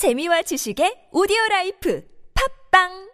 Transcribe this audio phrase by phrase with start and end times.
[0.00, 2.02] 재미와 지식의 오디오 라이프
[2.70, 3.10] 팟빵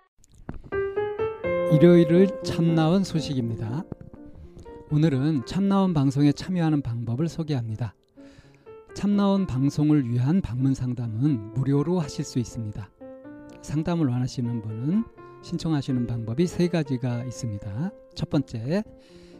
[1.74, 3.82] 일요일을 참나원 소식입니다.
[4.92, 7.96] 오늘은 참나원 방송에 참여하는 방법을 소개합니다.
[8.94, 12.88] 참나원 방송을 위한 방문 상담은 무료로 하실 수 있습니다.
[13.62, 15.03] 상담을 원하시는 분은
[15.42, 17.91] 신청하시는 방법이 세 가지가 있습니다.
[18.14, 18.84] 첫 번째,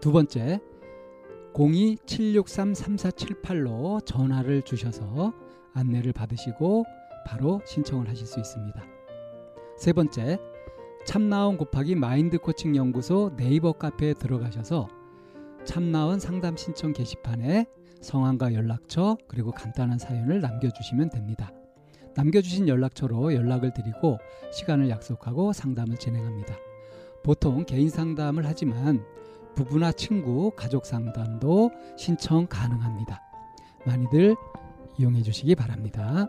[0.00, 0.60] 두 번째,
[1.54, 5.32] 02-763-3478로 전화를 주셔서
[5.72, 6.84] 안내를 받으시고
[7.26, 8.84] 바로 신청을 하실 수 있습니다.
[9.78, 10.38] 세 번째,
[11.06, 14.88] 참나온 곱하기 마인드 코칭 연구소 네이버 카페에 들어가셔서
[15.64, 17.66] 참나온 상담 신청 게시판에
[18.00, 21.50] 성함과 연락처 그리고 간단한 사연을 남겨주시면 됩니다.
[22.16, 24.18] 남겨주신 연락처로 연락을 드리고
[24.52, 26.54] 시간을 약속하고 상담을 진행합니다.
[27.22, 29.04] 보통 개인 상담을 하지만
[29.54, 33.22] 부부나 친구, 가족 상담도 신청 가능합니다.
[33.86, 34.36] 많이들
[34.98, 36.28] 이용해 주시기 바랍니다.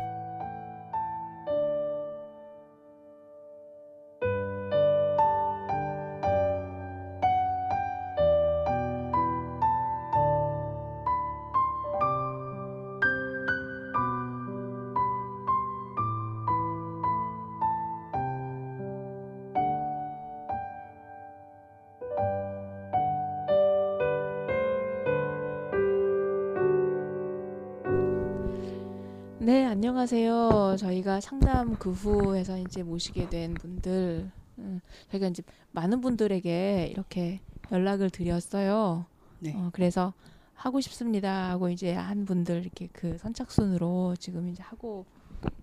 [30.77, 37.39] 저희가 상담 그 후에서 이제 모시게 된 분들, 음, 저희가 이제 많은 분들에게 이렇게
[37.71, 39.05] 연락을 드렸어요.
[39.39, 39.53] 네.
[39.55, 40.13] 어, 그래서
[40.53, 45.05] 하고 싶습니다 하고 이제 한 분들 이렇게 그 선착순으로 지금 이제 하고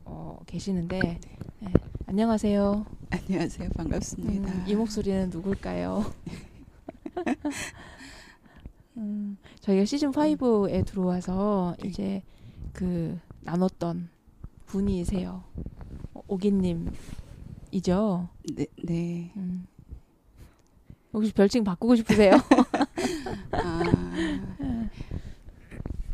[0.04, 1.20] 어, 계시는데,
[1.60, 1.72] 네,
[2.06, 2.86] 안녕하세요.
[3.10, 3.68] 안녕하세요.
[3.76, 4.52] 반갑습니다.
[4.52, 6.04] 음, 이 목소리는 누굴까요?
[8.96, 11.88] 음, 저희가 시즌 5에 들어와서 네.
[11.88, 12.22] 이제
[12.72, 14.08] 그 나눴던
[14.68, 15.42] 분이세요.
[16.14, 18.28] 어, 오기님이죠.
[18.54, 19.32] 네, 네.
[19.36, 19.66] 음.
[21.12, 22.32] 혹시 별칭 바꾸고 싶으세요?
[23.52, 24.56] 아,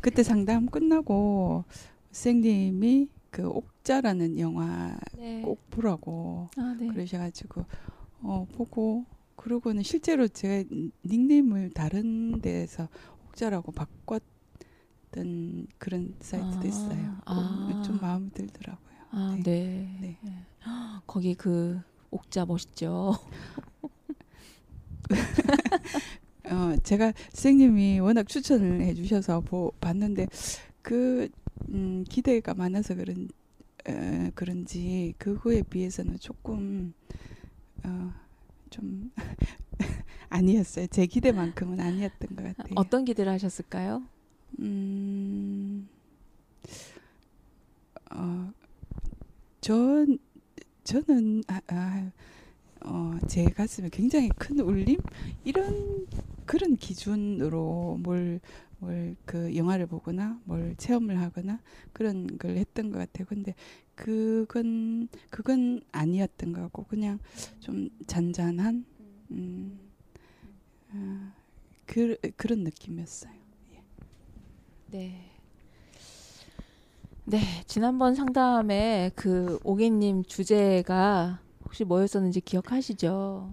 [0.00, 1.64] 그때 상담 끝나고
[2.12, 5.42] 선생님이 그 옥자라는 영화 네.
[5.42, 6.86] 꼭 보라고 아, 네.
[6.86, 7.64] 그러셔가지고
[8.22, 9.04] 어 보고
[9.34, 10.68] 그러고는 실제로 제가
[11.04, 12.88] 닉네임을 다른 데에서
[13.26, 14.20] 옥자라고 바꿨
[15.14, 17.16] 던 그런 사이트도 아, 있어요.
[17.24, 17.82] 아.
[17.84, 18.96] 좀 마음에 들더라고요.
[19.10, 19.96] 아, 네.
[20.00, 20.18] 네.
[20.20, 20.46] 네.
[21.06, 21.80] 거기 그
[22.10, 23.14] 옥자 멋있죠.
[26.46, 30.26] 어, 제가 선생님이 워낙 추천을 해주셔서 보, 봤는데
[30.82, 31.28] 그
[31.68, 33.28] 음, 기대가 많아서 그런
[33.88, 36.92] 어, 그런지 그거에 비해서는 조금
[37.84, 38.12] 어,
[38.70, 39.12] 좀
[40.28, 40.88] 아니었어요.
[40.88, 42.74] 제 기대만큼은 아니었던 것 같아요.
[42.74, 44.02] 어떤 기대를 하셨을까요?
[44.60, 45.88] 음,
[48.10, 48.52] 어,
[49.60, 50.18] 전
[50.84, 52.10] 저는 아, 아,
[52.82, 54.98] 어, 제 가슴에 굉장히 큰 울림
[55.44, 56.06] 이런
[56.46, 58.40] 그런 기준으로 뭘
[58.80, 61.60] 뭘 그 영화를 보거나 뭘 체험을 하거나
[61.92, 63.26] 그런 걸 했던 것 같아요.
[63.28, 63.54] 근데
[63.94, 67.18] 그건 그건 아니었던 것 같고 그냥
[67.60, 68.84] 좀 잔잔한
[69.30, 69.78] 음,
[70.92, 71.32] 아,
[71.86, 73.32] 그 그런 느낌이었어요.
[74.94, 75.12] 네.
[77.24, 83.52] 네, 지난번 상담에 그 오기님 주제가 혹시 뭐였었는지 기억하시죠?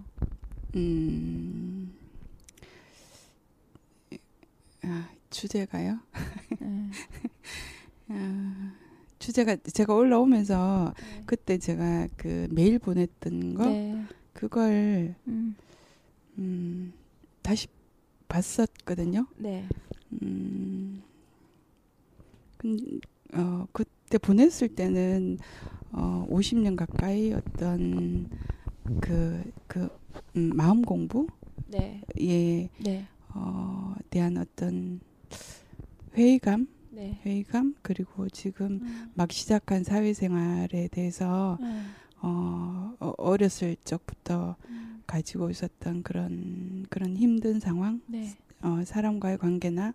[0.76, 1.92] 음,
[4.84, 5.98] 아, 주제가요?
[6.60, 6.90] 네.
[8.10, 8.74] 아,
[9.18, 11.22] 주제가 제가 올라오면서 네.
[11.26, 14.00] 그때 제가 그 메일 보냈던 거 네.
[14.32, 15.56] 그걸 음.
[16.38, 16.92] 음,
[18.28, 19.26] 봤었거든요.
[19.38, 19.66] 네.
[20.20, 20.52] 음,
[20.91, 20.91] 근,
[23.34, 25.38] 어, 그때 보냈을 때는
[25.92, 28.28] 어, 50년 가까이 어떤
[29.00, 29.88] 그, 그
[30.36, 31.26] 음, 마음 공부에
[31.66, 32.02] 네.
[32.78, 33.06] 네.
[33.34, 35.00] 어, 대한 어떤
[36.14, 37.20] 회의감, 네.
[37.24, 39.12] 회의감 그리고 지금 음.
[39.14, 41.94] 막 시작한 사회생활에 대해서 음.
[42.20, 45.02] 어, 어, 어렸을 적부터 음.
[45.06, 48.36] 가지고 있었던 그런 그런 힘든 상황, 네.
[48.62, 49.94] 어, 사람과의 관계나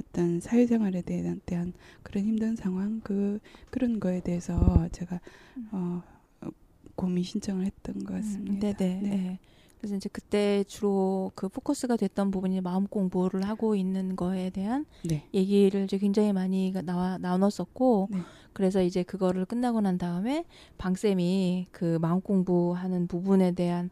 [0.00, 1.72] 어떤 사회생활에 대한, 대한
[2.02, 3.38] 그런 힘든 상황 그
[3.70, 5.20] 그런 거에 대해서 제가
[5.56, 5.68] 음.
[5.72, 6.02] 어,
[6.42, 6.48] 어,
[6.94, 8.52] 고민 신청을 했던 것 같습니다.
[8.52, 9.00] 음, 네네.
[9.02, 9.08] 네.
[9.08, 9.38] 네.
[9.78, 15.28] 그래서 이제 그때 주로 그 포커스가 됐던 부분이 마음 공부를 하고 있는 거에 대한 네.
[15.32, 18.18] 얘기를 이제 굉장히 많이 나와 나눴었고 네.
[18.52, 20.44] 그래서 이제 그거를 끝나고 난 다음에
[20.78, 23.90] 방쌤이 그 마음 공부하는 부분에 대한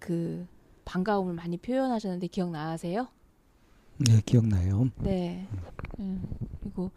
[0.00, 0.46] 그
[0.84, 3.06] 반가움을 많이 표현하셨는데 기억나세요?
[4.00, 4.88] 네, 기억나요.
[5.02, 5.46] 네.
[5.98, 6.22] 음,
[6.60, 6.90] 그리고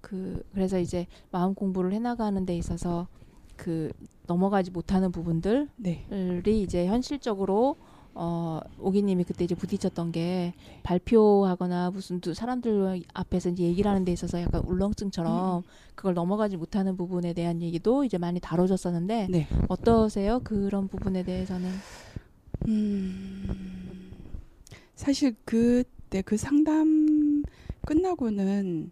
[0.00, 3.08] 그 그래서 이제 마음 공부를 해나가는 데 있어서
[3.56, 3.90] 그
[4.26, 6.06] 넘어가지 못하는 부분들이 네.
[6.46, 7.76] 이제 현실적으로
[8.14, 14.12] 어 오기님이 그때 이제 부딪혔던 게 발표하거나 무슨 두 사람들 앞에서 이제 얘기를 하는 데
[14.12, 15.62] 있어서 약간 울렁증처럼
[15.94, 19.46] 그걸 넘어가지 못하는 부분에 대한 얘기도 이제 많이 다뤄졌었는데 네.
[19.68, 20.40] 어떠세요?
[20.42, 21.70] 그런 부분에 대해서는
[22.68, 24.10] 음,
[24.94, 27.42] 사실 그 때 그 상담
[27.86, 28.90] 끝나고는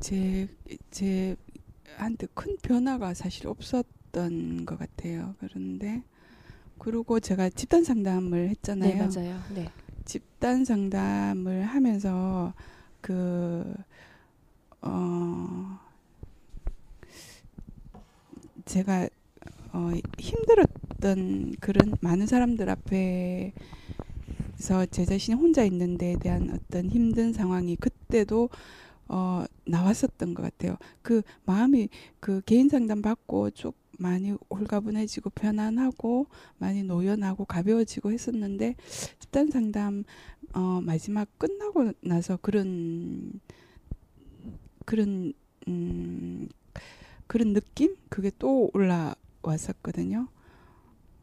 [0.00, 0.48] 제,
[0.90, 1.36] 제
[1.96, 5.34] 한테 큰 변화가 사실 없었던 것 같아요.
[5.40, 6.02] 그런데,
[6.78, 9.08] 그리고 제가 집단 상담을 했잖아요.
[9.08, 9.40] 네 맞아요.
[9.54, 9.70] 네.
[10.04, 12.52] 집단 상담을 하면서
[13.00, 13.74] 그,
[14.82, 15.78] 어,
[18.66, 19.08] 제가
[19.72, 23.52] 어, 힘들었던 그런 많은 사람들 앞에
[24.58, 28.48] 서 제 자신이 혼자 있는 데에 대한 어떤 힘든 상황이 그때도
[29.08, 30.76] 어, 나왔었던 것 같아요.
[31.02, 31.88] 그 마음이
[32.20, 36.26] 그 개인 상담 받고 좀 많이 홀가분해지고 편안하고
[36.58, 38.74] 많이 노연하고 가벼워지고 했었는데
[39.18, 40.04] 집단 상담
[40.52, 43.40] 어, 마지막 끝나고 나서 그런
[44.84, 45.32] 그런
[45.68, 46.48] 음,
[47.26, 50.28] 그런 느낌 그게 또 올라왔었거든요.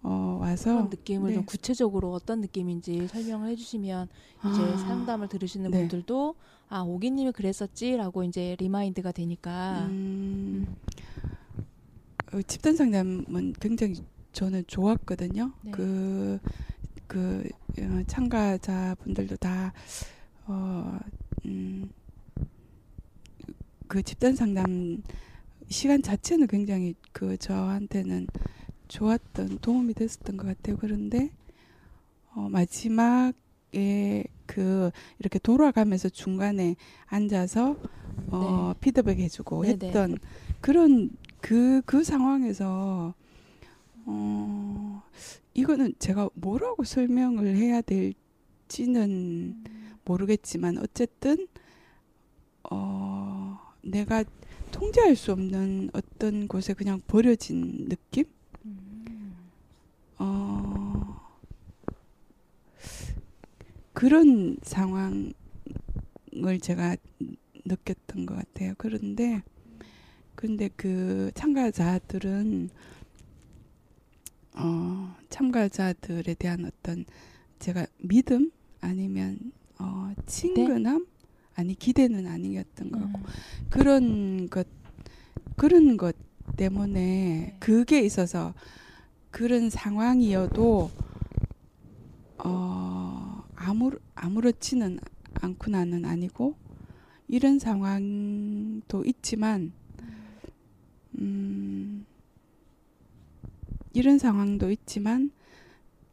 [0.03, 1.35] 어, 와서 그런 느낌을 네.
[1.35, 4.09] 좀 구체적으로 어떤 느낌인지 설명을 해주시면
[4.51, 5.79] 이제 아, 상담을 들으시는 네.
[5.79, 6.35] 분들도
[6.69, 10.75] 아 옥이님이 그랬었지라고 이제 remind가 되니까 음,
[12.33, 14.03] 어, 집단 상담은 굉장히
[14.33, 15.51] 저는 좋았거든요.
[15.61, 15.71] 네.
[15.71, 16.39] 그,
[17.07, 17.47] 그,
[17.79, 19.71] 어, 참가자분들도 다,
[20.47, 20.97] 어,
[21.45, 21.89] 음,
[23.87, 25.03] 그 집단 상담
[25.69, 28.27] 시간 자체는 굉장히 그 저한테는
[28.87, 30.77] 좋았던, 도움이 됐었던 것 같아요.
[30.77, 31.31] 그런데,
[32.35, 36.75] 어, 마지막에 그, 이렇게 돌아가면서 중간에
[37.07, 37.77] 앉아서,
[38.27, 39.87] 어, 피드백 해주고 네, 네.
[39.87, 40.17] 했던
[40.61, 41.09] 그런
[41.41, 43.13] 그, 그 상황에서,
[44.05, 45.03] 어,
[45.53, 49.63] 이거는 제가 뭐라고 설명을 해야 될지는
[50.05, 51.47] 모르겠지만, 어쨌든,
[52.69, 54.23] 어, 내가
[54.71, 58.25] 통제할 수 없는 어떤 곳에 그냥 버려진 느낌?
[60.19, 60.25] 음.
[60.25, 61.39] 어,
[63.93, 65.33] 그런 상황을
[66.61, 66.97] 제가
[67.65, 68.73] 느꼈던 것 같아요.
[68.77, 69.41] 그런데,
[70.35, 72.69] 근데 그 참가자들은,
[74.55, 77.05] 어, 참가자들에 대한 어떤
[77.59, 78.51] 제가 믿음
[78.81, 81.07] 아니면, 어, 친근함?
[81.55, 83.25] 아니, 기대는 아니었던 것 같고, 음.
[83.69, 84.67] 그런 것
[85.55, 86.15] 그런 것
[86.57, 87.55] 때문에 네.
[87.59, 88.53] 그게 있어서
[89.33, 90.91] 그런 상황이어도
[92.37, 94.99] 어 아무 아무렇지는
[95.33, 96.55] 않구나는 아니고
[97.27, 99.73] 이런 상황도 있지만
[101.17, 102.05] 음
[103.93, 105.31] 이런 상황도 있지만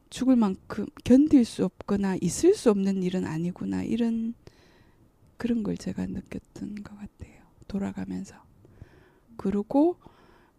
[0.08, 4.32] 죽을 만큼 견딜 수 없거나 있을 수 없는 일은 아니구나 이런
[5.36, 7.42] 그런 걸 제가 느꼈던 것 같아요.
[7.68, 8.34] 돌아가면서.
[9.36, 9.98] 그리고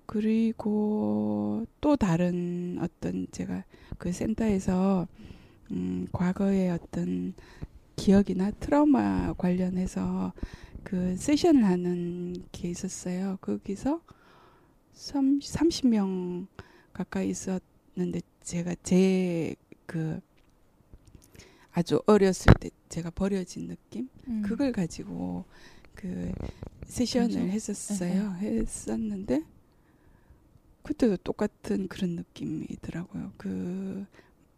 [0.05, 3.63] 그리고 또 다른 어떤 제가
[3.98, 5.08] 그 센터에서
[5.72, 7.34] 음 과거의 어떤
[7.96, 10.34] 기억이나 트라우마 관련해서
[10.84, 13.38] 그 세션을 하는 게 있었어요.
[13.41, 14.01] 거기서
[14.93, 16.48] 3, 30명
[16.93, 19.55] 가까이 있었는데 제가 제
[19.91, 20.22] 그
[21.74, 24.41] 아주 어렸을 때 제가 버려진 느낌 음.
[24.41, 25.43] 그걸 가지고
[25.93, 26.31] 그
[26.86, 27.48] 세션을 그렇죠.
[27.50, 28.38] 했었어요.
[28.39, 29.43] 했었는데
[30.83, 33.33] 그때도 똑같은 그런 느낌이더라고요.
[33.38, 34.05] 그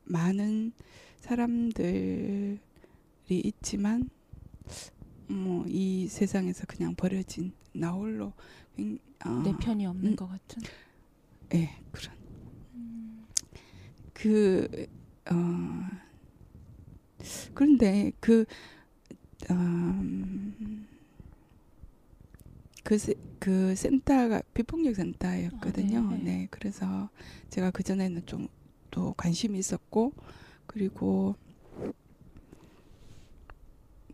[0.05, 0.73] 많은
[1.19, 2.59] 사람들의
[3.29, 4.09] 있지만
[5.27, 8.33] 뭐 이 세상에서 그냥 버려진 나 홀로
[8.75, 10.15] 굉- 어, 내 편이 없는 음.
[10.15, 10.61] 것 같은.
[11.53, 12.15] 예, 그런
[14.13, 14.87] 그
[15.31, 15.35] 어,
[17.53, 18.45] 그런데 그
[19.51, 20.87] 음,
[22.83, 25.99] 그, 세- 그 센터가 비폭력 센터였거든요.
[25.99, 26.47] 아, 네, 네, 네.
[26.51, 27.09] 그래서
[27.49, 28.47] 제가 그 전에는 좀
[28.91, 30.13] 또 관심이 있었고
[30.67, 31.35] 그리고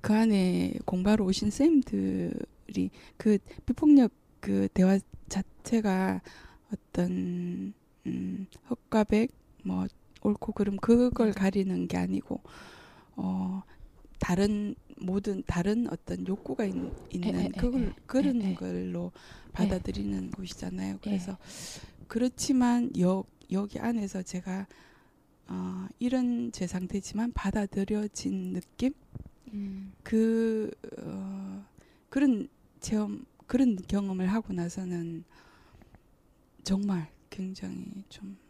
[0.01, 4.97] 그 안에 공부하러 오신 쌤들이 그 비폭력 그 대화
[5.27, 6.21] 자체가
[6.73, 7.73] 어떤
[8.05, 9.29] 음, 흑과 백
[9.65, 9.87] 뭐
[10.21, 12.41] 옳고 그름 그걸 가리는 게 아니고
[13.17, 13.63] 어
[14.19, 18.53] 다른 모든 다른 어떤 욕구가 있, 에, 에, 에, 그걸 에, 그런 에, 에.
[18.55, 19.11] 걸로
[19.53, 20.99] 받아들이는 곳이잖아요.
[21.01, 21.37] 그래서
[22.07, 24.67] 그렇지만 여, 여기 안에서 제가
[25.47, 28.93] 어, 이런 제 상태지만 받아들여진 느낌
[29.53, 29.93] 음.
[30.03, 30.69] 그
[31.01, 31.65] 어,
[32.09, 32.47] 그런
[32.79, 35.23] 체험 그런 경험을 하고 나서는
[36.63, 38.49] 정말 굉장히 좀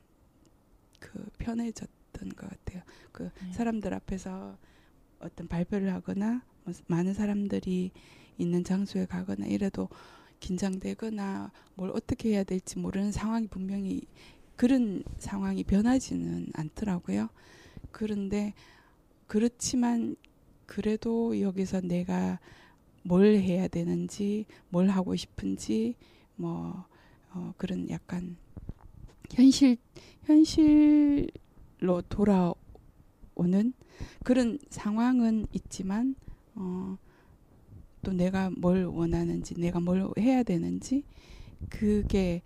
[1.00, 2.84] 그 편해졌던 것 같아요.
[3.12, 3.54] 그 네.
[3.54, 4.58] 사람들 앞에서
[5.20, 7.92] 어떤 발표를 하거나 뭐 많은 사람들이
[8.38, 9.90] 있는 장소에 가거나 이래도
[10.40, 14.02] 긴장되거나 뭘 어떻게 해야 될지 모르는 상황이 분명히
[14.56, 17.30] 그런 상황이 변하지는 않더라고요.
[17.92, 18.54] 그런데
[19.28, 20.16] 그렇지만
[20.66, 22.40] 그래도 여기서 내가
[23.04, 25.96] 뭘 해야 되는지 뭘 하고 싶은지
[26.36, 26.86] 뭐
[27.32, 28.38] 어, 그런 약간
[29.32, 29.78] 현실
[30.24, 32.54] 현실로 돌아
[33.40, 33.74] 오는
[34.24, 36.16] 그런 상황은 있지만
[36.56, 36.98] 어,
[38.04, 41.04] 또 내가 뭘 원하는지 내가 뭘 해야 되는지
[41.70, 42.42] 그게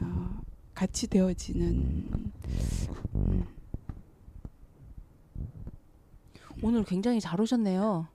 [0.00, 0.40] 어,
[0.74, 2.08] 같이 되어지는
[3.14, 3.46] 음,
[6.62, 8.06] 오늘 굉장히 잘 오셨네요.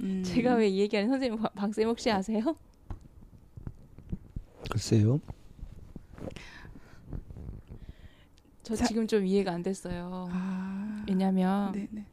[0.00, 2.56] 음, 제가 왜 이 얘기하는 선생님 박- 박쌤 혹시 아세요?
[4.70, 5.20] 글쎄요.
[8.68, 10.28] 저 자- 지금 좀 이해가 안 됐어요.
[10.30, 12.06] 아, 왜냐면 네네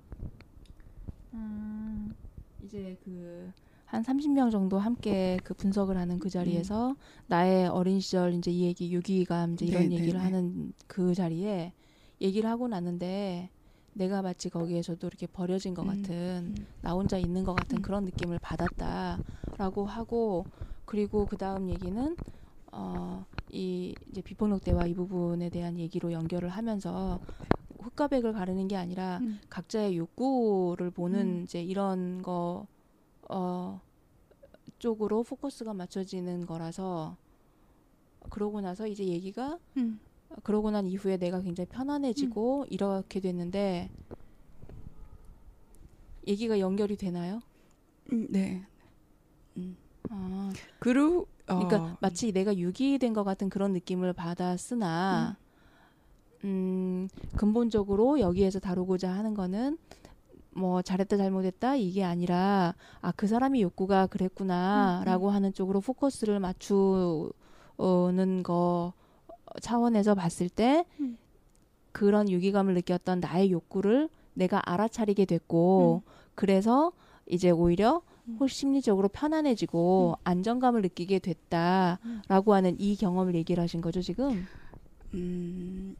[1.33, 2.15] 음,
[2.61, 3.53] 이제 그
[3.85, 6.97] 한 30명 정도 함께 그 분석을 하는 그 자리에서
[7.27, 10.23] 나의 어린 시절 이제 이 얘기 유기감 이제 이런 네, 네, 얘기를 네.
[10.23, 11.73] 하는 그 자리에
[12.19, 13.51] 얘기를 하고 났는데
[13.93, 16.67] 내가 마치 거기에서도 이렇게 버려진 것 음, 같은 음.
[16.81, 17.83] 나 혼자 있는 것 같은 음.
[17.83, 20.47] 그런 느낌을 받았다라고 하고
[20.85, 22.17] 그리고 그 다음 얘기는
[22.71, 27.19] 어 이 이제 비폭력 대화 이 부분에 대한 얘기로 연결을 하면서
[27.79, 29.39] 흑과백을 가르는 게 아니라 음.
[29.49, 31.43] 각자의 욕구를 보는 음.
[31.43, 32.67] 이제 이런 거
[33.29, 33.81] 어,
[34.79, 37.17] 쪽으로 포커스가 맞춰지는 거라서
[38.29, 39.99] 그러고 나서 이제 얘기가 음.
[40.43, 43.89] 그러고 난 이후에 내가 굉장히 편안해지고 이렇게 됐는데
[46.27, 47.39] 얘기가 연결이 되나요?
[48.11, 48.65] 음, 네.
[49.57, 49.77] 음.
[50.09, 55.37] 아, 그리고 어, 그러니까 마치 내가 유기된 것 같은 그런 느낌을 받았으나
[56.43, 59.77] 음, 근본적으로 여기에서 다루고자 하는 거는
[60.51, 67.31] 뭐 잘했다 잘못했다 이게 아니라 아 그 사람이 욕구가 그랬구나라고 하는 쪽으로 포커스를 맞추는
[68.43, 68.93] 거
[69.61, 71.17] 차원에서 봤을 때 음.
[71.91, 76.03] 그런 유기감을 느꼈던 나의 욕구를 내가 알아차리게 됐고
[76.35, 76.91] 그래서
[77.25, 78.14] 이제 오히려 음.
[78.39, 84.47] 훨씬 심리적으로 편안해지고 안정감을 느끼게 됐다라고 하는 이 경험을 얘기를 하신 거죠 지금?
[85.13, 85.95] 음,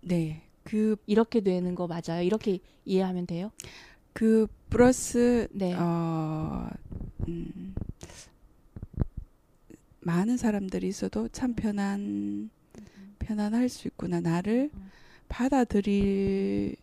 [0.00, 0.42] 네.
[0.64, 2.22] 그, 이렇게 되는 거 맞아요?
[2.22, 3.50] 이렇게 이해하면 돼요?
[4.12, 5.74] 그 플러스 네.
[5.74, 6.68] 어,
[7.26, 7.74] 음,
[10.00, 12.50] 많은 사람들이 있어도 참 편안
[13.18, 14.20] 편안할 수 있구나.
[14.20, 14.90] 나를 음.
[15.28, 16.76] 받아들일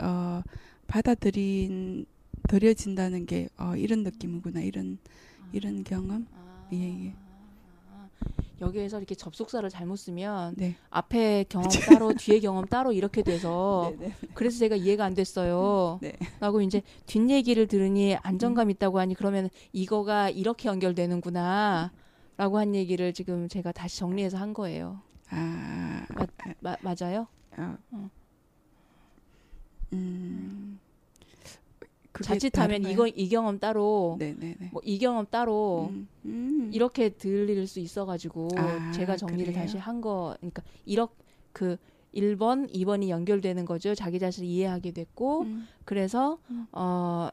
[0.00, 0.42] 어
[0.86, 2.06] 받아들인
[2.48, 4.98] 들여진다는 게 어, 이런 느낌이구나 이런
[5.52, 7.14] 이런 경험 아, 예,
[8.60, 14.08] 여기에서 이렇게 접속사를 잘못 쓰면 네 앞에 경험 따로 뒤에 경험 따로 이렇게 돼서 네,
[14.08, 14.14] 네.
[14.34, 15.98] 그래서 제가 이해가 안 됐어요.
[16.00, 16.12] 네.
[16.40, 21.92] 라고 이제 뒷 얘기를 들으니 안정감 있다고 하니 그러면 이거가 이렇게 연결되는구나.
[22.36, 25.00] 라고 한 얘기를 지금 제가 다시 정리해서 한 거예요.
[25.30, 26.04] 아
[26.60, 27.28] 마, 맞아요?
[27.56, 28.10] 어, 어.
[29.92, 30.80] 음
[32.22, 32.92] 자칫하면 다른가요?
[32.92, 34.18] 이거 이 경험 따로
[34.70, 36.70] 뭐 이 경험 따로 음, 음.
[36.72, 39.60] 이렇게 들릴 수 있어가지고 아, 제가 정리를 그래요?
[39.64, 40.36] 다시 한 거.
[40.40, 41.12] 그러니까 이렇게
[41.52, 41.76] 그
[42.14, 43.94] 1번, 2번이 연결되는 거죠.
[43.94, 46.66] 자기 자신을 이해하게 됐고 음, 그래서 음.
[46.72, 47.28] 어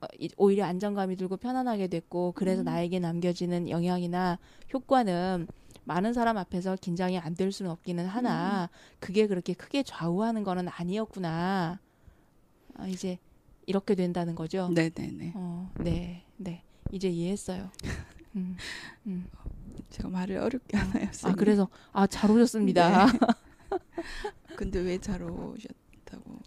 [0.00, 2.64] 어, 이- 오히려 안정감이 들고 편안하게 됐고 그래서 음.
[2.64, 4.38] 나에게 남겨지는 영향이나
[4.74, 5.46] 효과는
[5.84, 8.68] 많은 사람 앞에서 긴장이 안 될 수는 없기는 하나
[9.00, 11.80] 그게 그렇게 크게 좌우하는 거는 아니었구나.
[12.74, 13.18] 아, 이제
[13.66, 14.68] 이렇게 된다는 거죠.
[14.72, 15.32] 네네네.
[15.34, 16.62] 어, 네, 네.
[16.90, 17.70] 이제 이해했어요.
[18.36, 18.56] 음,
[19.06, 19.26] 음.
[19.90, 21.08] 제가 말을 어렵게 하나요?
[21.24, 21.34] 아?
[21.34, 23.06] 그래서 아 잘 오셨습니다.
[23.06, 23.18] 네.
[24.56, 26.38] 근데 왜 잘 오셨다고?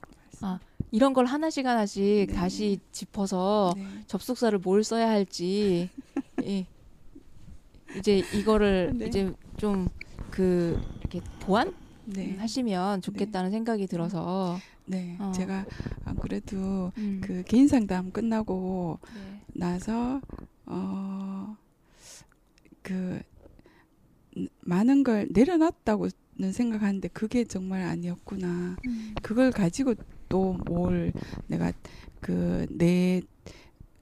[0.42, 0.60] 아,
[0.92, 2.34] 이런 걸 하나씩 하나씩 네.
[2.34, 3.86] 다시 짚어서 네.
[4.08, 5.90] 접속사를 뭘 써야 할지
[6.44, 6.68] 예.
[7.98, 9.06] 이제 이거를 네.
[9.08, 9.88] 이제 좀
[10.32, 12.36] 그 이렇게 보완 네.
[12.36, 15.18] 하시면 좋겠다는 생각이 들어서 네.
[15.20, 15.32] 어.
[15.36, 15.66] 제가
[16.06, 17.22] 안 그래도 음.
[17.24, 19.42] 그 개인 상담 끝나고 네.
[19.54, 20.22] 나서
[20.66, 21.56] 어그
[24.62, 28.76] 많은 걸 내려놨다고는 생각하는데 그게 정말 아니었구나.
[28.86, 29.16] 음.
[29.22, 29.96] 그걸 가지고
[30.30, 31.14] 또 뭘
[31.48, 31.72] 내가
[32.22, 33.22] 그 내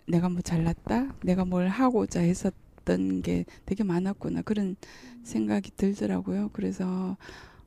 [0.08, 4.76] 내가 뭐 잘났다, 내가 뭘 하고자 했었던 게 되게 많았구나 그런
[5.24, 6.50] 생각이 들더라고요.
[6.54, 7.16] 그래서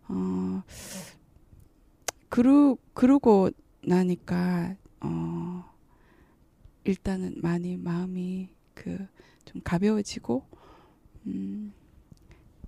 [0.09, 0.63] 어
[2.29, 3.51] 그러 그러고
[3.83, 5.65] 나니까 어
[6.85, 9.07] 일단은 많이 마음이 그
[9.47, 10.45] 좀 가벼워지고
[11.27, 11.73] 음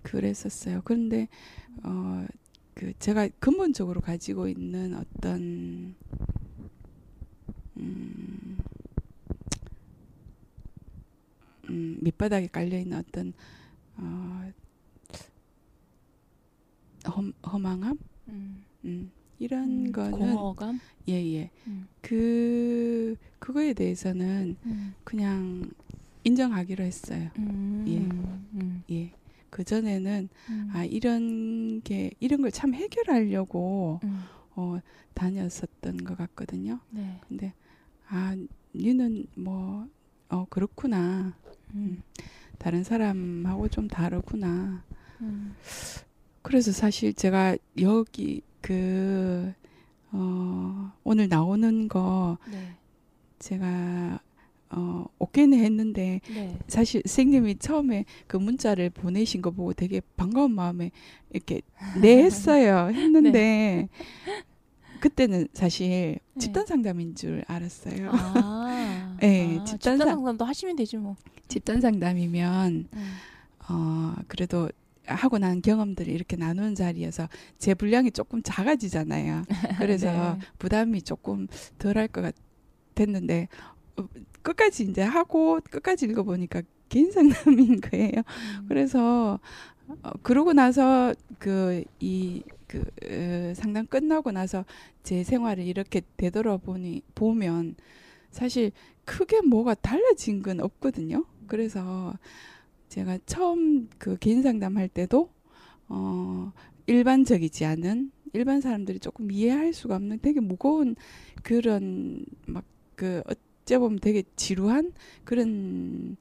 [0.03, 0.83] 그랬었어요.
[0.85, 1.29] 그런데
[1.85, 2.27] 어
[2.75, 5.97] 그 제가 근본적으로 가지고 있는 어떤
[7.77, 8.59] 음,
[11.69, 13.33] 음 밑바닥에 깔려 있는 어떤
[13.97, 14.53] 어
[17.07, 17.99] 험, 허망함
[18.29, 18.65] 음.
[18.85, 21.87] 음, 이런 음, 거는 공허감 예예 음.
[22.01, 24.95] 그 그거에 대해서는 음.
[25.05, 25.71] 그냥
[26.25, 27.31] 인정하기로 했어요.
[27.39, 27.85] 음.
[27.89, 27.99] 예.
[27.99, 28.83] 음.
[28.91, 29.13] 예.
[29.51, 30.71] 그 전에는 음.
[30.73, 34.21] 아 이런 게 이런 걸 참 해결하려고 음.
[34.57, 34.79] 어
[35.15, 36.81] 다녔었던 것 같거든요.
[36.91, 37.21] 네.
[37.29, 37.55] 근데
[38.09, 38.37] 아
[38.75, 39.87] 니는 뭐
[40.31, 41.35] 어 그렇구나.
[41.75, 42.03] 음.
[42.59, 44.85] 다른 사람하고 좀 다르구나.
[45.23, 45.55] 음.
[46.43, 49.53] 그래서 사실 제가 여기 그
[50.13, 52.75] 어, 오늘 나오는 거 네.
[53.39, 54.21] 제가
[54.71, 56.59] 어, 오케이는 했는데 네.
[56.67, 60.91] 사실 선생님이 처음에 그 문자를 보내신 거 보고 되게 반가운 마음에
[61.31, 61.63] 이렇게
[62.01, 62.91] 네 했어요.
[62.93, 63.89] 했는데
[65.01, 66.41] 그때는 사실 네.
[66.41, 68.11] 집단 상담인 줄 알았어요.
[68.13, 69.17] 아.
[69.21, 71.17] 네, 아, 집단 집단 상- 상담도 하시면 되지 뭐.
[71.49, 73.13] 집단 상담이면 음.
[73.71, 74.69] 어 그래도
[75.09, 79.45] 하고 난 경험들을 이렇게 나누는 자리여서 제 분량이 조금 작아지잖아요.
[79.79, 80.39] 그래서 네.
[80.59, 81.47] 부담이 조금
[81.79, 82.33] 덜할 것
[82.95, 83.49] 같았는데
[83.97, 84.09] 어,
[84.43, 88.13] 끝까지 이제 하고 끝까지 읽어보니까 개인 상담인 거예요.
[88.17, 88.65] 음.
[88.69, 89.41] 그래서
[90.03, 92.85] 어, 그러고 나서 그이그
[93.55, 94.65] 상담 끝나고 나서
[95.03, 97.77] 제 생활을 이렇게 되돌아보니 보면
[98.31, 98.73] 사실
[99.05, 101.25] 크게 뭐가 달라진 건 없거든요.
[101.47, 102.15] 그래서
[102.89, 105.31] 제가 처음 그 개인 상담할 때도
[105.89, 106.53] 어
[106.87, 110.97] 일반적이지 않은 일반 사람들이 조금 이해할 수가 없는 되게 무거운
[111.43, 112.65] 그런 막
[112.99, 114.93] 그 어째 보면 되게 지루한
[115.25, 116.17] 그런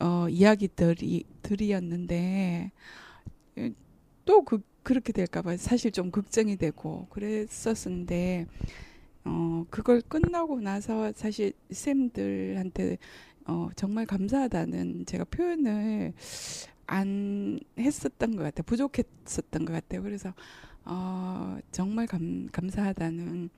[0.00, 2.72] 어 이야기들이 들이었는데
[4.24, 8.46] 또 그 그렇게 될까 봐 사실 좀 걱정이 되고 그랬었는데
[9.24, 12.98] 어 그걸 끝나고 나서 사실 쌤들한테
[13.46, 16.12] 어 정말 감사하다는 제가 표현을
[16.86, 20.32] 안 했었던 것 같아요 부족했었던 것 같아요 그래서
[20.84, 23.50] 어 정말 감 감사하다는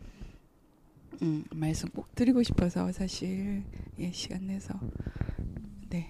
[1.22, 3.62] 음 말씀 꼭 드리고 싶어서 사실
[3.98, 4.78] 예 시간 내서
[5.90, 6.08] 네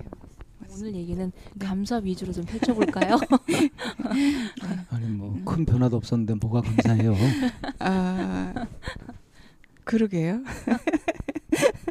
[0.71, 1.67] 오늘 얘기는 네.
[1.67, 3.17] 감사 위주로 좀 펼쳐볼까요?
[4.91, 5.45] 아니 뭐 음.
[5.45, 7.15] 큰 변화도 없었는데 뭐가 감사해요.
[7.79, 8.67] 아
[9.85, 10.43] 그러게요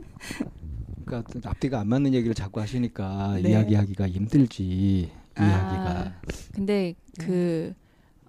[1.08, 3.50] 그러니까 또 앞뒤가 안 맞는 얘기를 자꾸 하시니까 네.
[3.50, 5.10] 이야기하기가 힘들지.
[5.36, 5.44] 아.
[5.46, 6.22] 이야기가
[6.54, 7.26] 근데 네.
[7.26, 7.74] 그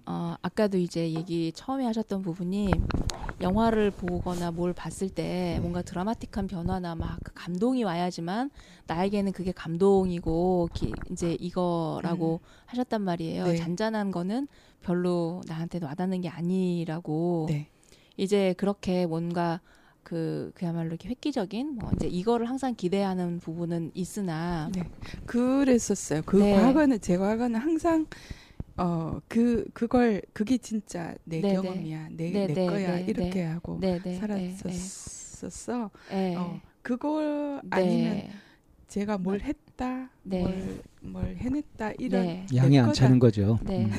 [0.05, 2.71] 어, 아까도 이제 얘기 처음에 하셨던 부분이
[3.41, 5.59] 영화를 보거나 뭘 봤을 때 네.
[5.59, 8.49] 뭔가 드라마틱한 변화나 막그 감동이 와야지만
[8.87, 13.45] 나에게는 그게 감동이고 기, 이제 이거라고 하셨단 말이에요.
[13.45, 13.55] 네.
[13.55, 14.47] 잔잔한 거는
[14.81, 17.47] 별로 나한테 와닿는 게 아니라고.
[17.49, 17.67] 네
[18.17, 19.61] 이제 그렇게 뭔가
[20.09, 24.81] 그 그야말로 이렇게 획기적인 뭐 이제 이거를 항상 기대하는 부분은 있으나 네.
[25.27, 26.23] 그랬었어요.
[26.25, 26.55] 그 네.
[26.55, 28.07] 과거는 제 과거는 항상
[28.77, 33.29] 어 그 그걸 그게 진짜 내 네, 경험이야 내, 네, 내 네, 거야 네, 이렇게
[33.29, 33.43] 네.
[33.43, 35.91] 하고 네, 네, 살았었어.
[36.09, 36.35] 네, 네.
[36.37, 37.69] 어 그걸 네.
[37.69, 38.23] 아니면
[38.87, 40.41] 제가 뭘 했다, 네.
[40.41, 42.45] 뭘, 뭘 해냈다 이런 네.
[42.55, 42.93] 양이 내 안.
[42.93, 43.59] 차는 거죠.
[43.63, 43.85] 네.
[43.85, 43.91] 음.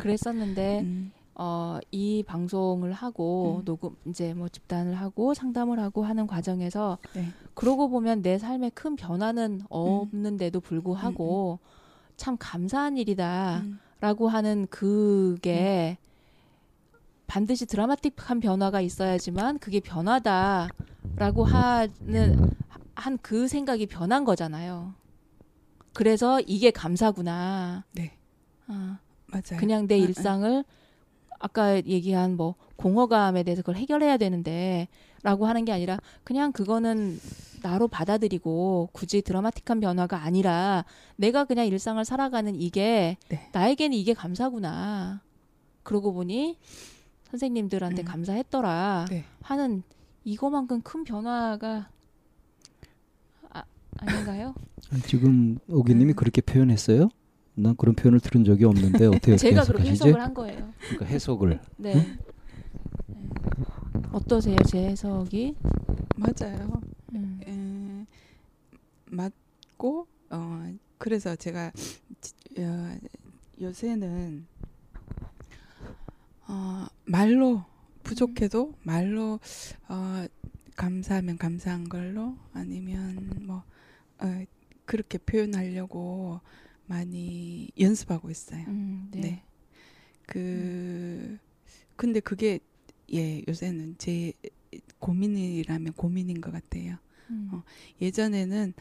[0.00, 3.64] 그랬었는데 음, 어, 이 방송을 하고 음.
[3.64, 7.34] 녹음 이제 뭐 집단을 하고 상담을 하고 하는 과정에서 네.
[7.54, 11.58] 그러고 보면 내 삶에 큰 변화는 없는데도 불구하고
[12.16, 13.78] 참 감사한 일이다라고 음,
[14.28, 15.98] 하는 그게
[17.26, 22.34] 반드시 드라마틱한 변화가 있어야지만 그게 변화다라고 하는
[22.96, 24.94] 한 그 생각이 변한 거잖아요.
[25.92, 27.84] 그래서 이게 감사구나.
[27.92, 28.16] 네.
[28.66, 29.58] 아, 맞아요.
[29.58, 30.02] 그냥 내 아, 아.
[30.02, 30.83] 일상을 아
[31.52, 34.88] 까 얘기한 뭐 공허감에 대해서 그걸 해결해야 되는데
[35.22, 37.18] 라고 하는 게 아니라 그냥 그거는
[37.62, 40.84] 나로 받아들이고 굳이 드라마틱한 변화가 아니라
[41.16, 43.48] 내가 그냥 일상을 살아가는 이게 네.
[43.52, 45.22] 나에게는 이게 감사구나.
[45.82, 46.58] 그러고 보니
[47.30, 48.04] 선생님들한테 음.
[48.04, 49.24] 감사했더라 네.
[49.42, 49.82] 하는
[50.24, 51.88] 이거만큼 큰 변화가
[53.50, 53.62] 아,
[53.98, 54.54] 아닌가요?
[55.06, 56.16] 지금 오기님이 음.
[56.16, 57.08] 그렇게 표현했어요?
[57.56, 59.90] 난 그런 표현을 들은 적이 없는데 어떻게 제가 그렇게?
[59.90, 60.72] 해석을 한 거예요.
[60.80, 61.94] 그러니까 해석을 네.
[61.94, 62.16] 네.
[64.12, 65.54] 어떠세요, 제 해석이?
[66.16, 66.80] 맞아요.
[67.14, 67.40] 음.
[67.46, 68.06] 에,
[69.06, 71.70] 맞고 어 그래서 제가
[72.20, 72.96] 지- 어,
[73.60, 74.46] 요새는
[76.48, 77.64] 어 말로
[78.02, 79.38] 부족해도 말로
[79.88, 80.26] 어
[80.76, 83.62] 감사하면 감사한 걸로 아니면 뭐
[84.18, 84.44] 어,
[84.84, 86.40] 그렇게 표현하려고
[86.86, 88.64] 많이 연습하고 있어요.
[88.68, 89.20] 음, 네.
[89.20, 89.42] 네.
[90.26, 91.38] 그
[91.96, 92.60] 근데 그게
[93.12, 94.32] 예 요새는 제
[94.98, 96.96] 고민이라면 고민인 것 같아요.
[97.30, 97.48] 음.
[97.52, 97.62] 어.
[98.00, 98.74] 예전에는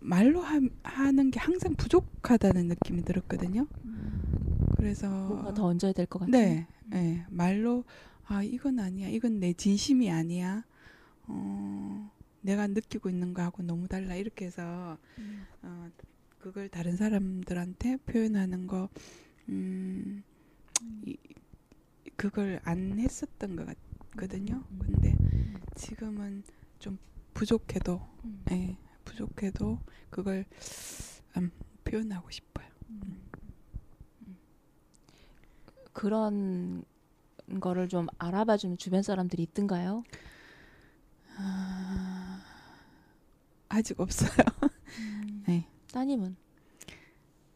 [0.00, 3.66] 말로 하, 하는 게 항상 부족하다는 느낌이 들었거든요.
[4.76, 6.32] 그래서 뭔가 더 얹어야 될 것 같아요.
[6.32, 7.84] 네, 예, 말로
[8.26, 10.64] 아 이건 아니야, 이건 내 진심이 아니야.
[11.26, 12.10] 어,
[12.42, 15.46] 내가 느끼고 있는 거하고 너무 달라 이렇게 해서 음.
[15.62, 15.88] 어,
[16.44, 18.90] 그걸 다른 사람들한테 표현하는 거,
[19.48, 20.22] 음,
[21.06, 21.16] 이,
[22.16, 23.66] 그걸 안 했었던 것
[24.10, 24.62] 같거든요.
[24.70, 24.78] 음.
[24.78, 25.16] 근데
[25.74, 26.44] 지금은
[26.78, 26.98] 좀
[27.32, 28.44] 부족해도, 음.
[28.50, 28.76] 예,
[29.06, 29.78] 부족해도
[30.10, 30.44] 그걸
[31.38, 31.50] 음,
[31.82, 32.68] 표현하고 싶어요.
[35.94, 36.84] 그런
[37.58, 40.04] 거를 좀 알아봐주는 주변 사람들이 있던가요?
[41.38, 42.44] 아,
[43.70, 44.28] 아직 없어요.
[45.48, 45.70] 네.
[45.98, 46.34] 따님은?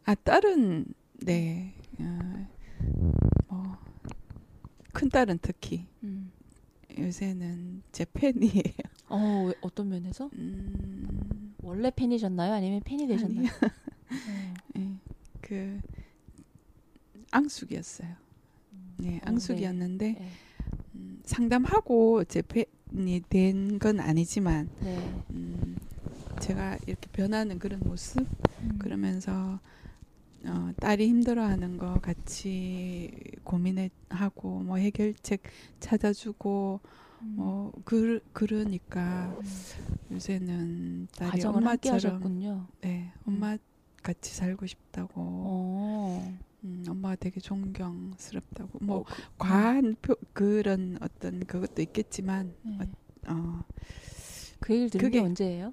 [0.05, 0.87] 아 딸은
[1.25, 2.47] 네, 어,
[3.49, 3.77] 뭐,
[4.93, 6.31] 큰 딸은 특히 음.
[6.97, 8.63] 요새는 제 팬이에요.
[9.09, 10.31] 어, 왜- 어떤 면에서?
[10.35, 12.53] 음, 원래 팬이셨나요?
[12.53, 13.47] 아니면 팬이 되셨나요?
[13.49, 14.55] 어.
[14.79, 14.89] 예,
[15.41, 15.81] 그
[17.33, 18.15] 앙숙이었어요.
[18.99, 20.31] 네, 어, 앙숙이었는데 네.
[20.95, 24.97] 음, 상담하고 제 팬이 된 건 아니지만 네.
[25.31, 25.77] 음,
[26.41, 28.27] 제가 이렇게 변하는 그런 모습
[28.63, 28.79] 음.
[28.79, 29.59] 그러면서
[30.45, 33.11] 어, 딸이 힘들어하는 거 같이
[33.45, 35.43] 고민하고 뭐 해결책
[35.81, 36.81] 찾아주고
[37.23, 37.33] 음.
[37.37, 40.15] 뭐 그, 그러니까 음.
[40.15, 42.23] 요새는 딸이 엄마처럼.
[42.81, 43.57] 네 엄마
[44.03, 46.39] 같이 살고 싶다고 어.
[46.65, 52.79] 음, 엄마가 되게 존경스럽다고 뭐 어, 그- 과한 표, 그런 어떤 그것도 있겠지만 네.
[53.29, 53.63] 어,
[54.61, 55.73] 그 얘기를 들은 게 언제예요?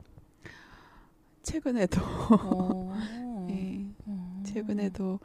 [1.45, 2.01] 최근에도
[2.43, 4.41] 어.
[4.43, 5.19] 최근에도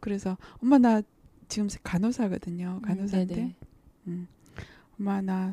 [0.00, 1.02] 그래서 엄마 나
[1.48, 3.54] 지금 간호사거든요 음, 간호사인데.
[4.06, 4.28] 음,
[4.98, 5.52] 엄마 나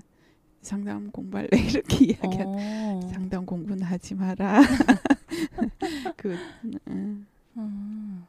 [0.62, 3.00] 상담 공부할래 이렇게 이야기 어.
[3.12, 4.62] 상담 공부는 하지 마라
[6.16, 8.26] 그 음, 음.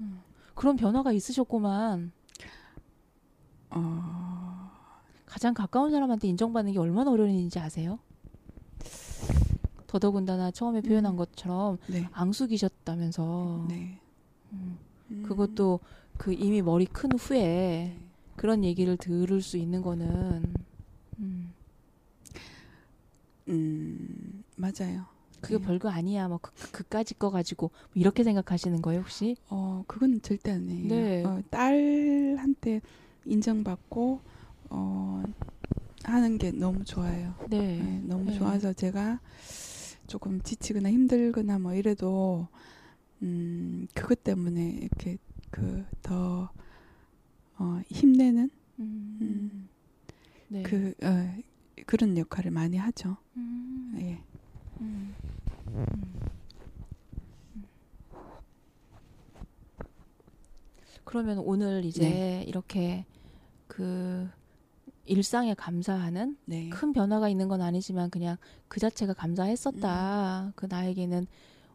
[0.00, 0.20] 음.
[0.54, 2.12] 그런 변화가 있으셨구만.
[3.70, 4.70] 어,
[5.26, 7.98] 가장 가까운 사람한테 인정받는 게 얼마나 어려운 일인지 아세요?
[9.86, 11.16] 더더군다나 처음에 표현한 음.
[11.16, 13.98] 것처럼 네, 앙숙이셨다면서 네.
[14.52, 14.78] 음.
[15.10, 15.80] 음, 그것도
[16.16, 17.98] 그 이미 머리 큰 후에 네.
[18.36, 20.64] 그런 얘기를 들을 수 있는 거는
[21.18, 21.52] 음,
[23.48, 25.06] 음, 맞아요.
[25.40, 25.64] 그게 네.
[25.64, 29.36] 별거 아니야 뭐 그, 그- 그까지 거 가지고 뭐 이렇게 생각하시는 거예요 혹시?
[29.48, 30.88] 어, 그건 절대 아니에요.
[30.88, 31.24] 네.
[31.24, 32.80] 어, 딸한테
[33.26, 34.20] 인정받고
[34.70, 35.24] 어,
[36.04, 37.34] 하는 게 너무 좋아요.
[37.48, 37.78] 네.
[37.78, 38.38] 네, 너무 네.
[38.38, 39.20] 좋아서 제가
[40.06, 42.48] 조금 지치거나 힘들거나 뭐 이래도
[43.22, 45.18] 음, 그것 때문에 이렇게
[45.50, 46.50] 그 더
[47.58, 49.18] 어, 힘내는 음.
[49.20, 49.68] 음.
[50.48, 50.62] 네.
[50.62, 51.42] 그 어,
[51.86, 53.16] 그런 역할을 많이 하죠.
[53.36, 53.94] 음.
[53.98, 54.22] 예.
[54.80, 55.14] 음.
[55.68, 56.14] 음.
[61.04, 62.44] 그러면 오늘 이제 네.
[62.46, 63.04] 이렇게
[63.66, 64.28] 그
[65.06, 66.68] 일상에 감사하는 네.
[66.68, 68.36] 큰 변화가 있는 건 아니지만 그냥
[68.68, 70.52] 그 자체가 감사했었다.
[70.56, 71.26] 그 나에게는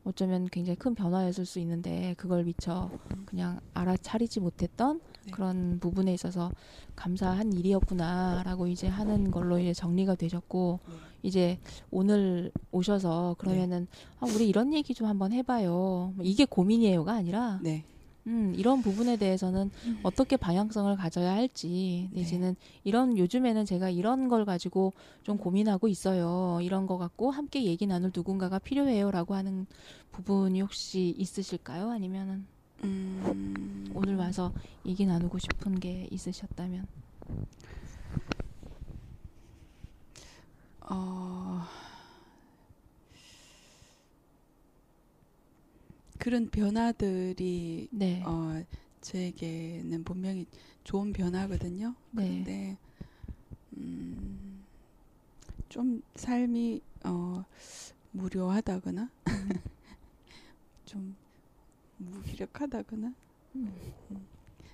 [0.04, 2.90] 어쩌면 굉장히 큰 변화였을 수 있는데 그걸 미처
[3.26, 5.32] 그냥 알아차리지 못했던 네.
[5.32, 6.52] 그런 부분에 있어서
[6.96, 10.94] 감사한 일이었구나라고 이제 하는 걸로 이제 정리가 되셨고 네.
[11.24, 11.60] 이제
[11.92, 13.88] 오늘 오셔서 그러면은
[14.20, 16.14] 아, 우리 이런 얘기 좀 한번 해봐요.
[16.16, 17.86] 뭐 이게 고민이에요가 아니라 네.
[18.28, 19.72] 음, 이런 부분에 대해서는
[20.04, 26.60] 어떻게 방향성을 가져야 할지 내지는 이런 요즘에는 제가 이런 걸 가지고 좀 고민하고 있어요.
[26.62, 29.66] 이런 거 갖고 함께 얘기 나눌 누군가가 필요해요라고 하는
[30.12, 31.90] 부분이 혹시 있으실까요?
[31.90, 32.46] 아니면은
[32.84, 34.52] 음, 오늘 와서
[34.86, 36.88] 얘기 나누고 싶은 게 있으셨다면
[40.82, 41.62] 어,
[46.22, 48.22] 그런 변화들이 네.
[48.24, 48.64] 어,
[49.02, 50.46] 저에게는 분명히
[50.84, 51.96] 좋은 변화거든요.
[52.12, 52.28] 네.
[52.28, 52.78] 근데
[53.76, 54.64] 음,
[55.68, 57.44] 좀 삶이 어,
[58.12, 59.10] 무료하다거나
[60.86, 61.16] 좀
[61.98, 63.16] 무기력하다거나
[63.56, 63.74] 음.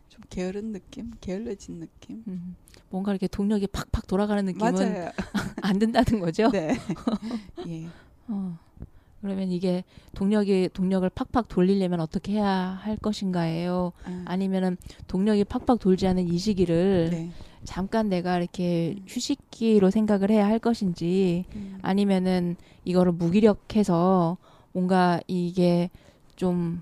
[0.09, 2.25] 좀 게으른 느낌, 게을러진 느낌.
[2.27, 2.57] 음,
[2.89, 5.11] 뭔가 이렇게 동력이 팍팍 돌아가는 느낌은.
[5.63, 6.49] 안 든다는 거죠.
[6.51, 6.75] 네.
[7.67, 7.87] 예.
[8.27, 8.66] 어.
[9.21, 13.93] 그러면 이게 동력이 동력을 팍팍 돌리려면 어떻게 해야 할 것인가예요?
[14.03, 14.77] 아, 아니면은
[15.07, 17.31] 동력이 팍팍 돌지 않은 이 시기를 네.
[17.63, 24.37] 잠깐 내가 이렇게 휴식기로 생각을 해야 할 것인지 음, 아니면은 이거를 무기력해서
[24.71, 25.89] 뭔가 이게
[26.35, 26.81] 좀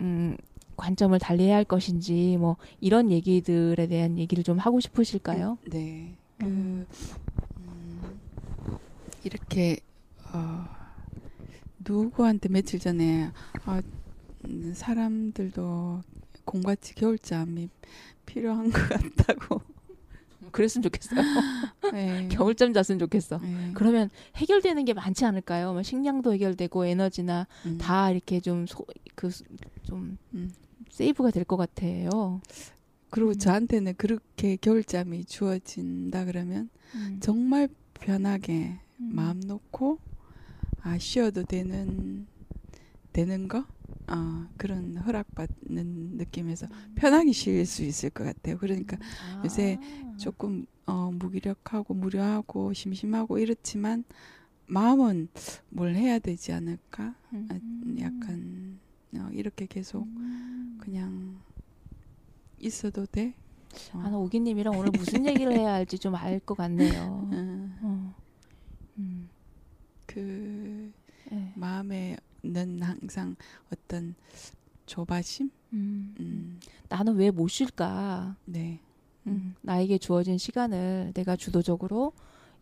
[0.00, 0.36] 음,
[0.76, 5.58] 관점을 달리해야 할 것인지 뭐 이런 얘기들에 대한 얘기를 좀 하고 싶으실까요?
[5.70, 6.16] 네.
[6.38, 6.86] 그 음.
[7.58, 8.20] 음,
[9.24, 9.78] 이렇게
[10.32, 10.66] 어,
[11.86, 13.30] 누구한테 며칠 전에
[13.64, 13.82] 아,
[14.46, 16.02] 음, 사람들도
[16.44, 17.68] 곰같이 겨울잠이
[18.26, 19.60] 필요한 것 같다고.
[20.52, 21.20] 그랬으면 좋겠어요.
[21.92, 22.28] 네.
[22.30, 23.38] 겨울잠 잤으면 좋겠어.
[23.38, 23.70] 네.
[23.74, 25.72] 그러면 해결되는 게 많지 않을까요?
[25.72, 27.78] 뭐 식량도 해결되고 에너지나 음.
[27.78, 30.52] 다 이렇게 좀그좀 음.
[30.90, 32.40] 세이브가 될 것 같아요.
[33.10, 33.38] 그리고 음.
[33.38, 37.18] 저한테는 그렇게 겨울잠이 주어진다 그러면 음.
[37.20, 39.10] 정말 편하게 음.
[39.12, 39.98] 마음 놓고
[40.84, 42.26] 아 쉬어도 되는
[43.12, 43.64] 되는 거
[44.08, 48.58] 어, 그런 허락받는 느낌에서 편하게 쉴 수 있을 것 같아요.
[48.58, 49.42] 그러니까 아.
[49.44, 49.78] 요새
[50.18, 54.04] 조금 어, 무기력하고 무료하고 심심하고 이렇지만
[54.66, 55.28] 마음은
[55.70, 57.14] 뭘 해야 되지 않을까?
[57.32, 57.48] 음.
[57.50, 57.54] 아,
[58.00, 58.78] 약간
[59.16, 60.78] 어, 이렇게 계속 음.
[60.80, 61.40] 그냥
[62.58, 63.34] 있어도 돼.
[63.92, 64.00] 어.
[64.00, 67.28] 아, 나 오기님이랑 오늘 무슨 얘기를 해야 할지 좀 알 것 같네요.
[67.32, 67.36] 음, 어.
[67.36, 67.53] 음.
[70.14, 70.92] 그
[71.30, 71.52] 네.
[71.56, 73.34] 마음에는 항상
[73.72, 74.14] 어떤
[74.86, 76.14] 조바심, 음.
[76.20, 78.36] 음, 나는 왜 못 쉴까?
[78.44, 78.78] 네,
[79.26, 79.54] 음.
[79.62, 82.12] 나에게 주어진 시간을 내가 주도적으로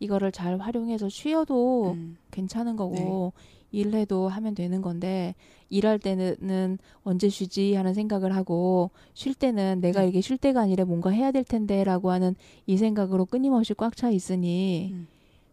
[0.00, 3.32] 이거를 잘 활용해서 쉬어도 음, 괜찮은 거고
[3.70, 5.34] 일해도 하면 되는 건데
[5.70, 10.08] 일할 때는 언제 쉬지 하는 생각을 하고 쉴 때는 내가 네.
[10.08, 12.34] 이게 쉴 때가 아니라 뭔가 해야 될 텐데라고 하는
[12.66, 15.06] 이 생각으로 끊임없이 꽉 차 있으니 음,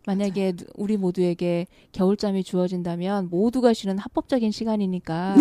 [0.10, 5.36] 만약에 누- 우리 모두에게 겨울잠이 주어진다면 모두가 쉬는 합법적인 시간이니까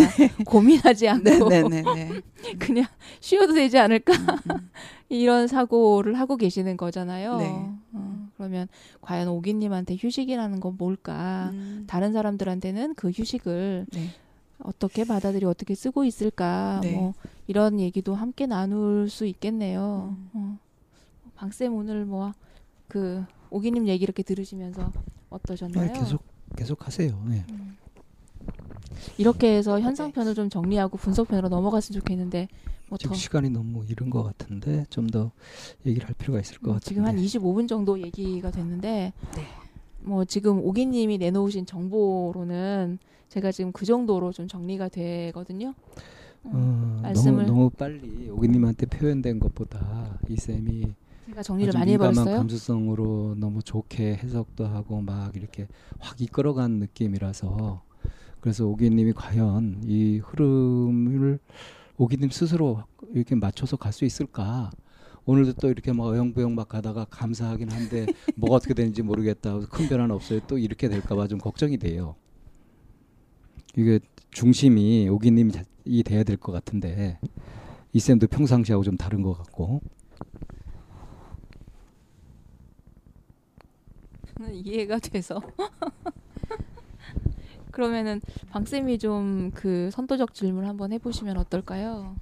[0.45, 2.21] 고민하지 않고 네, 네, 네, 네.
[2.61, 2.85] 그냥
[3.21, 4.71] 쉬어도 되지 않을까 음, 음.
[5.09, 7.37] 이런 사고를 하고 계시는 거잖아요.
[7.39, 7.47] 네.
[7.95, 8.69] 어, 그러면
[9.01, 11.49] 과연 오기님한테 휴식이라는 건 뭘까?
[11.55, 14.09] 음, 다른 사람들한테는 그 휴식을 네,
[14.59, 16.81] 어떻게 받아들이 어떻게 쓰고 있을까?
[16.83, 16.93] 네.
[16.93, 17.15] 뭐
[17.47, 20.15] 이런 얘기도 함께 나눌 수 있겠네요.
[20.19, 20.29] 음.
[20.35, 20.59] 어.
[21.37, 24.93] 방쌤 오늘 뭐그 오기님 얘기 이렇게 들으시면서
[25.31, 25.93] 어떠셨나요?
[25.93, 26.23] 네, 계속
[26.57, 27.23] 계속 하세요.
[27.29, 27.45] 네.
[27.51, 27.77] 음.
[29.17, 32.49] 이렇게 해서 현상편을 좀 정리하고 분석편으로 넘어갔으면 좋겠는데
[32.89, 35.31] 뭐더 지금 시간이 너무 이른 것 같은데 좀 더
[35.87, 36.87] 얘기를 할 필요가 있을 것 음, 같은데.
[36.89, 39.43] 지금 한 25분 정도 얘기가 됐는데 네.
[40.01, 45.75] 뭐 지금 오기님이 내놓으신 정보로는 제가 지금 그 정도로 좀 정리가 되거든요.
[46.47, 50.95] 음, 어, 말씀을- 너무 너무 빨리 오기님한테 표현된 것보다 이 쌤이
[51.29, 52.37] 제가 정리를 많이 해버렸어요.
[52.37, 57.83] 감수성으로 너무 좋게 해석도 하고 막 이렇게 확 이끌어간 느낌이라서
[58.41, 61.39] 그래서 오기님이 과연 이 흐름을
[61.99, 64.71] 오기님 스스로 이렇게 맞춰서 갈 수 있을까?
[65.27, 69.59] 오늘도 또 이렇게 막 어영부영 막 가다가 감사하긴 한데 뭐가 어떻게 되는지 모르겠다.
[69.69, 70.41] 큰 변화는 없어요.
[70.47, 72.15] 또 이렇게 될까봐 좀 걱정이 돼요.
[73.77, 75.53] 이게 중심이 오기님이
[75.85, 77.19] 이 돼야 될 것 같은데
[77.93, 79.83] 이 쌤도 평상시하고 좀 다른 것 같고
[84.39, 85.43] 저는 이해가 돼서.
[87.71, 88.21] 그러면은
[88.51, 92.17] 방 쌤이 좀 그 선도적 질문 한번 해보시면 어떨까요?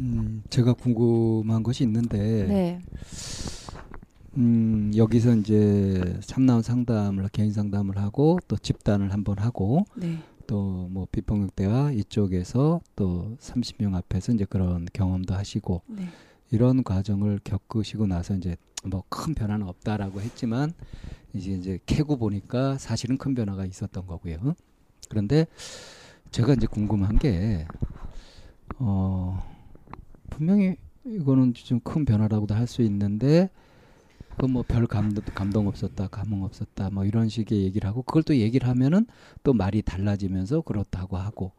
[0.00, 2.80] 음, 제가 궁금한 것이 있는데 네.
[4.36, 10.18] 음, 여기서 이제 참나온 상담을 개인 상담을 하고 또 집단을 한번 하고 네.
[10.46, 16.08] 또뭐 비폭력 대화 이쪽에서 또 30명 앞에서 이제 그런 경험도 하시고 네.
[16.50, 20.72] 이런 과정을 겪으시고 나서 이제 뭐 큰 변화는 없다라고 했지만
[21.34, 24.54] 이제 이제 캐고 보니까 사실은 큰 변화가 있었던 거고요.
[25.08, 25.46] 그런데
[26.30, 27.66] 제가 이제 궁금한 게
[28.78, 29.42] 어,
[30.30, 33.50] 분명히 이거는 좀 큰 변화라고도 할 수 있는데
[34.38, 38.36] 그 뭐 별 감동, 감동 없었다, 감흥 없었다, 뭐 이런 식의 얘기를 하고 그걸 또
[38.36, 39.06] 얘기를 하면은
[39.42, 41.52] 또 말이 달라지면서 그렇다고 하고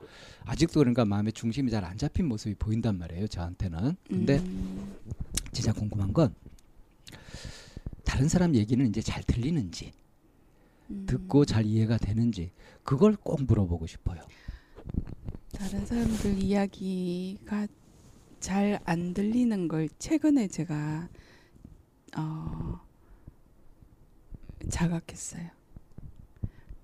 [0.46, 3.96] 아직도 그러니까 마음의 중심이 잘 안 잡힌 모습이 보인단 말이에요 저한테는.
[4.08, 4.96] 근데 음,
[5.52, 6.34] 진짜 궁금한 건
[8.04, 9.94] 다른 사람 얘기는 이제 잘 들리는지
[10.90, 12.52] 음, 듣고 잘 이해가 되는지
[12.84, 14.22] 그걸 꼭 물어보고 싶어요.
[15.54, 17.68] 다른 사람들 이야기가
[18.40, 21.10] 잘 안 들리는 걸 최근에 제가
[22.18, 22.80] 어,
[24.70, 25.50] 자각했어요.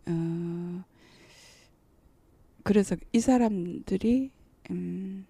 [0.08, 0.84] 어,
[2.64, 4.32] 그래서 이 사람들이
[4.72, 5.26] 음,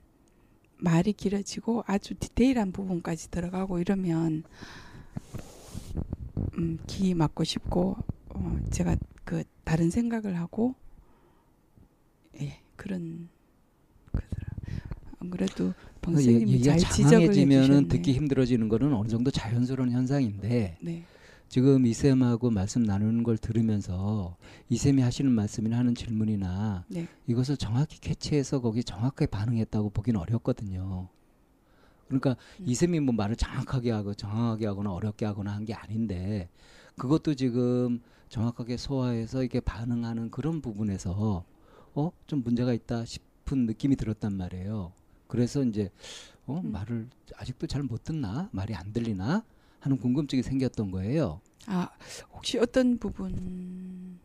[0.77, 4.43] 말이 길어지고 아주 디테일한 부분까지 들어가고 이러면
[6.57, 7.97] 음, 귀 막고 싶고
[8.29, 10.75] 어, 제가 그 다른 생각을 하고
[12.39, 13.29] 예 그런
[14.11, 14.47] 그더라.
[15.19, 15.73] 안 그래도
[16.07, 17.87] 얘기가 잘 지적을 해주셨네.
[17.87, 21.03] 듣기 힘들어지는 거는 어느 정도 자연스러운 현상인데 네.
[21.47, 24.35] 지금 이쌤하고 말씀 나누는 걸 들으면서
[24.69, 27.07] 이쌤이 하시는 말씀이나 하는 질문이나 네.
[27.27, 31.07] 이것을 정확히 캐치해서 거기 정확하게 반응했다고 보기는 어렵거든요.
[32.19, 32.65] 그러니까 음.
[32.67, 36.49] 이쌤이 뭐 말을 정확하게 하고 정확하게 하거나 어렵게 하거나 한 게 아닌데
[36.97, 41.43] 그것도 지금 정확하게 소화해서 이게 반응하는 그런 부분에서
[41.95, 44.91] 어 좀 문제가 있다 싶은 느낌이 들었단 말이에요.
[45.27, 45.89] 그래서 이제
[46.45, 46.71] 어 음.
[46.71, 49.43] 말을 아직도 잘 못 듣나 말이 안 들리나
[49.79, 51.39] 하는 궁금증이 생겼던 거예요.
[51.67, 51.89] 아
[52.33, 54.19] 혹시 어떤 부분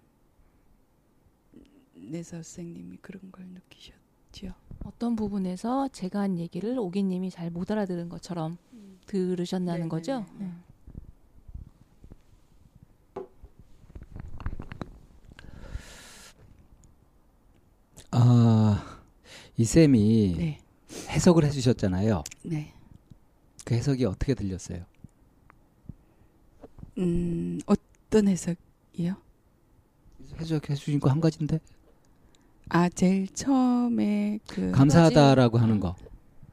[1.95, 3.95] 내서 선생님이 그런 걸 느끼셨
[4.33, 4.53] 지요?
[4.85, 8.57] 어떤 부분에서 제가 한 얘기를 오기님이 잘 못 알아들은 것처럼
[9.07, 10.21] 들으셨나는 네, 거죠?
[10.21, 10.45] 네, 네, 네.
[10.47, 10.63] 음.
[18.11, 18.87] 아
[19.57, 20.59] 이 쌤이 네.
[21.11, 22.25] 해석을 해주셨잖아요.
[22.45, 22.73] 네.
[23.67, 24.85] 그 해석이 어떻게 들렸어요?
[26.97, 29.17] 음 어떤 해석이요?
[30.39, 31.61] 해석해 주신 거 한 가지인데
[32.71, 35.97] 아 제일 처음에 그 감사하다라고 하는 거,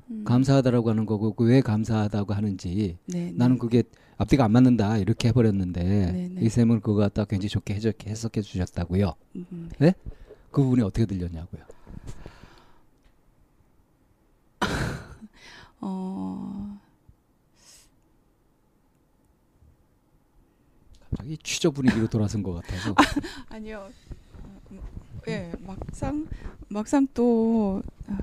[0.10, 3.32] 음, 감사하다라고 하는 거고 그왜 감사하다고 하는지 네, 네.
[3.36, 3.84] 나는 그게
[4.18, 6.42] 앞뒤가 안 맞는다 이렇게 해버렸는데 네, 네.
[6.42, 9.14] 이 쌤은 그거 갖다 굉장히 좋게 해석, 해석해 주셨다고요.
[9.36, 11.62] 음, 그 부분이 어떻게 들렸냐고요.
[15.82, 16.80] 어
[21.28, 22.96] 갑자기 취조 분위기로 돌아선 것 같아서
[23.50, 23.90] 아니요.
[25.28, 26.26] 예, 막상
[26.70, 28.18] 막상 또 아,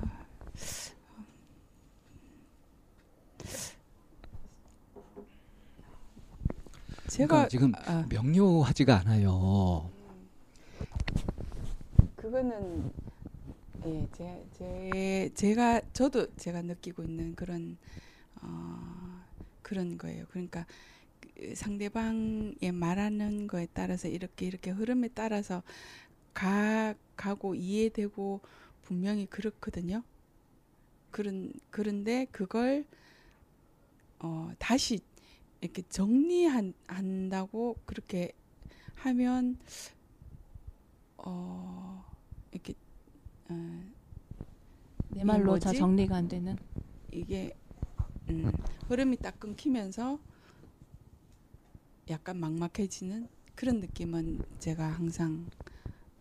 [7.09, 9.91] 제가 그러니까 지금 아, 명료하지가 않아요.
[12.17, 12.91] 그거는
[13.87, 17.77] 예, 제, 제 제가 저도 제가 느끼고 있는 그런
[18.41, 19.23] 어,
[19.61, 20.25] 그런 거예요.
[20.31, 20.65] 그러니까
[21.21, 25.63] 그 상대방의 말하는 거에 따라서 이렇게 이렇게 흐름에 따라서
[26.35, 28.41] 가 가고 이해되고
[28.83, 30.03] 분명히 그렇거든요.
[31.11, 32.85] 그런 그런데 그걸
[34.19, 35.01] 어, 다시
[35.61, 38.33] 이렇게 정리한 한다고 그렇게
[38.97, 39.59] 하면
[41.17, 42.05] 어
[42.53, 42.75] 이렇게
[43.49, 43.83] 어,
[45.11, 45.65] 내 말로 뭐지?
[45.65, 46.57] 다 정리가 안 되는.
[47.13, 47.57] 이게
[48.29, 48.51] 음,
[48.89, 50.19] 흐름이 딱 끊기면서
[52.11, 55.47] 약간 막막해지는 그런 느낌은 제가 항상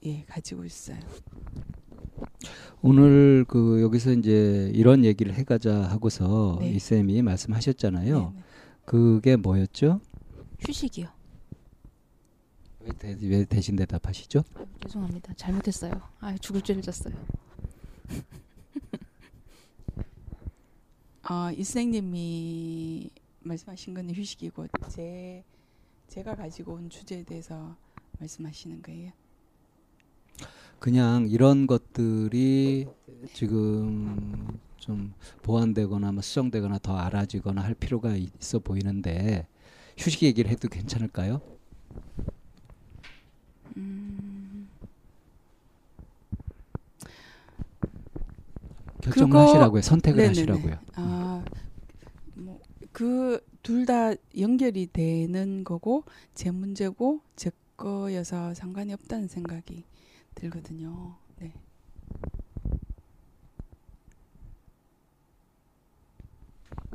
[0.06, 1.00] 예 가지고 있어요.
[2.82, 6.72] 오늘 그 여기서 이제 이런 얘기를 해가자 하고서 네.
[6.72, 8.32] 이 쌤이 말씀하셨잖아요.
[8.32, 8.44] 네네.
[8.86, 10.02] 그게 뭐였죠?
[10.60, 11.08] 휴식이요.
[12.82, 14.44] 왜, 대, 왜 대신 대답하시죠?
[14.56, 15.34] 아유, 죄송합니다.
[15.36, 15.94] 잘못했어요.
[16.20, 17.14] 아, 죽을 죄를 졌어요.
[21.30, 25.46] 어, 이 선생님이 말씀하신 거는 휴식이고 제
[26.10, 27.78] 제가 가지고 온 주제에 대해서
[28.20, 29.12] 말씀하시는 거예요.
[30.84, 32.88] 그냥 이런 것들이
[33.32, 39.48] 지금 좀 보완되거나 뭐 수정되거나 더 알아지거나 할 필요가 있어 보이는데
[39.98, 41.40] 휴식 얘기를 해도 괜찮을까요?
[43.78, 44.70] 음,
[49.02, 49.82] 결정을 하시라고요.
[49.82, 50.30] 선택을 네네네.
[50.30, 50.76] 하시라고요.
[50.96, 51.44] 아,
[52.36, 52.60] 뭐
[52.94, 56.04] 그 둘 다 연결이 되는 거고
[56.36, 59.86] 제 문제고 제 거여서 상관이 없다는 생각이
[60.36, 61.16] 들거든요.
[61.40, 61.54] 네.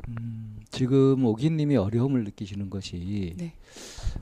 [0.08, 3.54] 음, 지금 오기님이 어려움을 느끼시는 것이 네.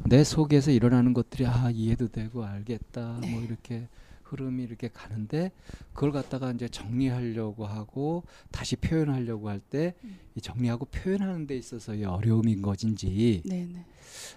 [0.05, 3.31] 내 속에서 일어나는 것들이 아 이해도 되고 알겠다 네.
[3.31, 3.89] 뭐 이렇게
[4.25, 5.53] 흐름이 이렇게 가는데
[5.93, 10.19] 그걸 갖다가 이제 정리하려고 하고 다시 표현하려고 할때이 음.
[10.41, 13.85] 정리하고 표현하는 데 있어서의 어려움인 것인지 네, 네.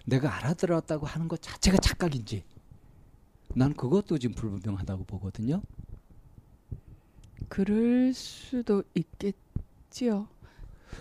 [0.05, 2.43] 내가 알아들었다고 하는 것 자체가 착각인지
[3.55, 5.61] 난 그것도 지금 불분명하다고 보거든요.
[7.47, 10.27] 그럴 수도 있겠지요.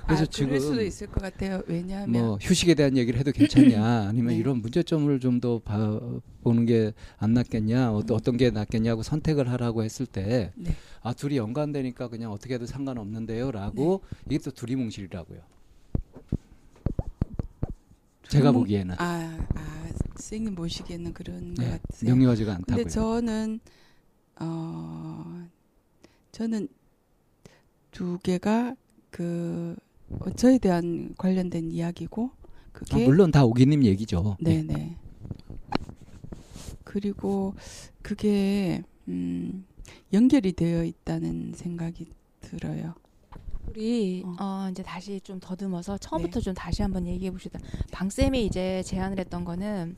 [0.07, 1.63] 그래서 아, 지금 그럴 수도 있을 것 같아요.
[1.67, 4.37] 왜냐하면 뭐 휴식에 대한 얘기를 해도 괜찮냐 아니면 네.
[4.39, 5.61] 이런 문제점을 좀 더
[6.43, 8.07] 보는 게 안 낫겠냐 어, 음.
[8.13, 10.73] 어떤 게 낫겠냐고 선택을 하라고 했을 때 네.
[11.03, 14.35] 아 둘이 연관되니까 그냥 어떻게 해도 상관없는데요라고 네.
[14.35, 15.41] 이게 또 두리뭉실이라고요.
[18.29, 22.11] 제가 두리뭉- 보기에는 아, 아, 선생님 보시기에는 그런 것 네, 같으세요.
[22.15, 22.77] 명료하지가 않다고요.
[22.77, 23.61] 근데 저는
[24.41, 25.47] 어
[26.33, 26.69] 저는
[27.91, 28.75] 두 개가
[29.11, 29.77] 그
[30.11, 34.37] 어, 저에 대한 관련된 이야기고 아, 그게 물론 다 오기님 얘기죠.
[34.47, 34.63] 예.
[34.63, 34.97] 네네
[36.85, 37.55] 그리고
[38.03, 39.65] 그게 음
[40.13, 42.95] 연결이 되어 있다는 생각이 들어요.
[43.69, 44.37] 우리 어.
[44.41, 44.69] 어.
[44.71, 46.45] 이제 다시 좀 더듬어서 처음부터 네.
[46.45, 47.59] 좀 다시 한번 얘기해 봅시다.
[47.93, 49.97] 방 쌤이 이제 제안을 했던 거는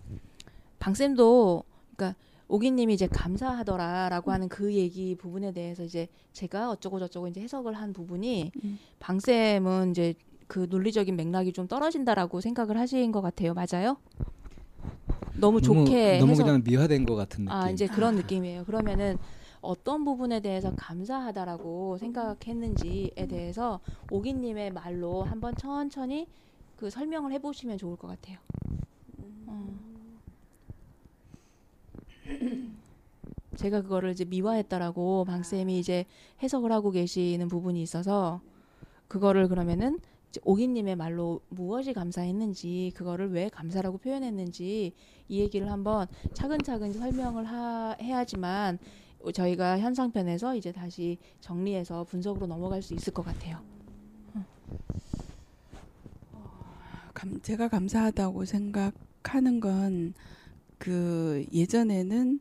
[0.79, 1.65] 방 쌤도
[1.97, 2.19] 그러니까
[2.49, 7.93] 오기님이 이제 감사하더라라고 하는 그 얘기 부분에 대해서 이제 제가 어쩌고 저쩌고 이제 해석을 한
[7.93, 8.79] 부분이 음.
[8.99, 10.15] 방 쌤은 이제
[10.47, 13.55] 그 논리적인 맥락이 좀 떨어진다라고 생각을 하신 것 같아요.
[13.55, 13.99] 맞아요?
[15.35, 17.57] 너무 좋게 너무 해석 그냥 미화된 것 같은 느낌.
[17.57, 18.17] 아, 이제 그런 아.
[18.17, 18.65] 느낌이에요.
[18.65, 19.17] 그러면은
[19.63, 23.81] 어떤 부분에 대해서 감사하다라고 생각했는지에 대해서
[24.11, 26.27] 오기님의 말로 한번 천천히
[26.77, 28.39] 그 설명을 해보시면 좋을 것 같아요.
[29.47, 29.69] 어.
[33.57, 36.07] 제가 그거를 이제 미화했다라고 방 쌤이 이제
[36.43, 38.41] 해석을 하고 계시는 부분이 있어서
[39.09, 39.99] 그거를 그러면은
[40.45, 44.95] 오기님의 말로 무엇이 감사했는지 그거를 왜 감사라고 표현했는지
[45.29, 48.79] 이 얘기를 한번 차근차근 설명을 하, 해야지만
[49.35, 53.63] 저희가 현상편에서 이제 다시 정리해서 분석으로 넘어갈 수 있을 것 같아요.
[57.13, 60.15] 감, 제가 감사하다고 생각하는 건
[60.81, 62.41] 그 예전에는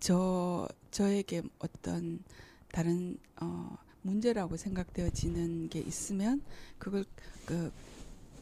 [0.00, 2.24] 저 저에게 어떤
[2.72, 6.40] 다른 어 문제라고 생각되어지는 게 있으면
[6.78, 7.04] 그걸
[7.44, 7.70] 그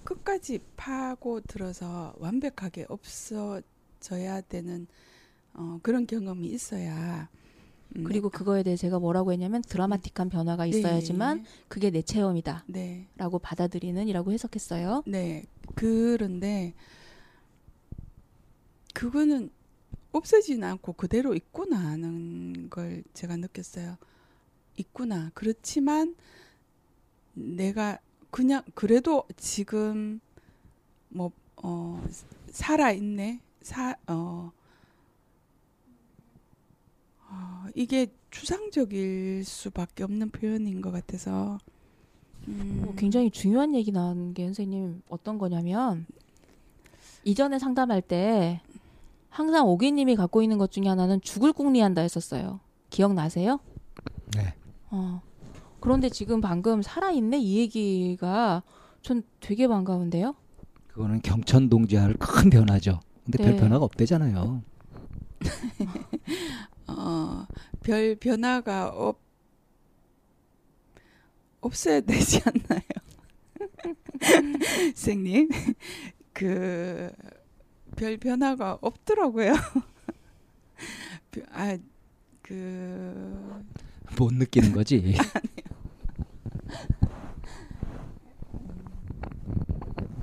[0.05, 4.87] 끝까지 파고 들어서 완벽하게 없어져야 되는
[5.55, 7.29] 어 그런 경험이 있어야
[7.97, 13.07] 음, 그리고 그거에 대해 제가 뭐라고 했냐면 드라마틱한 변화가 네, 있어야지만 그게 내 체험이다라고 네.
[13.43, 15.05] 받아들이는이라고 해석했어요.
[15.07, 15.45] 네.
[15.75, 16.75] 그런데
[18.95, 19.51] 그거는
[20.13, 23.97] 없어지진 않고 그대로 있구나 하는 걸 제가 느꼈어요.
[24.77, 25.31] 있구나.
[25.35, 26.17] 그렇지만
[27.35, 27.99] 내가
[28.31, 30.21] 그냥 그래도 지금
[31.09, 31.31] 뭐
[31.63, 32.03] 어
[32.51, 33.41] 살아 있네.
[33.63, 34.53] 사 어.
[37.29, 41.59] 어, 이게 추상적일 수밖에 없는 표현인 것 같아서
[42.49, 46.07] 음, 어, 굉장히 중요한 얘기 나온 게 선생님 어떤 거냐면
[47.25, 48.61] 이전에 상담할 때
[49.29, 52.61] 항상 오기님이 갖고 있는 것 중에 하나는 죽을 궁리한다 했었어요.
[52.91, 53.59] 기억나세요?
[54.37, 54.55] 네.
[54.91, 55.21] 어.
[55.81, 58.63] 그런데 지금 방금 살아있네 이 얘기가
[59.03, 60.35] 전 되게 반가운데요.
[60.87, 63.01] 그거는 경천 동지할 큰 변화죠.
[63.25, 63.45] 근데 네.
[63.45, 64.63] 별 변화가 없대잖아요.
[66.89, 67.47] 어,
[67.83, 69.21] 별 변화가 없
[71.61, 72.81] 없어야 되지 않나요?
[74.95, 75.49] 선생님
[76.33, 77.11] 그
[77.97, 79.55] 별 변화가 없더라고요.
[81.53, 81.77] 아
[82.43, 83.63] 그
[84.19, 85.15] 못 느끼는 거지.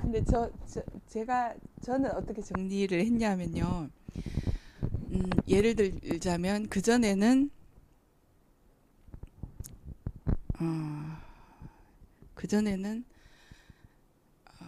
[0.00, 3.88] 근데 저, 저 제가 저는 어떻게 정리를 했냐면요.
[5.12, 7.50] 음, 예를 들자면 그 전에는
[10.60, 11.16] 어,
[12.34, 13.04] 그 전에는
[14.60, 14.64] 어,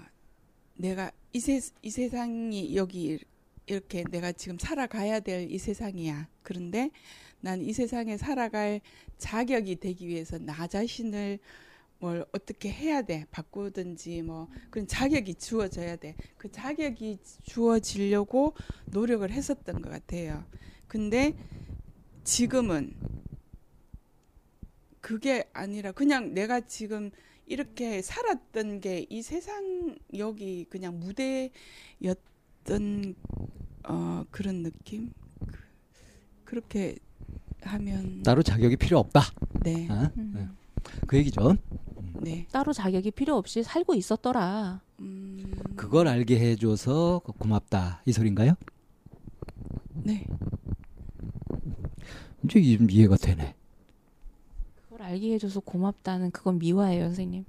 [0.77, 3.19] 내가 이, 세, 이 세상이 여기
[3.67, 6.29] 이렇게 내가 지금 살아가야 될 이 세상이야.
[6.43, 6.91] 그런데
[7.41, 8.81] 난 이 세상에 살아갈
[9.19, 11.39] 자격이 되기 위해서 나 자신을
[11.99, 18.55] 뭘 어떻게 해야 돼 바꾸든지 뭐 그런 자격이 주어져야 돼 그 자격이 주어지려고
[18.87, 20.45] 노력을 했었던 것 같아요
[20.89, 21.35] 근데
[22.25, 22.95] 지금은
[25.01, 27.11] 그게 아니라 그냥 내가 지금
[27.47, 31.55] 이렇게 살았던 게 이 세상 여기 그냥 무대였던
[33.85, 35.13] 어 그런 느낌
[35.47, 35.59] 그,
[36.45, 36.97] 그렇게
[37.63, 39.21] 하면 따로 자격이 필요 없다.
[39.63, 40.11] 네, 어?
[40.19, 40.57] 음.
[40.93, 41.01] 네.
[41.07, 41.57] 그 얘기죠.
[42.21, 44.81] 네, 따로 자격이 필요 없이 살고 있었더라.
[45.01, 48.55] 음, 그걸 알게 해줘서 고맙다 이 소린가요?
[50.03, 50.25] 네,
[52.45, 53.55] 이제 이- 이해가 되네.
[54.83, 57.45] 그걸 알게 해줘서 고맙다는 그건 미화예요, 선생님.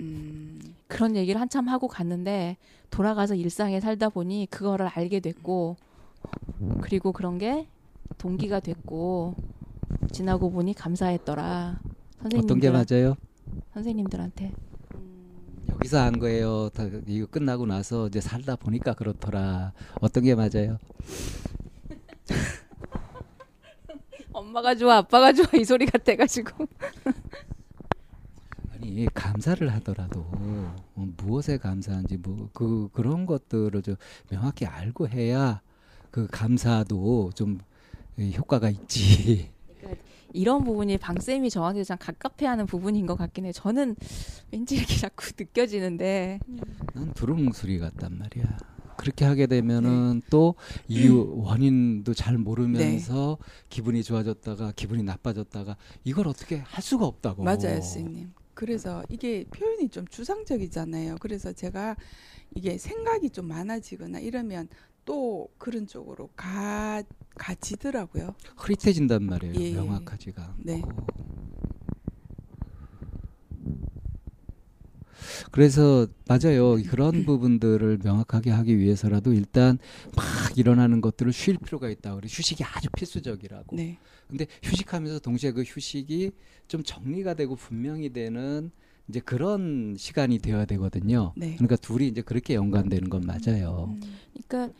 [0.00, 2.56] 음, 그런 얘기를 한참 하고 갔는데
[2.90, 5.76] 돌아가서 일상에 살다 보니 그거를 알게 됐고
[6.80, 7.66] 그리고 그런 게
[8.18, 9.34] 동기가 됐고
[10.12, 11.80] 지나고 보니 감사했더라.
[12.34, 13.16] 어떤 게 선생님들 맞아요?
[13.74, 14.52] 선생님들한테
[15.70, 16.68] 여기서 한 거예요.
[16.70, 19.72] 다 이거 끝나고 나서 이제 살다 보니까 그렇더라.
[20.00, 20.78] 어떤 게 맞아요?
[24.32, 26.66] 엄마가 좋아 아빠가 좋아 이 소리 같아가지고
[28.72, 30.74] 아니 감사를 하더라도 어,
[31.16, 33.96] 무엇에 감사한지 뭐 그 그런 것들을 좀
[34.28, 35.60] 명확히 알고 해야
[36.10, 37.58] 그 감사도 좀
[38.18, 39.50] 이, 효과가 있지.
[40.32, 43.52] 이런 부분이 방쌤이 저한테 좀 가깝해하는 부분인 것 같긴 해요.
[43.52, 43.96] 저는
[44.52, 46.40] 왠지 이렇게 자꾸 느껴지는데
[46.94, 48.58] 난 두루뭉술이 같단 말이야.
[48.96, 50.54] 그렇게 하게 되면은 또
[50.88, 53.36] 이유 원인도 잘 모르면서
[53.68, 57.42] 기분이 좋아졌다가 기분이 나빠졌다가 이걸 어떻게 할 수가 없다고.
[57.44, 58.32] 맞아요, 선생님.
[58.54, 61.16] 그래서 이게 표현이 좀 주상적이잖아요.
[61.20, 61.94] 그래서 제가
[62.54, 64.68] 이게 생각이 좀 많아지거나 이러면
[65.06, 67.02] 또 그런 쪽으로 가
[67.36, 68.34] 가지더라고요.
[68.58, 69.54] 흐릿해진단 말이에요.
[69.54, 69.72] 예, 예.
[69.72, 70.62] 명확하지가 않고.
[70.64, 70.82] 네.
[75.50, 76.76] 그래서 맞아요.
[76.88, 79.78] 그런 부분들을 명확하게 하기 위해서라도 일단
[80.14, 80.24] 막
[80.58, 82.14] 일어나는 것들을 쉴 필요가 있다.
[82.16, 83.76] 그래 휴식이 아주 필수적이라고.
[83.76, 83.98] 네.
[84.28, 86.32] 근데 휴식하면서 동시에 그 휴식이
[86.68, 88.70] 좀 정리가 되고 분명히 되는
[89.08, 91.32] 이제 그런 시간이 되어야 되거든요.
[91.36, 91.54] 네.
[91.54, 93.94] 그러니까 둘이 이제 그렇게 연관되는 건 맞아요.
[93.94, 94.00] 음,
[94.32, 94.74] 그러니까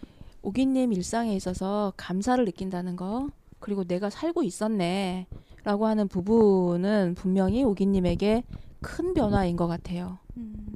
[0.46, 5.26] 오기님 일상에 있어서 감사를 느낀다는 거 그리고 내가 살고 있었네
[5.64, 8.44] 라고 하는 부분은 분명히 오기님에게
[8.80, 10.18] 큰 변화인 것 같아요.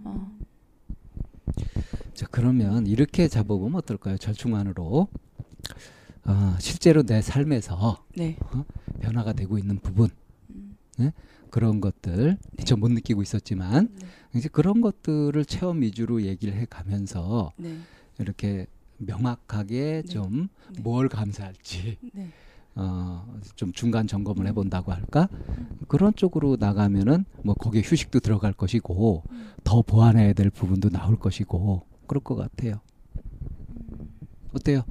[0.03, 0.29] 어.
[2.15, 4.19] 자 그러면 이렇게 잡아보면 어떨까요?
[4.19, 5.07] 절충안으로
[6.25, 8.37] 어, 실제로 내 삶에서 네.
[8.99, 10.09] 변화가 되고 있는 부분
[10.51, 11.13] 음,
[11.49, 12.65] 그런 것들 네.
[12.65, 14.07] 저못 느끼고 있었지만 네.
[14.35, 17.77] 이제 그런 것들을 체험 위주로 얘기를 해 가면서 네.
[18.19, 18.67] 이렇게
[19.01, 20.09] 명확하게 네.
[20.09, 20.83] 좀 네.
[20.83, 22.31] 뭘 감사할지 네.
[22.77, 23.27] 어,
[23.57, 25.29] 좀 중간 점검을 해본다고 할까
[25.89, 29.25] 그런 쪽으로 나가면은 뭐 거기에 휴식도 들어갈 것이고
[29.65, 32.81] 더 보완해야 될 부분도 나올 것이고 그럴 것 같아요.
[34.53, 34.83] 어때요?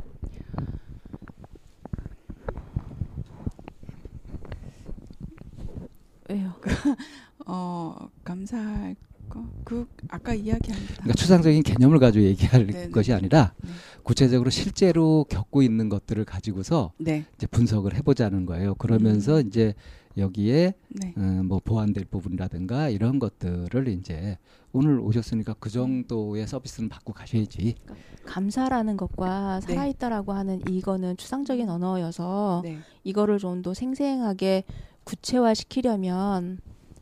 [6.30, 6.54] 왜요?
[7.48, 8.96] 어, 감사할
[9.30, 9.46] 거.
[9.64, 10.94] 그 아까 이야기한 게 다.
[10.96, 13.18] 그러니까 추상적인 개념을 가지고 얘기할 네, 네, 것이 네.
[13.18, 13.70] 아니라 네.
[14.04, 17.26] 구체적으로 실제로 겪고 있는 것들을 가지고서 네.
[17.36, 18.76] 이제 분석을 해보자는 거예요.
[18.76, 19.48] 그러면서 음.
[19.48, 19.74] 이제
[20.18, 21.14] 여기에 네.
[21.18, 24.38] 음, 뭐 보완될 부분이라든가 이런 것들을 이제
[24.72, 27.76] 오늘 오셨으니까 그 정도의 서비스는 받고 가셔야지.
[28.26, 29.68] 감사라는 것과 네.
[29.68, 32.80] 살아있다라고 하는 이거는 추상적인 언어여서 네.
[33.04, 34.64] 이거를 좀 더 생생하게
[35.04, 36.60] 구체화시키려면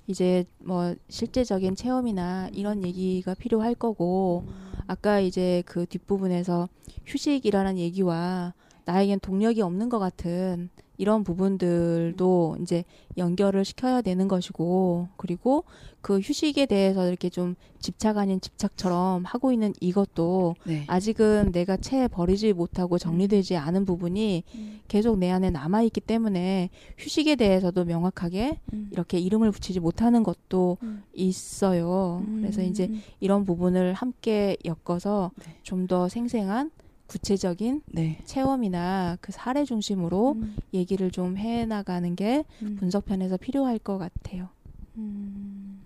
[0.07, 4.45] 이제 뭐 실제적인 체험이나 이런 얘기가 필요할 거고
[4.87, 6.69] 아까 이제 그 뒷부분에서
[7.05, 8.53] 휴식이라는 얘기와
[8.85, 12.83] 나에겐 동력이 없는 것 같은 이런 부분들도 이제
[13.17, 15.63] 연결을 시켜야 되는 것이고 그리고
[16.01, 20.83] 그 휴식에 대해서 이렇게 좀 집착 아닌 집착처럼 하고 있는 이것도 네.
[20.87, 24.43] 아직은 내가 채 버리지 못하고 정리되지 않은 부분이
[24.87, 28.89] 계속 내 안에 남아 있기 때문에 휴식에 대해서도 명확하게 음.
[28.91, 31.03] 이렇게 이름을 붙이지 못하는 것도 음.
[31.13, 32.23] 있어요.
[32.37, 33.01] 그래서 이제 음.
[33.19, 35.55] 이런 부분을 함께 엮어서 네.
[35.63, 36.71] 좀더 생생한
[37.07, 38.19] 구체적인 네.
[38.25, 40.55] 체험이나 그 사례 중심으로 음.
[40.73, 42.75] 얘기를 좀 해 나가는 게 음.
[42.77, 44.49] 분석편에서 필요할 것 같아요.
[44.97, 45.81] 음.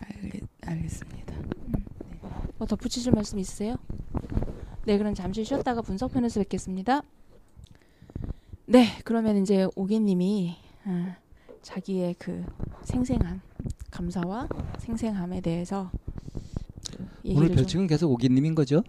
[0.00, 1.34] 알겠, 알겠습니다.
[2.58, 3.76] 뭐 덧붙이실 말씀 있으세요?
[4.86, 7.02] 네, 그럼 잠시 쉬었다가 분석편에서 뵙겠습니다.
[8.66, 11.16] 네, 그러면 이제 오기님이 아,
[11.62, 12.44] 자기의 그
[12.84, 13.40] 생생한
[13.90, 15.90] 감사와 생생함에 대해서
[16.90, 18.82] 그 오늘 별칭은 계속 오기님인 거죠?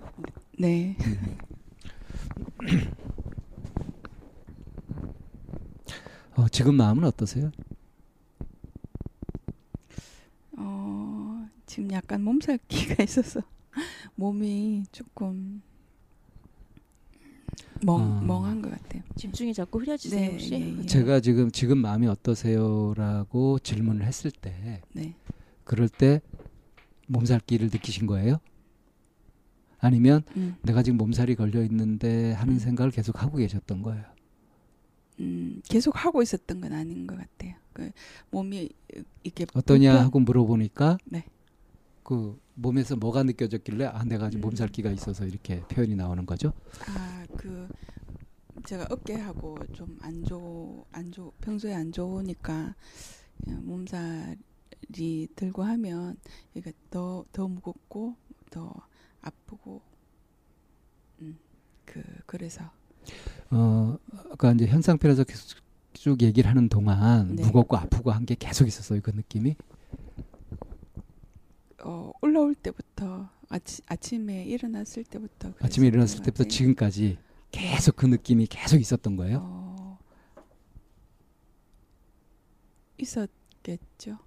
[0.62, 0.96] 네.
[6.36, 7.50] 어, 지금 마음은 어떠세요?
[10.56, 13.42] 어, 지금 약간 몸살기가 있어서
[14.14, 15.64] 몸이 조금
[17.84, 18.22] 멍 아.
[18.22, 19.02] 멍한 것 같아요.
[19.16, 20.54] 집중이 자꾸 흐려지세요 네, 혹시?
[20.54, 20.86] 예, 예.
[20.86, 25.16] 제가 지금 지금 마음이 어떠세요라고 질문을 했을 때 네.
[25.64, 26.22] 그럴 때
[27.08, 28.40] 몸살기를 느끼신 거예요?
[29.82, 32.60] 아니면 음, 내가 지금 몸살이 걸려 있는데 하는 음.
[32.60, 34.04] 생각을 계속 하고 계셨던 거예요.
[35.20, 37.56] 음, 계속 하고 있었던 건 아닌 것 같아요.
[37.74, 37.92] 그
[38.32, 38.70] 몸이
[39.24, 41.26] 이렇게 어떠냐 불편- 하고 물어보니까 네.
[42.04, 44.48] 그 몸에서 뭐가 느껴졌길래 아 내가 지금 음.
[44.48, 46.54] 몸살기가 있어서 이렇게 표현이 나오는 거죠.
[46.88, 47.68] 아, 그
[48.66, 52.76] 제가 어깨하고 좀 안 좋, 안 좋, 평소에 안 좋으니까
[53.48, 56.18] 예, 몸살이 들고 하면
[56.54, 58.16] 이게 더, 더 무겁고
[58.52, 58.72] 더
[59.22, 59.82] 아프고,
[61.22, 61.38] 음,
[61.86, 62.70] 그 그래서
[63.52, 63.98] 어
[64.32, 65.60] 아까 이제 현상편에서 계속
[65.94, 67.44] 쭉 얘기를 하는 동안 네.
[67.44, 69.02] 무겁고 아프고 한 게 계속 있었어요.
[69.02, 69.56] 그 느낌이.
[71.84, 76.50] 어, 올라올 때부터 아치, 아침에 일어났을 때부터 아침에 일어났을 것 때부터 같아요.
[76.50, 77.18] 지금까지
[77.52, 79.40] 계속 그 느낌이 계속 있었던 거예요.
[79.44, 79.98] 어,
[82.98, 84.18] 있었겠죠.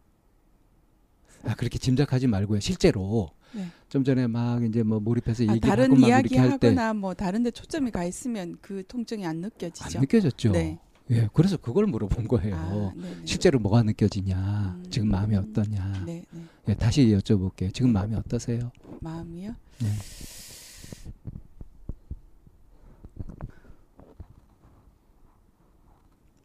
[1.45, 2.61] 아 그렇게 짐작하지 말고요.
[2.61, 3.67] 실제로 네.
[3.89, 7.53] 좀 전에 막 이제 뭐 몰입해서 아, 얘기를 다른 이야기 이렇게 할때안 하거나 뭐 다른데
[7.53, 10.01] 초점이 가 있으면 그 통증이 안 느껴지죠.
[10.01, 10.53] 느껴졌죠.
[10.53, 10.79] 네.
[11.11, 12.57] 예, 그래서 그걸 물어본 거예요.
[12.57, 13.27] 아, 네네.
[13.27, 14.91] 실제로 뭐가 느껴지냐, 음.
[14.91, 16.05] 지금 마음이 어떠냐.
[16.07, 16.43] 네, 네.
[16.69, 17.73] 예, 다시 여쭤볼게요.
[17.75, 18.73] 지금 마음이 어떠세요?
[19.01, 19.55] 마음이요?
[19.81, 19.89] 네.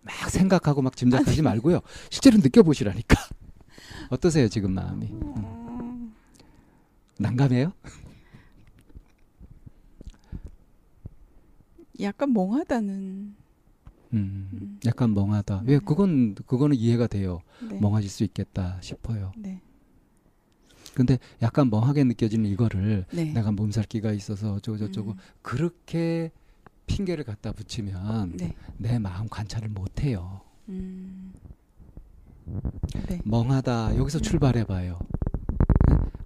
[0.01, 1.79] 막 생각하고 막 짐작하지 말고요.
[2.09, 3.15] 실제로 느껴보시라니까.
[4.09, 5.05] 어떠세요 지금 마음이?
[5.05, 5.33] 음.
[5.37, 5.58] 음,
[7.19, 7.73] 난감해요?
[12.01, 13.35] 약간 멍하다는.
[14.13, 14.79] 음, 음.
[14.85, 15.63] 약간 멍하다.
[15.67, 15.79] 예, 네.
[15.79, 17.41] 그건 그거는 이해가 돼요.
[17.69, 17.79] 네.
[17.79, 19.33] 멍하실 수 있겠다 싶어요.
[19.37, 19.61] 네.
[20.95, 23.25] 근데 약간 멍하게 느껴지는 이거를 네.
[23.25, 26.31] 내가 몸살기가 있어서 어쩌고 저쩌고 음, 그렇게
[26.87, 28.55] 핑계를 갖다 붙이면 네.
[28.77, 30.41] 내 마음 관찰을 못 해요.
[30.69, 31.33] 음.
[33.07, 33.21] 네.
[33.23, 34.97] 멍하다 여기서 출발해 봐요.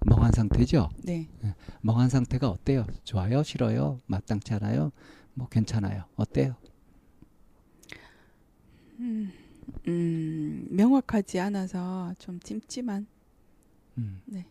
[0.05, 0.89] 멍한 상태죠?
[1.03, 1.27] 네.
[1.81, 2.85] 멍한 상태가 어때요?
[3.03, 3.43] 좋아요?
[3.43, 3.99] 싫어요?
[4.07, 4.91] 마땅치 않아요?
[5.33, 6.03] 뭐 괜찮아요?
[6.15, 6.55] 어때요?
[8.99, 9.31] 음,
[9.87, 13.07] 음, 명확하지 않아서 좀 찜찜한.
[13.97, 14.21] 음.
[14.25, 14.45] 네.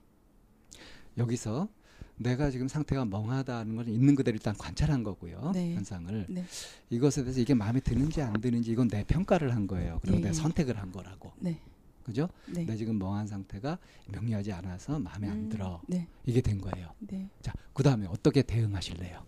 [1.17, 1.69] 여기서
[2.17, 5.53] 내가 지금 상태가 멍하다는 건 있는 그대로 일단 관찰한 거고요.
[5.55, 5.75] 네.
[5.75, 6.27] 현상을.
[6.29, 6.45] 네.
[6.91, 9.99] 이것에 대해서 이게 마음에 드는지 안 드는지 이건 내 평가를 한 거예요.
[10.03, 10.33] 그리고 예, 내가 예.
[10.35, 11.33] 선택을 한 거라고.
[11.39, 11.61] 네.
[12.03, 12.29] 그죠?
[12.47, 12.65] 네.
[12.65, 13.79] 내 지금 멍한 상태가
[14.09, 15.81] 명료하지 않아서 마음에 안 음, 들어.
[15.89, 16.07] 네.
[16.25, 16.93] 이게 된 거예요.
[16.99, 17.29] 네.
[17.41, 19.25] 자, 그 다음에 어떻게 대응하실래요?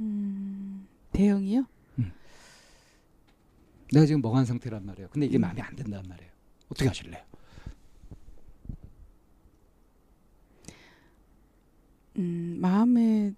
[0.00, 1.64] 음, 대형이요?
[3.92, 5.08] 내가 지금 멍한 상태란 말이에요.
[5.08, 5.40] 근데 이게 음.
[5.40, 6.30] 마음에 안 든단 말이에요.
[6.68, 7.24] 어떻게 하실래요?
[12.18, 13.32] 음, 마음에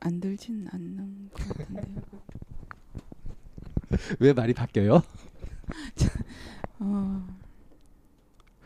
[0.00, 2.02] 안 들진 않는 것 같은데요.
[4.20, 5.02] 왜 말이 바뀌어요?
[6.80, 7.28] 어,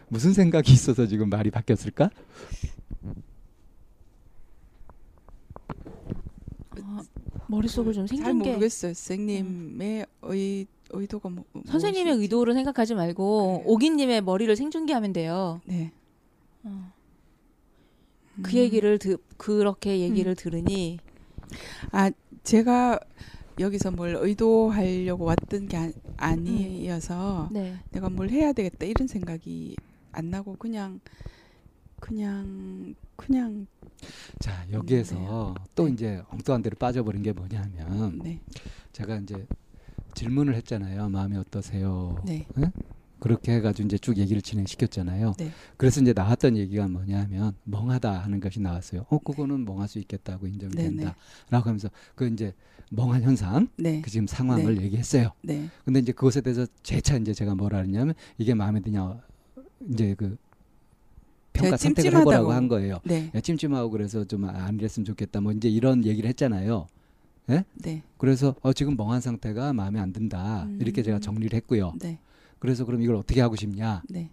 [0.09, 2.11] 무슨 생각이 있어서 지금 말이 바뀌었을까?
[6.83, 7.01] 어,
[7.49, 8.95] 머릿속을 좀잘 생긴 게 모르겠어요.
[8.95, 12.23] 선생님의 의, 의도가 뭐, 선생님의 무엇일지.
[12.23, 13.63] 의도를 생각하지 말고 그래요.
[13.67, 15.61] 오기님의 머리를 생중계하면 돼요.
[15.65, 15.93] 네.
[16.63, 16.93] 어.
[18.43, 18.57] 그 음.
[18.57, 20.99] 얘기를 드, 그렇게 얘기를 들으니
[21.91, 22.11] 아
[22.43, 23.01] 제가
[23.59, 27.77] 여기서 뭘 의도하려고 왔던 게 아, 아니어서 네.
[27.91, 29.77] 내가 뭘 해야 되겠다 이런 생각이
[30.13, 31.01] 안 나고 그냥
[32.01, 33.67] 그냥 그냥
[34.39, 38.41] 자, 여기에서 또 이제 엉뚱한 데로 빠져버린 게 뭐냐면 네
[38.93, 39.47] 제가 이제
[40.15, 41.09] 질문을 했잖아요.
[41.09, 42.23] 마음이 어떠세요?
[42.25, 42.47] 네.
[43.19, 45.35] 그렇게 해가지고 이제 쭉 얘기를 진행시켰잖아요.
[45.39, 45.51] 네.
[45.77, 49.07] 그래서 이제 나왔던 얘기가 뭐냐면 멍하다 하는 것이 나왔어요.
[49.09, 52.55] 어, 그거는 멍할 수 있겠다고 인정이 네, 된다라고 하면서 그 이제
[52.91, 54.01] 멍한 현상, 네.
[54.01, 54.83] 그 지금 상황을 네.
[54.85, 55.31] 얘기했어요.
[55.43, 55.69] 네.
[55.85, 59.21] 근데 이제 그것에 대해서 재차 이제 제가 뭐라 그랬냐면 이게 마음에 드냐
[59.91, 60.37] 이제 그
[61.53, 62.21] 평가 선택을.
[62.21, 63.01] 해보라고 한 거예요.
[63.05, 63.31] 네.
[63.35, 65.41] 야, 찜찜하고 그래서 좀 안 이랬으면 좋겠다.
[65.41, 66.87] 뭐 이제 이런 얘기를 했잖아요.
[67.47, 68.03] 네.
[68.19, 70.65] 그래서 어, 지금 멍한 상태가 마음에 안 든다.
[70.65, 70.79] 음.
[70.81, 71.95] 이렇게 제가 정리를 했고요.
[72.01, 72.19] 네.
[72.59, 74.03] 그래서 그럼 이걸 어떻게 하고 싶냐?
[74.09, 74.31] 네.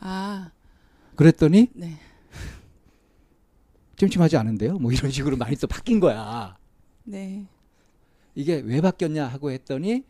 [0.00, 0.50] 아,
[1.14, 1.98] 그랬더니 네.
[3.96, 4.78] 찜찜하지 않은데요.
[4.78, 6.56] 뭐 이런 식으로 많이 또 바뀐 거야.
[7.04, 7.46] 네.
[8.34, 10.02] 이게 왜 바뀌었냐 하고 했더니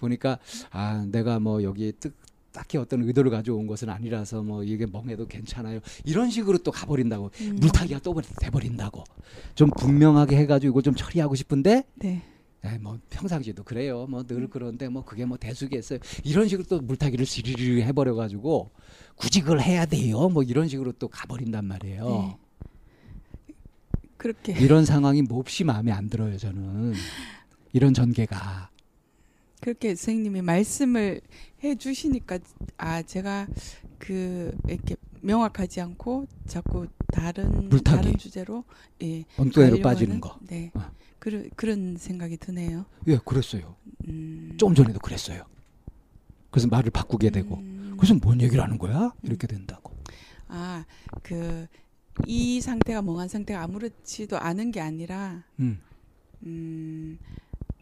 [0.00, 0.38] 보니까
[0.70, 2.12] 아 내가 뭐 여기 뜻
[2.50, 5.80] 딱히 어떤 의도를 가져온 것은 아니라서 뭐 이게 멍해도 괜찮아요.
[6.04, 7.56] 이런 식으로 또 가버린다고 음.
[7.60, 9.04] 물타기가 또 돼버린다고
[9.54, 12.22] 좀 분명하게 해가지고 이걸 좀 처리하고 싶은데 네.
[12.64, 14.06] 에이, 뭐 평상시에도 그래요.
[14.08, 16.00] 뭐 늘 그런데 뭐 그게 뭐 대수겠어요.
[16.24, 18.70] 이런 식으로 또 물타기를 시리리 해버려가지고
[19.14, 20.28] 굳이 그걸 해야 돼요.
[20.28, 22.04] 뭐 이런 식으로 또 가버린단 말이에요.
[22.08, 22.36] 네.
[24.18, 26.36] 그렇게 이런 상황이 몹시 마음에 안 들어요.
[26.36, 26.92] 저는
[27.72, 28.70] 이런 전개가
[29.60, 31.20] 그렇게 선생님이 말씀을
[31.64, 32.38] 해 주시니까
[32.76, 33.46] 아 제가
[33.98, 37.96] 그 이렇게 명확하지 않고 자꾸 다른 물타기.
[37.96, 38.64] 다른 주제로
[39.02, 40.38] 예 가려고 빠지는 거.
[40.46, 40.90] 네 어.
[41.18, 42.84] 그런 그런 생각이 드네요.
[43.08, 43.74] 예, 그랬어요.
[44.06, 44.54] 음.
[44.56, 45.44] 조금 전에도 그랬어요.
[46.50, 47.56] 그래서 말을 바꾸게 되고.
[47.56, 47.96] 음.
[47.98, 49.12] 그래서 뭔 얘기를 하는 거야?
[49.22, 49.92] 이렇게 된다고.
[50.48, 50.84] 아,
[51.22, 51.66] 그,
[52.26, 55.80] 이 상태가 멍한 상태가 아무렇지도 않은 게 아니라, 음.
[56.44, 57.18] 음,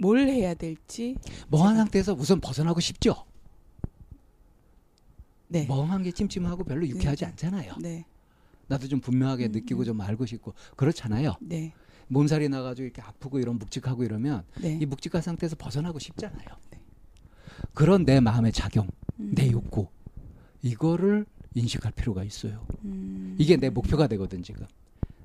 [0.01, 1.17] 뭘 해야 될지,
[1.51, 3.15] 멍한 제가- 상태에서 우선 벗어나고 싶죠.
[5.49, 5.67] 네.
[5.67, 7.31] 멍한 게 찜찜하고 별로 유쾌하지 네.
[7.31, 7.75] 않잖아요.
[7.81, 8.05] 네,
[8.67, 9.85] 나도 좀 분명하게 음, 느끼고 음.
[9.85, 11.35] 좀 알고 싶고 그렇잖아요.
[11.41, 11.73] 네,
[12.09, 14.79] 몸살이 나가지고 이렇게 아프고 이런 묵직하고 이러면 네.
[14.81, 16.47] 이 묵직한 상태에서 벗어나고 싶잖아요.
[16.71, 16.81] 네.
[17.75, 18.89] 그런 내 마음의 작용,
[19.21, 19.87] 음, 내 욕구
[20.63, 21.27] 이거를
[21.57, 22.67] 인식할 필요가 있어요.
[22.85, 24.67] 음, 이게 내 목표가 되거든 지금.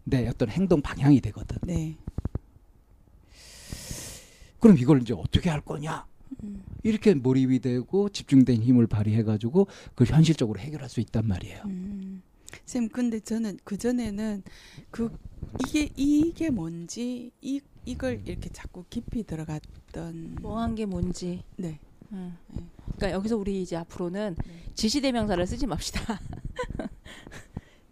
[0.03, 1.57] 내 어떤 행동 방향이 되거든.
[1.63, 1.97] 네.
[4.59, 6.05] 그럼 이걸 이제 어떻게 할 거냐?
[6.43, 11.63] 음, 이렇게 몰입이 되고 집중된 힘을 발휘해 가지고 그걸 현실적으로 해결할 수 있단 말이에요.
[11.65, 12.21] 음.
[12.65, 14.43] 쌤, 근데 저는 그전에는
[14.89, 15.09] 그,
[15.59, 20.37] 이게, 이게 뭔지, 이, 이걸 이렇게 자꾸 깊이 들어갔던.
[20.41, 21.43] 멍한 게 뭔지.
[21.57, 21.79] 네.
[22.13, 22.37] 음.
[22.47, 22.63] 네.
[22.95, 24.63] 그러니까 여기서 우리 이제 앞으로는 네.
[24.75, 26.19] 지시대명사를 쓰지 맙시다.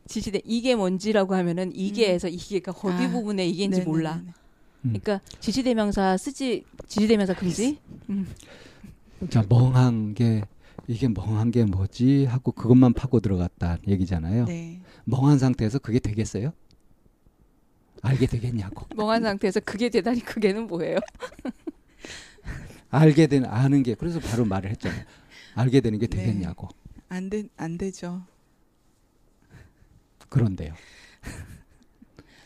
[0.07, 3.85] 지시대 이게 뭔지라고 하면은 이게에서 이게가 어디 아, 부분에 이게인지 네네네네.
[3.85, 4.15] 몰라.
[4.15, 4.33] 음.
[4.81, 7.79] 그러니까 지시대명사 쓰지 지시대명사 금지.
[9.29, 10.43] 자 멍한 게
[10.87, 14.45] 이게 멍한 게 뭐지 하고 그것만 파고 들어갔다 얘기잖아요.
[14.45, 14.79] 네.
[15.05, 16.51] 멍한 상태에서 그게 되겠어요?
[18.01, 18.85] 알게 되겠냐고.
[18.95, 20.97] 멍한 상태에서 그게 되다니 그게는 뭐예요?
[22.89, 25.03] 알게 되는 아는 게 그래서 바로 말을 했잖아요.
[25.55, 26.17] 알게 되는 게 네.
[26.17, 26.67] 되겠냐고.
[27.09, 28.23] 안 되, 안 되죠.
[30.29, 30.73] 그런데요.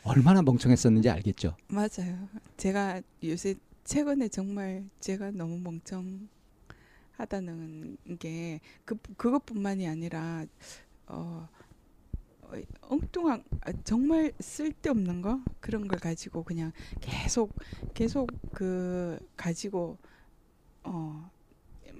[0.03, 1.55] 얼마나 멍청했었는지 알겠죠.
[1.67, 2.27] 맞아요.
[2.57, 10.45] 제가 요새 최근에 정말 제가 너무 멍청하다는 게 그 그것뿐만이 아니라
[11.07, 11.47] 어,
[12.41, 16.71] 어, 엉뚱한 아, 정말 쓸데없는 거 그런 걸 가지고 그냥
[17.01, 17.53] 계속
[17.93, 19.97] 계속 그 가지고
[20.83, 21.29] 어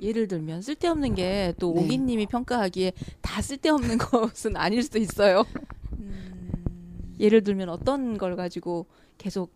[0.02, 1.82] 예를 들면 쓸데없는 게또 네.
[1.82, 5.46] 오기님이 평가하기에 다 쓸데없는 것은 아닐 수도 있어요.
[5.94, 8.86] 음, 예를 들면 어떤 걸 가지고
[9.18, 9.54] 계속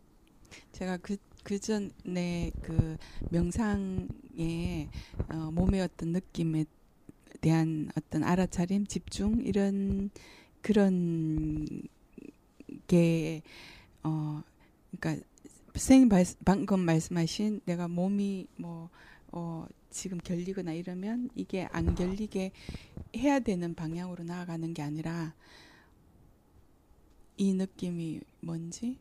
[0.72, 2.98] 제가 그, 그 전에 그
[3.30, 4.90] 명상에
[5.30, 6.66] 어, 몸의 어떤 느낌에
[7.42, 10.10] 대한 어떤 알아차림, 집중 이런
[10.62, 11.66] 그런
[12.88, 13.42] 게
[14.04, 14.42] 어,
[14.98, 15.26] 그러니까
[15.74, 18.90] 선생님 말, 방금 말씀하신 내가 몸이 뭐
[19.38, 22.52] 어, 지금 결리거나 이러면 이게 안 결리게
[23.16, 25.36] 해야 되는 방향으로 나아가는 게 아니라
[27.38, 28.98] 이 느낌이 뭔지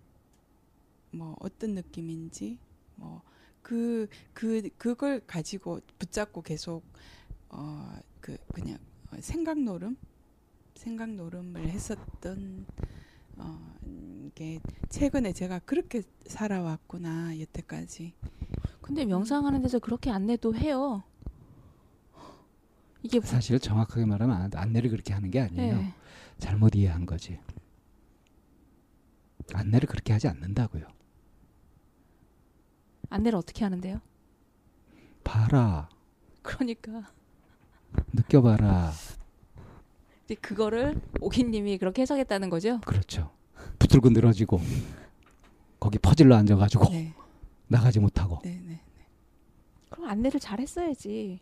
[1.10, 2.58] 뭐 어떤 느낌인지
[2.96, 3.22] 뭐
[3.62, 6.82] 그 그 그 걸 가지고 붙잡고 계속
[7.48, 8.78] 어 그 그냥
[9.12, 9.96] 어, 생각 노름
[10.74, 12.66] 생각 노름을 했었던
[13.38, 13.76] 어
[14.34, 14.60] 게
[14.90, 18.12] 최근에 제가 그렇게 살아왔구나 여태까지
[18.86, 21.02] 근데 명상하는 데서 그렇게 안내도 해요.
[23.02, 25.76] 이게 뭐- 사실 정확하게 말하면 안- 안내를 그렇게 하는 게 아니에요.
[25.76, 25.92] 네.
[26.38, 27.40] 잘못 이해한 거지.
[29.52, 30.84] 안내를 그렇게 하지 않는다고요.
[33.10, 34.00] 안내를 어떻게 하는데요?
[35.24, 35.88] 봐라,
[36.42, 37.08] 그러니까
[38.12, 38.92] 느껴봐라.
[40.24, 42.80] 이제 그거를 오기님이 그렇게 해석했다는 거죠.
[42.82, 43.32] 그렇죠.
[43.80, 44.60] 붙들고 늘어지고
[45.80, 47.14] 거기 퍼질러 앉아가지고 네,
[47.68, 48.38] 나가지 못하고.
[48.42, 48.80] 네, 네.
[49.90, 51.40] 그럼 안내를 잘 했어야지.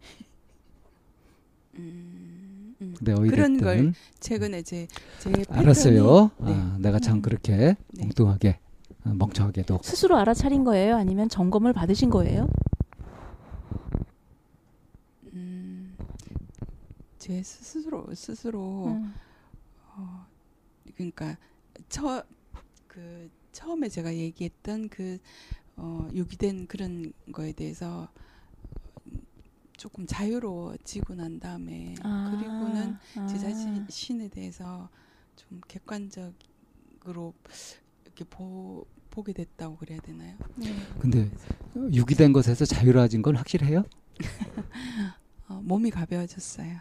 [1.78, 2.94] 음, 음.
[2.96, 4.86] 근데 어이 그런 걸 최근에 제,
[5.20, 6.30] 제 패턴이 알았어요.
[6.38, 6.52] 네.
[6.54, 7.22] 아, 내가 참 음.
[7.22, 8.04] 그렇게 네.
[8.04, 8.58] 엉뚱하게
[9.04, 10.96] 어, 멍청하게도 스스로 알아차린 거예요?
[10.96, 12.48] 아니면 점검을 받으신 거예요?
[15.32, 15.96] 음,
[17.18, 19.14] 제 스스로 스스로 음.
[19.96, 20.26] 어,
[20.94, 21.36] 그러니까
[21.88, 25.18] 처그 처음에 제가 얘기했던 그
[25.76, 28.06] 어, 유기된 그런 거에 대해서
[29.78, 33.86] 조금 자유로워지고 난 다음에 아, 그리고는 제 아.
[33.86, 34.90] 자신에 대해서
[35.36, 37.32] 좀 객관적으로
[38.04, 40.36] 이렇게 보, 보게 됐다고 그래야 되나요?
[40.56, 40.76] 네.
[41.00, 41.30] 근데
[41.74, 43.84] 유기된 것에서 자유로워진 건 확실해요?
[45.48, 46.76] 어, 몸이 가벼워졌어요.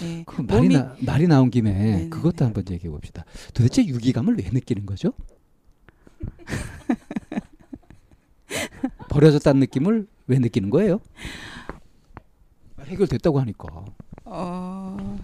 [0.00, 0.24] 네.
[0.26, 2.08] 그 말이, 몸이- 나, 말이 나온 김에 네네네.
[2.08, 3.24] 그것도 한번 얘기해 봅시다.
[3.54, 5.12] 도대체 유기감을 왜 느끼는 거죠?
[9.08, 11.00] 버려졌다는 느낌을 왜 느끼는 거예요?
[12.84, 13.84] 해결됐다고 하니까.
[14.24, 15.18] 어,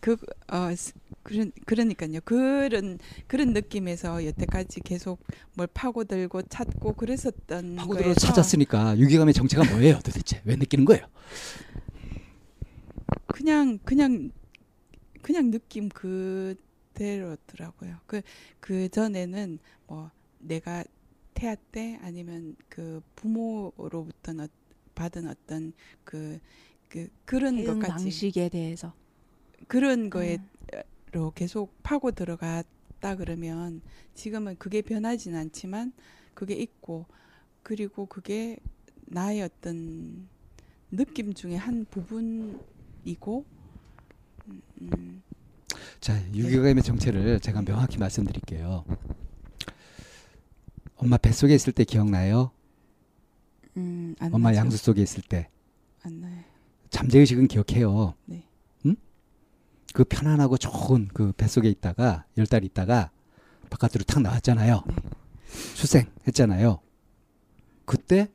[0.00, 0.16] 그,
[0.50, 0.92] 어, 스-
[1.22, 2.20] 그런 그러니까요.
[2.24, 5.20] 그런 그런 느낌에서 여태까지 계속
[5.54, 10.40] 뭘 파고들고 찾고 그랬었던 파고들어 찾았으니까 유기감의 정체가 뭐예요, 도대체?
[10.44, 11.04] 왜 느끼는 거예요?
[13.28, 14.30] 그냥 그냥
[15.22, 17.96] 그냥 느낌 그대로더라고요.
[18.06, 18.20] 그
[18.68, 20.10] 그 전에는 뭐
[20.40, 20.84] 내가
[21.32, 24.46] 태아 때 아니면 그 부모로부터 어,
[24.94, 25.72] 받은 어떤
[26.04, 26.38] 그,
[26.88, 28.92] 그 그런 것까지 방식에 대해서
[29.68, 30.42] 그런 거에로
[31.14, 31.30] 음.
[31.34, 33.80] 계속 파고 들어갔다 그러면
[34.14, 35.92] 지금은 그게 변하진 않지만
[36.34, 37.06] 그게 있고
[37.62, 38.58] 그리고 그게
[39.06, 40.28] 나의 어떤
[40.90, 42.60] 느낌 중에 한 부분
[43.04, 43.44] 이고
[44.80, 45.22] 음,
[46.00, 48.84] 자, 유기감의 정체를 제가 명확히 말씀드릴게요.
[50.96, 52.50] 엄마 뱃속에 있을 때 기억나요?
[53.76, 54.58] 음, 안 엄마 나죠.
[54.60, 55.48] 양수 속에 있을 때
[56.02, 56.42] 안 나요.
[56.90, 58.14] 잠재의식은 기억해요.
[58.24, 58.48] 네.
[58.86, 58.96] 응?
[59.92, 63.10] 그 편안하고 좋은 그 뱃속에 있다가 열 달 있다가
[63.68, 64.82] 바깥으로 탁 나왔잖아요.
[64.86, 64.94] 네.
[65.74, 66.80] 출생했잖아요.
[67.84, 68.28] 그때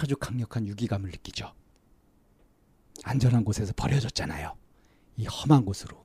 [0.00, 1.52] 아주 강력한 유기감을 느끼죠.
[3.08, 4.54] 안전한 곳에서 버려졌잖아요.
[5.16, 6.04] 이 험한 곳으로.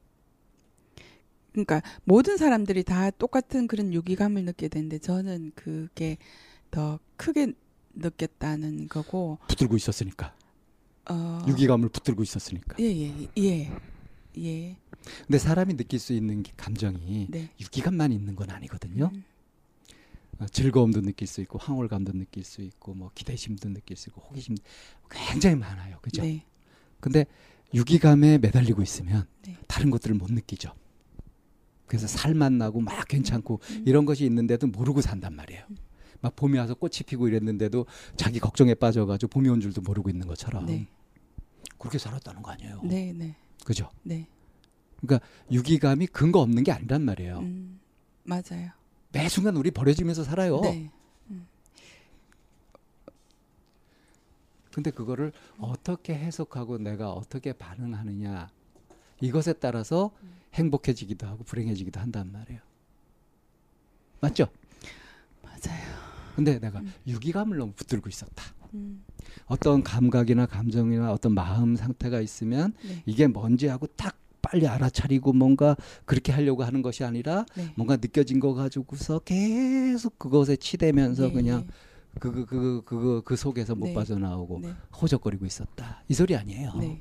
[1.52, 6.18] 그러니까 모든 사람들이 다 똑같은 그런 유기감을 느끼게 되는데 저는 그게
[6.72, 7.54] 더 크게
[7.94, 10.34] 느꼈다는 거고 붙들고 있었으니까.
[11.10, 12.78] 어, 유기감을 붙들고 있었으니까.
[12.80, 13.72] 예예예 예,
[14.38, 14.78] 예,
[15.28, 17.50] 근데 사람이 느낄 수 있는 게- 감정이 네.
[17.60, 19.12] 유기감만 있는 건 아니거든요.
[19.14, 19.24] 음,
[20.40, 24.56] 어, 즐거움도 느낄 수 있고 황홀감도 느낄 수 있고 뭐 기대심도 느낄 수 있고 호기심
[25.12, 25.98] 굉장히 많아요.
[26.02, 26.22] 그죠?
[26.24, 26.46] 네.
[27.04, 27.26] 근데
[27.74, 29.58] 유기감에 매달리고 있으면 네.
[29.68, 30.72] 다른 것들을 못 느끼죠.
[31.86, 33.84] 그래서 살만 나고 막 괜찮고 음.
[33.86, 35.66] 이런 것이 있는데도 모르고 산단 말이에요.
[36.22, 40.66] 막 봄이 와서 꽃이 피고 이랬는데도 자기 걱정에 빠져가지고 봄이 온 줄도 모르고 있는 것처럼
[40.66, 40.88] 네.
[41.78, 42.80] 그렇게 살았다는 거 아니에요.
[42.86, 43.36] 네, 네,
[43.66, 43.90] 그죠?
[44.04, 44.26] 네.
[45.52, 47.40] 유기감이 근거 없는 게 아니란 말이에요.
[47.40, 47.82] 음,
[48.24, 48.70] 맞아요.
[49.12, 50.62] 매 순간 우리 버려지면서 살아요.
[50.62, 50.90] 네.
[54.74, 58.50] 근데 그거를 어떻게 해석하고 내가 어떻게 반응하느냐
[59.22, 60.12] 이것에 따라서
[60.56, 62.60] 행복해지기도 하고 불행해지기도 한단 말이에요.
[64.20, 64.48] 맞죠?
[65.42, 65.84] 맞아요.
[66.36, 66.92] 근데 내가 음.
[67.08, 68.44] 유기감을 너무 붙들고 있었다.
[68.74, 69.04] 음,
[69.46, 73.04] 어떤 감각이나 감정이나 어떤 마음 상태가 있으면 네.
[73.06, 77.72] 이게 뭔지 하고 딱 빨리 알아차리고 뭔가 그렇게 하려고 하는 것이 아니라 네.
[77.76, 81.68] 뭔가 느껴진 거 가지고서 계속 그것에 치대면서 네, 그냥
[82.20, 82.46] 그그
[82.86, 83.94] 그그그 속에서 못 네.
[83.94, 84.74] 빠져나오고 네.
[85.02, 86.04] 호적거리고 있었다.
[86.08, 86.74] 이 소리 아니에요.
[86.76, 87.00] 네.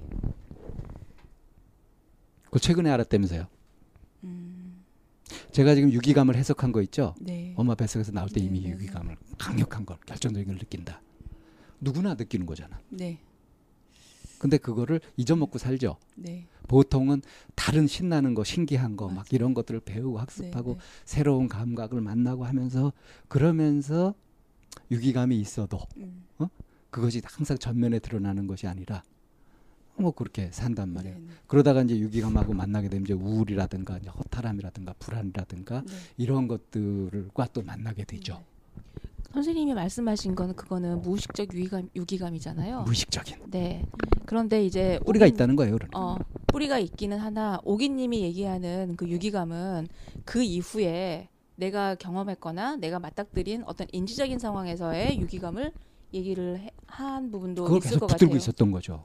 [2.50, 3.46] 그 최근에 알았다면서요.
[4.24, 4.84] 음,
[5.52, 7.14] 제가 지금 유기감을 해석한 거 있죠.
[7.20, 7.54] 네.
[7.56, 8.74] 엄마 뱃속에서 나올 때 네, 이미 네, 네.
[8.74, 11.00] 유기감을 강력한 걸 결정적인 걸 느낀다.
[11.80, 12.80] 누구나 느끼는 거잖아.
[12.88, 13.20] 네.
[14.38, 15.98] 근데 그거를 잊어먹고 살죠.
[16.16, 16.46] 네.
[16.66, 17.22] 보통은
[17.54, 19.26] 다른 신나는 거, 신기한 거, 막 맞아요.
[19.30, 22.92] 이런 것들을 배우고 학습하고 네, 새로운 감각을 만나고 하면서
[23.28, 24.14] 그러면서
[24.90, 26.10] 유기감이 있어도 네.
[26.40, 26.48] 음,
[26.90, 29.02] 그것이 항상 전면에 드러나는 것이 아니라
[29.96, 31.16] 뭐 그렇게 산단 말이에요.
[31.16, 31.32] 네, 네.
[31.46, 35.92] 그러다가 이제 유기감하고 만나게 되면 이제 우울이라든가 이제 허탈함이라든가 불안이라든가 네.
[36.16, 38.34] 이런 것들과 또 만나게 되죠.
[38.34, 38.44] 네.
[39.32, 42.82] 선생님이 말씀하신 거는 그거는 무의식적 유기감 유기감이잖아요.
[42.82, 43.84] 무의식적인 네.
[44.26, 45.74] 그런데 이제 뿌리가 오긴- 있다는 거예요.
[45.76, 45.98] 그러니까.
[45.98, 46.18] 어,
[46.48, 49.88] 뿌리가 있기는 하나 오기님이 얘기하는 그 유기감은
[50.26, 51.28] 그 이후에
[51.62, 55.72] 내가 경험했거나 내가 맞닥뜨린 어떤 인지적인 상황에서의 유기감을
[56.12, 58.36] 얘기를 해- 한 부분도 그걸 있을 계속 것 붙들고 같아요.
[58.38, 59.04] 있었던 거죠.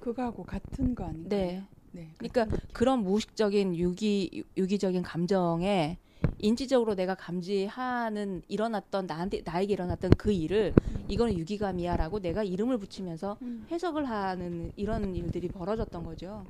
[0.00, 1.28] 그거하고 같은 거 아닌가요?
[1.28, 1.62] 네.
[1.92, 2.14] 네.
[2.16, 5.98] 그러니까 그런 무의식적인 유기 유기적인 감정에
[6.38, 10.72] 인지적으로 내가 감지하는 일어났던 나한테 나에게 일어났던 그 일을
[11.08, 13.66] 이거는 유기감이야라고 내가 이름을 붙이면서 음.
[13.70, 16.44] 해석을 하는 이런 일들이 벌어졌던 거죠.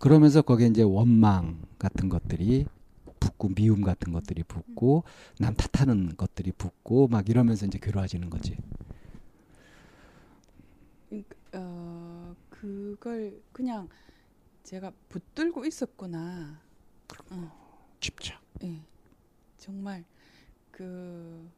[0.00, 2.66] 그러면서 거기에 이제 원망 같은 것들이
[3.20, 5.04] 붙고 미움 같은 것들이 붙고
[5.38, 8.56] 남 탓하는 것들이 붙고 막 이러면서 이제 괴로워지는 거지.
[11.52, 13.88] 어, 그걸 그냥
[14.62, 16.60] 제가 붙들고 있었구나.
[17.30, 18.38] 어, 쉽죠.
[18.62, 18.80] 예.
[19.58, 20.04] 정말
[20.70, 21.50] 그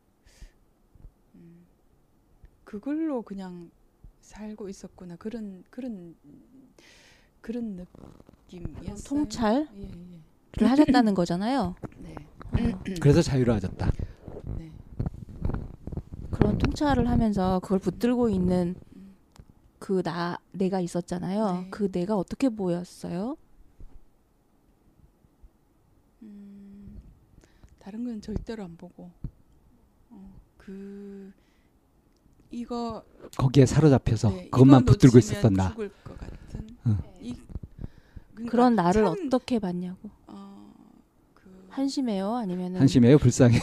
[1.34, 1.66] 음,
[2.64, 3.70] 그걸로 그냥
[4.22, 5.16] 살고 있었구나.
[5.16, 6.16] 그런 그런
[7.40, 7.86] 그런
[8.48, 9.04] 느낌이었어요.
[9.04, 10.20] 통찰을 예, 예.
[10.60, 11.74] 하셨다는 거잖아요.
[11.98, 12.14] 네.
[13.00, 13.90] 그래서 자유로워졌다.
[14.58, 14.70] 네.
[16.30, 18.74] 그런 통찰을 하면서 그걸 붙들고 있는
[19.78, 21.52] 그 나 내가 있었잖아요.
[21.62, 21.66] 네.
[21.70, 23.36] 그 내가 어떻게 보였어요?
[26.22, 27.00] 음,
[27.78, 29.10] 다른 건 절대로 안 보고
[30.10, 31.32] 어, 그
[32.50, 33.02] 이거
[33.36, 35.70] 거기에 사로잡혀서 네, 그것만 붙들고 있었던 나.
[35.70, 36.98] 죽을 것 같은 응.
[37.20, 37.34] 이
[38.34, 40.10] 그러니까 그런 나를 참, 어떻게 봤냐고.
[40.26, 40.41] 어,
[41.72, 42.34] 한심해요?
[42.36, 43.60] 아니면은 한심해요, 불쌍해요.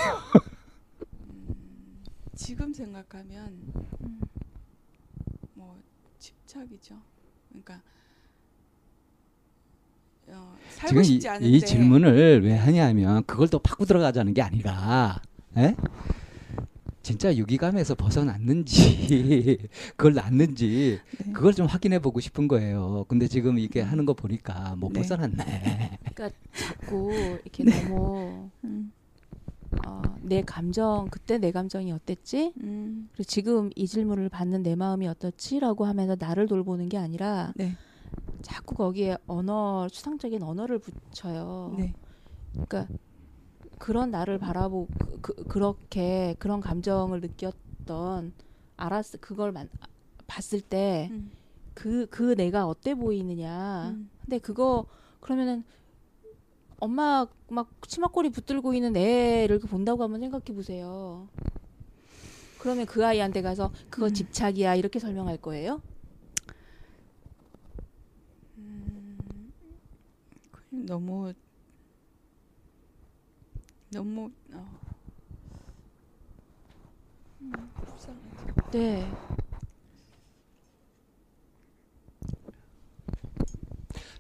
[1.49, 2.03] 음,
[2.35, 4.19] 지금 생각하면 음.
[5.53, 5.79] 뭐
[6.17, 6.95] 집착이죠.
[7.49, 7.81] 그러니까
[10.27, 14.41] 어, 살고 지금 이, 싶지 않은데 이 질문을 왜 하냐면 그걸 또 파고 들어가자는 게
[14.41, 15.21] 아니라,
[15.57, 15.75] 에?
[17.09, 19.57] 진짜 유기감에서 벗어났는지
[19.97, 21.33] 그걸 낳는지 네.
[21.33, 23.03] 그걸 좀 확인해 보고 싶은 거예요.
[23.07, 24.99] 근데 지금 이게 하는 거 보니까 못 네.
[24.99, 25.97] 벗어났네.
[26.13, 27.09] 그러니까 자꾸
[27.43, 27.81] 이렇게 네.
[27.81, 28.91] 너무 음,
[29.87, 32.53] 어, 내 감정 그때 내 감정이 어땠지?
[32.61, 37.75] 음, 그리고 지금 이 질문을 받는 내 마음이 어떻지라고 하면서 나를 돌보는 게 아니라 네,
[38.43, 41.73] 자꾸 거기에 언어 추상적인 언어를 붙여요.
[41.75, 41.91] 네,
[42.51, 42.87] 그러니까
[43.79, 48.33] 그런 나를 바라보고 그, 그, 그 렇게 그런 감정을 느꼈던
[48.77, 49.69] 알았 그걸 만,
[50.27, 51.31] 봤을 때 음,
[51.73, 53.95] 그그 내가 어때 보이느냐.
[53.95, 54.85] 음, 근데 그거
[55.21, 55.63] 그러면은
[56.79, 61.27] 엄마 막 치마꼬리 붙들고 있는 애를 본다고 한번 생각해 보세요.
[62.59, 64.13] 그러면 그 아이한테 가서 그거 음.
[64.13, 65.81] 집착이야 이렇게 설명할 거예요?
[68.57, 69.51] 음,
[70.69, 71.33] 너무
[73.91, 74.79] 너무 어,
[77.41, 77.51] 음.
[78.71, 79.11] 네.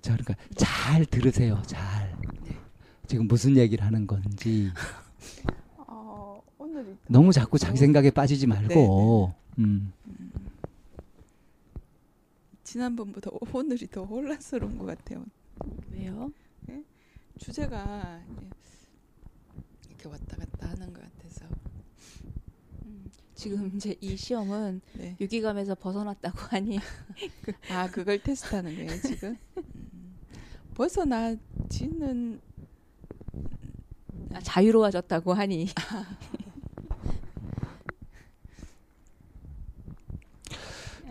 [0.01, 1.61] 자, 그러니까 잘 들으세요.
[1.67, 2.15] 잘.
[2.43, 2.57] 네.
[3.07, 4.71] 지금 무슨 얘기를 하는 건지
[5.77, 9.33] 어, 오늘이 너무 자꾸 자기 생각에 빠지지 말고.
[9.59, 9.93] 음.
[12.63, 15.25] 지난번보다 오늘이 더 혼란스러운 것 같아요.
[15.91, 16.31] 왜요?
[17.39, 18.21] 주제가
[19.99, 21.45] 이렇게 왔다 갔다 하는 것 같아서.
[23.35, 25.17] 지금 이제 이 시험은 네.
[25.19, 26.79] 유기감에서 벗어났다고 하니
[27.69, 29.35] 아 그걸 테스트하는 거예요 지금.
[29.57, 30.15] 음.
[30.73, 32.39] 벗어나지는
[34.33, 35.67] 아, 자유로워졌다고 하니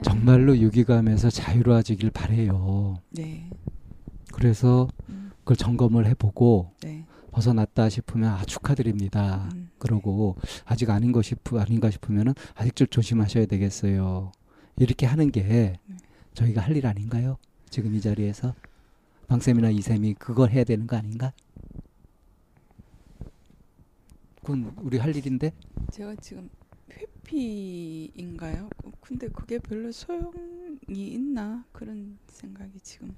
[0.03, 3.03] 정말로 유기감에서 자유로워지길 바래요.
[3.11, 3.51] 네.
[4.33, 7.05] 그래서 음, 그걸 점검을 해보고 네.
[7.43, 9.49] 벗어났다 싶으면 아 축하드립니다.
[9.55, 10.35] 음, 그러고
[10.65, 14.33] 아직 아닌 거 싶, 아닌가 싶으면은 아직 좀 조심하셔야 되겠어요.
[14.77, 15.81] 이렇게 하는 게 네.
[16.35, 17.39] 저희가 할 일 아닌가요?
[17.71, 18.55] 지금 이 자리에서
[19.29, 21.33] 방쌤이나 이쌤이 그걸 해야 되는 거 아닌가?
[24.43, 25.53] 그건 우리 할 일인데
[25.93, 26.49] 제가 지금
[26.91, 28.69] 회피인가요?
[28.85, 33.15] 어, 근데 그게 별로 소용이 있나 그런 생각이 지금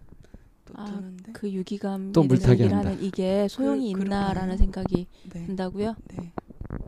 [0.74, 1.32] 또 아, 드는데.
[1.32, 2.90] 그 유기감에 또 물타기 얘기를 한다.
[2.90, 4.56] 하는 이게 소용이 그- 있나라는?
[4.56, 5.46] 생각이 네.
[5.46, 5.94] 든다고요?
[6.16, 6.32] 네.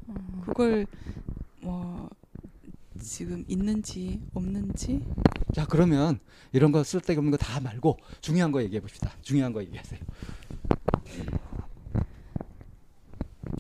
[0.09, 0.43] 음.
[0.47, 0.87] 그걸
[1.61, 2.09] 뭐
[3.01, 5.05] 지금 있는지 없는지
[5.53, 6.19] 자 그러면
[6.53, 9.11] 이런 거 쓸데기 없는 거 다 말고 중요한 거 얘기해 봅시다.
[9.23, 10.01] 중요한 거 얘기하세요.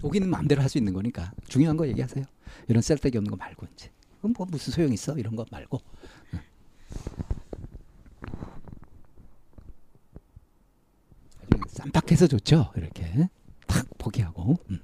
[0.03, 2.25] 오기는 마음대로 할 수 있는 거니까 중요한 거 얘기하세요.
[2.69, 5.81] 이런 쓸데기 없는 거 말고 이제 그럼 뭐 무슨 소용 있어 이런 거 말고.
[6.35, 6.41] 응.
[11.41, 12.71] 아주 쌈박해서 좋죠.
[12.77, 13.29] 이렇게
[13.67, 14.57] 탁 포기하고.
[14.71, 14.81] 음.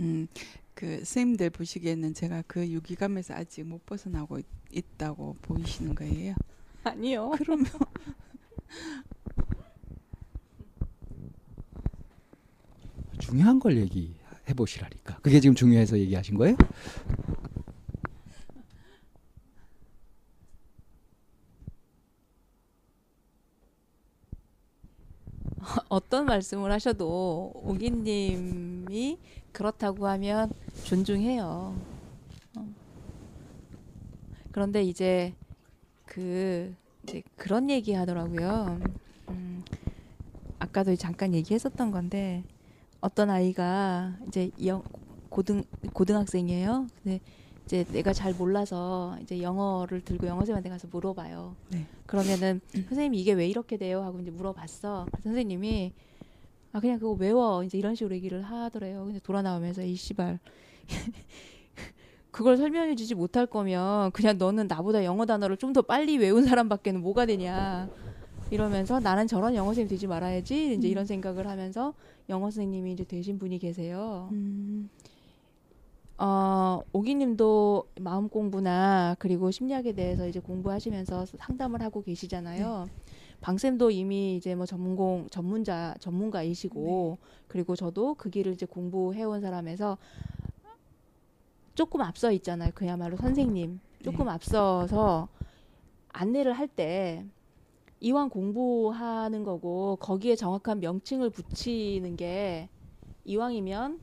[0.00, 0.26] 음,
[0.74, 6.34] 그 선생님들 보시기에는 제가 그 유기감에서 아직 못 벗어나고 있, 있다고 보이시는 거예요.
[6.84, 7.30] 아니요.
[7.38, 7.66] 그러면
[13.18, 15.18] 중요한 걸 얘기해 보시라니까.
[15.18, 16.56] 그게 지금 중요해서 얘기하신 거예요?
[25.88, 29.18] 어떤 말씀을 하셔도 오기님이
[29.52, 30.52] 그렇다고 하면
[30.84, 31.74] 존중해요.
[32.56, 32.68] 어.
[34.52, 35.34] 그런데 이제
[36.04, 38.80] 그 이제 그런 얘기 하더라고요.
[39.30, 39.64] 음,
[40.58, 42.44] 아까도 잠깐 얘기했었던 건데
[43.00, 44.82] 어떤 아이가 이제 영,
[45.28, 46.86] 고등 고등학생이에요.
[47.02, 47.20] 근데
[47.68, 51.54] 이제 내가 잘 몰라서 이제 영어를 들고 영어 선생님한테 가서 물어봐요.
[51.68, 51.84] 네.
[52.06, 54.02] 그러면은 선생님 이게 왜 이렇게 돼요?
[54.02, 55.06] 하고 이제 물어봤어.
[55.22, 55.92] 선생님이
[56.72, 59.04] 아 그냥 그거 외워 이제 이런 식으로 얘기를 하더래요.
[59.04, 60.38] 근데 돌아 나오면서 이 씨발
[62.30, 67.02] 그걸 설명해 주지 못할 거면 그냥 너는 나보다 영어 단어를 좀 더 빨리 외운 사람밖에는
[67.02, 67.90] 뭐가 되냐
[68.50, 71.92] 이러면서 나는 저런 영어 선생님 되지 말아야지 이제 이런 생각을 하면서
[72.30, 74.30] 영어 선생님이 이제 되신 분이 계세요.
[74.32, 74.88] 음,
[76.18, 82.88] 어, 오기님도 마음 공부나 그리고 심리학에 대해서 이제 공부하시면서 상담을 하고 계시잖아요.
[83.40, 89.96] 방쌤도 이미 이제 뭐 전문공 전문자 전문가이시고 그리고 저도 그 길을 이제 공부해온 사람에서
[91.76, 92.72] 조금 앞서 있잖아요.
[92.74, 95.28] 그야말로 선생님 조금 앞서서
[96.08, 97.24] 안내를 할 때
[98.00, 102.68] 이왕 공부하는 거고 거기에 정확한 명칭을 붙이는 게
[103.24, 104.00] 이왕이면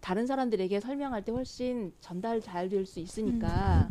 [0.00, 3.88] 다른 사람들에게 설명할 때 훨씬 전달 잘 될 수 있으니까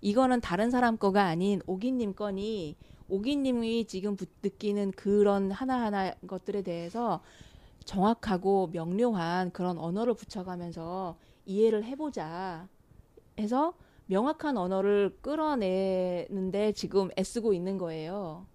[0.00, 2.76] 이거는 다른 사람 거가 아닌 오기님 거니
[3.08, 7.20] 오기님이 지금 부- 느끼는 그런 하나하나 것들에 대해서
[7.84, 12.68] 정확하고 명료한 그런 언어를 붙여가면서 이해를 해보자
[13.38, 13.74] 해서
[14.06, 18.46] 명확한 언어를 끌어내는데 지금 애쓰고 있는 거예요.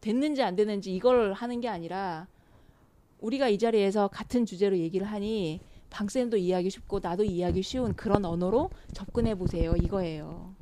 [0.00, 2.28] 됐는지 안 됐는지 이걸 하는 게 아니라
[3.20, 5.60] 우리가 이 자리에서 같은 주제로 얘기를 하니
[5.94, 9.74] 방쌤도 이해하기 쉽고 나도 이해하기 쉬운 그런 언어로 접근해 보세요.
[9.76, 10.52] 이거예요.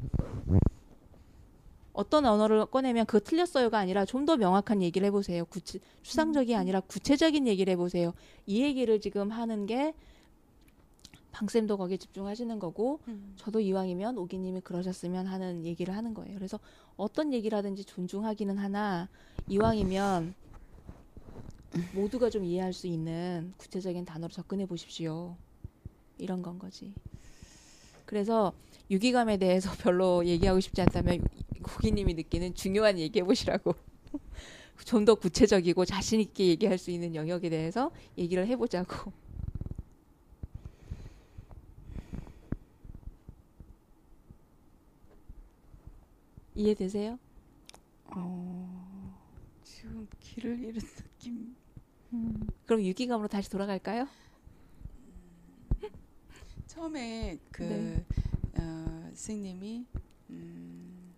[1.95, 5.47] 어떤 언어를 꺼내면 그거 틀렸어요가 아니라 좀 더 명확한 얘기를 해보세요.
[5.47, 8.13] 구체, 추상적이 아니라 구체적인 얘기를 해보세요.
[8.47, 9.95] 이 얘기를 지금 하는 게
[11.33, 13.33] 방쌤도 거기에 집중하시는 거고 음.
[13.37, 16.35] 저도 이왕이면 오기님이 그러셨으면 하는 얘기를 하는 거예요.
[16.35, 16.61] 그래서
[16.97, 19.09] 어떤 얘기를 하든지 존중하기는 하나
[19.49, 20.35] 이왕이면
[21.95, 25.37] 모두가 좀 이해할 수 있는 구체적인 단어로 접근해 보십시오.
[26.19, 26.93] 이런 건 거지.
[28.05, 28.53] 그래서
[28.91, 31.25] 유기감에 대해서 별로 얘기하고 싶지 않다면
[31.63, 33.75] 고기님이 느끼는 중요한 얘기해 보시라고.
[34.85, 39.13] 좀 더 구체적이고 자신 있게 얘기할 수 있는 영역에 대해서 얘기를 해보자고.
[46.55, 47.19] 이해되세요?
[48.15, 48.82] 어,
[50.33, 51.55] 길을 잃은 느낌.
[52.67, 54.09] 그럼 유기감으로 다시 돌아갈까요?
[56.67, 58.05] 처음에 그 네.
[58.59, 59.87] 어, 선생님이
[60.31, 61.15] 음,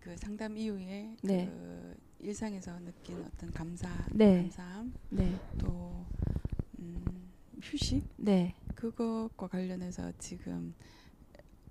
[0.00, 1.46] 그 상담 이후에 네.
[1.46, 4.42] 그 일상에서 느낀 어떤 감사, 네.
[4.42, 6.04] 감사함, 네, 또
[6.80, 10.74] 음, 휴식 네, 그것과 관련해서 지금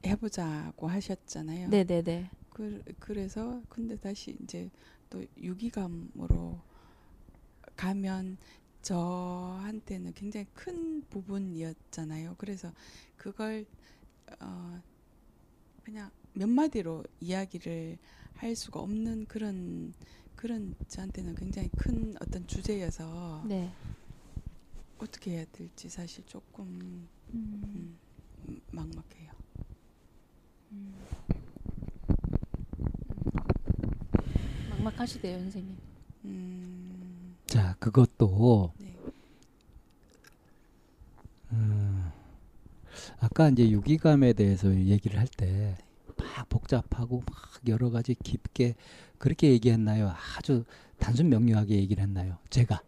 [0.06, 1.70] 해보자고 하셨잖아요.
[1.70, 2.32] 네, 네, 네.
[2.50, 4.70] 그, 그래서 근데 다시 이제
[5.10, 6.60] 또 유기감으로
[7.76, 8.38] 가면
[8.82, 12.36] 저한테는 굉장히 큰 부분이었잖아요.
[12.38, 12.72] 그래서
[13.18, 13.66] 그걸
[14.40, 14.82] 어
[15.84, 17.98] 그냥 몇 마디로 이야기를
[18.36, 19.94] 할 수가 없는 그런
[20.36, 23.72] 그런 저한테는 굉장히 큰 어떤 주제여서 네.
[25.00, 28.00] 어떻게 해야 될지 사실 조금 음,
[28.72, 29.32] 막막해요.
[34.88, 35.76] 막막하시대요, 선생님.
[36.26, 38.94] 음, 자, 그것도 네.
[41.52, 42.10] 음,
[43.20, 45.76] 아까 이제 유기감에 대해서 얘기를 할 때
[46.18, 48.74] 막 복잡하고 막 여러 가지 깊게
[49.20, 50.14] 그렇게 얘기했나요?
[50.38, 50.64] 아주
[50.98, 52.38] 단순 명료하게 얘기를 했나요?
[52.50, 52.82] 제가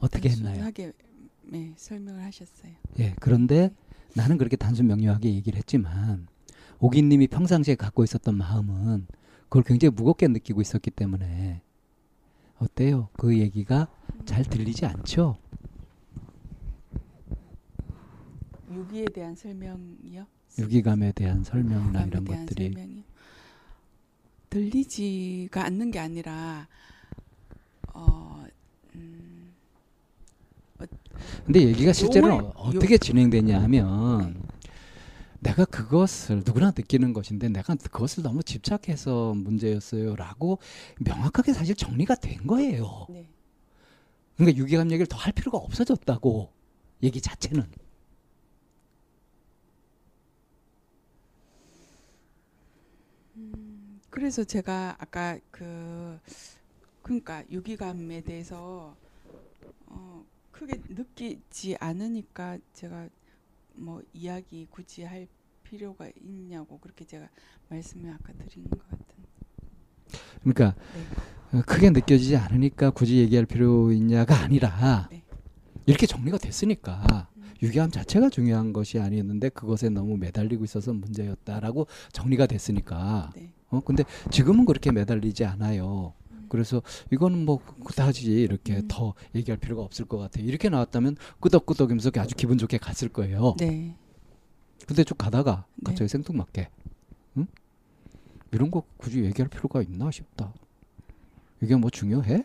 [0.00, 0.54] 어떻게 했나요?
[0.54, 0.92] 단순하게
[1.44, 2.72] 네, 설명을 하셨어요.
[2.98, 3.70] 예, 그런데
[4.14, 6.26] 나는 그렇게 단순 명료하게 얘기를 했지만
[6.80, 9.06] 오기님이 평상시에 갖고 있었던 마음은
[9.44, 11.62] 그걸 굉장히 무겁게 느끼고 있었기 때문에
[12.58, 13.08] 어때요?
[13.14, 13.88] 그 얘기가
[14.24, 15.36] 잘 들리지 않죠?
[18.70, 20.26] 유기에 대한 설명이요?
[20.58, 23.02] 유기감에 대한 설명이나 이런 대한 것들이 설명이요?
[24.50, 26.68] 들리지가 않는 게 아니라
[27.92, 28.44] 어,
[28.94, 29.52] 음,
[31.44, 31.92] 근데 얘기가
[32.40, 34.42] 어- 어떻게 진행되냐 하면
[35.44, 40.58] 내가 그것을 누구나 느끼는 것인데 내가 그것을 너무 집착해서 문제였어요라고
[41.00, 43.06] 명확하게 사실 정리가 된 거예요.
[43.10, 43.28] 네.
[44.36, 46.50] 그러니까 유기감 얘기를 더 할 필요가 없어졌다고
[47.02, 47.64] 얘기 자체는.
[54.10, 56.18] 그래서 제가 아까 그
[57.02, 58.96] 그러니까 유기감에 대해서
[59.86, 63.08] 어, 크게 느끼지 않으니까 제가
[63.74, 65.26] 뭐 이야기 굳이 할
[65.64, 67.28] 필요가 있냐고 그렇게 제가
[67.68, 69.04] 말씀을 아까 드린 것 같은.
[70.42, 71.58] 그러니까 네.
[71.58, 75.22] 어, 크게 느껴지지 않으니까 굳이 얘기할 필요 있냐가 아니라 네.
[75.86, 77.42] 이렇게 정리가 됐으니까 음.
[77.62, 83.52] 유기함 자체가 중요한 것이 아니었는데 그것에 너무 매달리고 있어서 문제였다라고 정리가 됐으니까 네.
[83.70, 86.14] 어 근데 지금은 그렇게 매달리지 않아요.
[86.48, 88.88] 그래서 이거는 뭐 그다지 이렇게 음.
[88.88, 90.44] 더 얘기할 필요가 없을 것 같아요.
[90.44, 93.56] 이렇게 나왔다면 끄덕끄덕이면서 아주 기분 좋게 갔을 거예요.
[93.58, 93.96] 네.
[94.86, 95.84] 근데 쭉 가다가 네.
[95.84, 96.68] 갑자기 생뚱맞게
[97.38, 97.46] 응?
[98.52, 100.52] 이런 거 굳이 얘기할 필요가 있나 싶다.
[101.60, 102.44] 이게 뭐 중요해?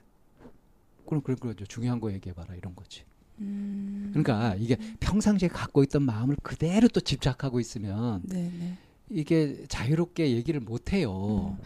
[1.06, 3.04] 그럼 그럼 그럼 중요한 거 얘기해봐라 이런 거지.
[3.40, 4.10] 음.
[4.14, 8.78] 그러니까 이게 평상시에 갖고 있던 마음을 그대로 또 집착하고 있으면 네, 네.
[9.10, 11.58] 이게 자유롭게 얘기를 못 해요.
[11.60, 11.64] 음.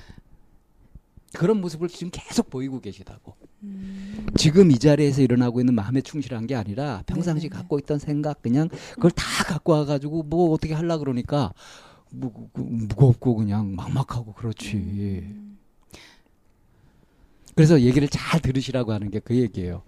[1.33, 3.35] 그런 모습을 지금 계속 보이고 계시다고.
[3.63, 4.27] 음.
[4.37, 7.57] 지금 이 자리에서 일어나고 있는 마음에 충실한 게 아니라 평상시 네네네.
[7.59, 11.53] 갖고 있던 생각 그냥 그걸 다 갖고 와가지고 뭐 어떻게 하려 그러니까
[12.11, 14.75] 무, 그 무겁고 그냥 막막하고 그렇지.
[14.77, 15.57] 음.
[17.55, 19.83] 그래서 얘기를 잘 들으시라고 하는 게 그 얘기예요.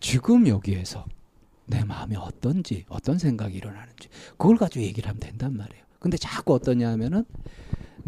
[0.00, 1.04] 지금 여기에서
[1.66, 4.08] 내 마음이 어떤지, 어떤 생각이 일어나는지,
[4.38, 5.84] 그걸 가지고 얘기를 하면 된단 말이에요.
[5.98, 7.24] 근데 자꾸 어떠냐 하면은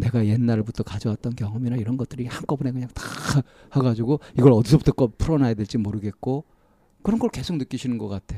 [0.00, 3.02] 내가 옛날부터 가져왔던 경험이나 이런 것들이 한꺼번에 그냥 다
[3.76, 6.44] 해가지고 이걸 어디서부터 거 풀어놔야 될지 모르겠고
[7.02, 8.36] 그런 걸 계속 느끼시는 것 같아.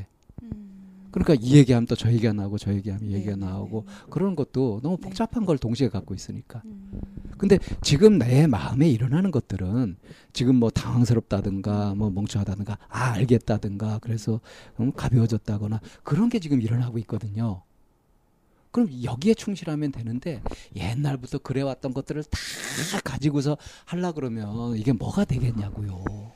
[1.12, 3.92] 그러니까 이 얘기하면 또 저 얘기가 나오고 저 얘기하면 이 얘기가 네, 네, 나오고 네.
[4.10, 5.02] 그런 것도 너무 네.
[5.02, 6.62] 복잡한 걸 동시에 갖고 있으니까.
[6.64, 6.90] 음.
[7.38, 9.96] 근데 지금 내 마음에 일어나는 것들은
[10.32, 14.40] 지금 뭐 당황스럽다든가 뭐 멍청하다든가 아 알겠다든가 그래서
[14.80, 17.62] 음, 가벼워졌다거나 그런 게 지금 일어나고 있거든요.
[18.72, 20.42] 그럼 여기에 충실하면 되는데
[20.74, 22.38] 옛날부터 그래왔던 것들을 다
[23.04, 26.32] 가지고서 하려 그러면 이게 뭐가 되겠냐고요.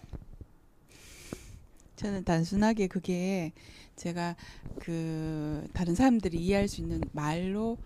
[1.96, 3.52] 저는 단순하게 그게
[3.96, 4.36] 제가
[4.78, 7.78] 그 다른 사람들이 이해할 수 있는 말로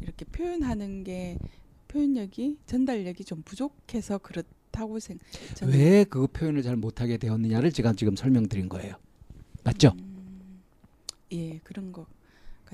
[0.00, 1.38] 이렇게 표현하는 게
[1.86, 5.18] 표현력이 전달력이 좀 부족해서 그렇다고 생.
[5.54, 8.96] 저는 왜그 표현을 잘 못하게 되었느냐를 제가 지금 설명드린 거예요.
[9.62, 9.92] 맞죠?
[9.96, 10.60] 음,
[11.30, 12.06] 예, 그런 것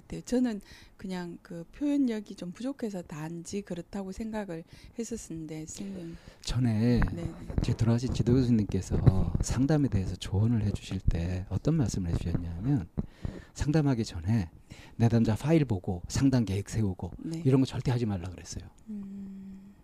[0.00, 0.20] 같아요.
[0.22, 0.60] 저는
[0.96, 4.64] 그냥 그 표현력이 좀 부족해서 단지 그렇다고 생각을
[4.98, 12.12] 했었는데 선생님, 전에 네, 제 돌아가신 지도 교수님께서 상담에 대해서 조언을 해주실 때 어떤 말씀을
[12.12, 12.88] 해주셨냐면
[13.54, 14.50] 상담하기 전에
[14.96, 17.42] 내담자 파일 보고 상담 계획 세우고 네.
[17.44, 18.64] 이런 거 절대 하지 말라 그랬어요.
[18.88, 19.74] 음,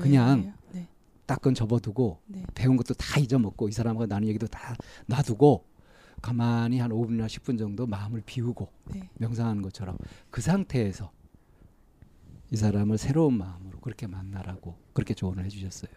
[0.00, 0.54] 그냥?
[0.72, 0.88] 네,
[1.26, 2.44] 딱건 접어두고 네.
[2.54, 4.76] 배운 것도 다 잊어먹고 이 사람과 나눈 얘기도 다
[5.06, 5.64] 놔두고
[6.22, 9.10] 가만히 한 5분이나 10분 정도 마음을 비우고 네.
[9.18, 9.98] 명상하는 것처럼
[10.30, 11.10] 그 상태에서
[12.50, 15.90] 이 사람을 새로운 마음으로 그렇게 만나라고 그렇게 조언을 해주셨어요.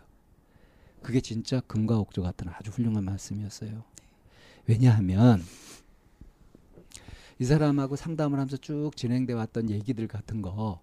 [1.01, 3.83] 그게 진짜 금과 옥조 같은 아주 훌륭한 말씀이었어요.
[4.65, 5.43] 왜냐하면
[7.37, 10.81] 이 사람하고 상담을 하면서 쭉 진행돼 왔던 얘기들 같은 거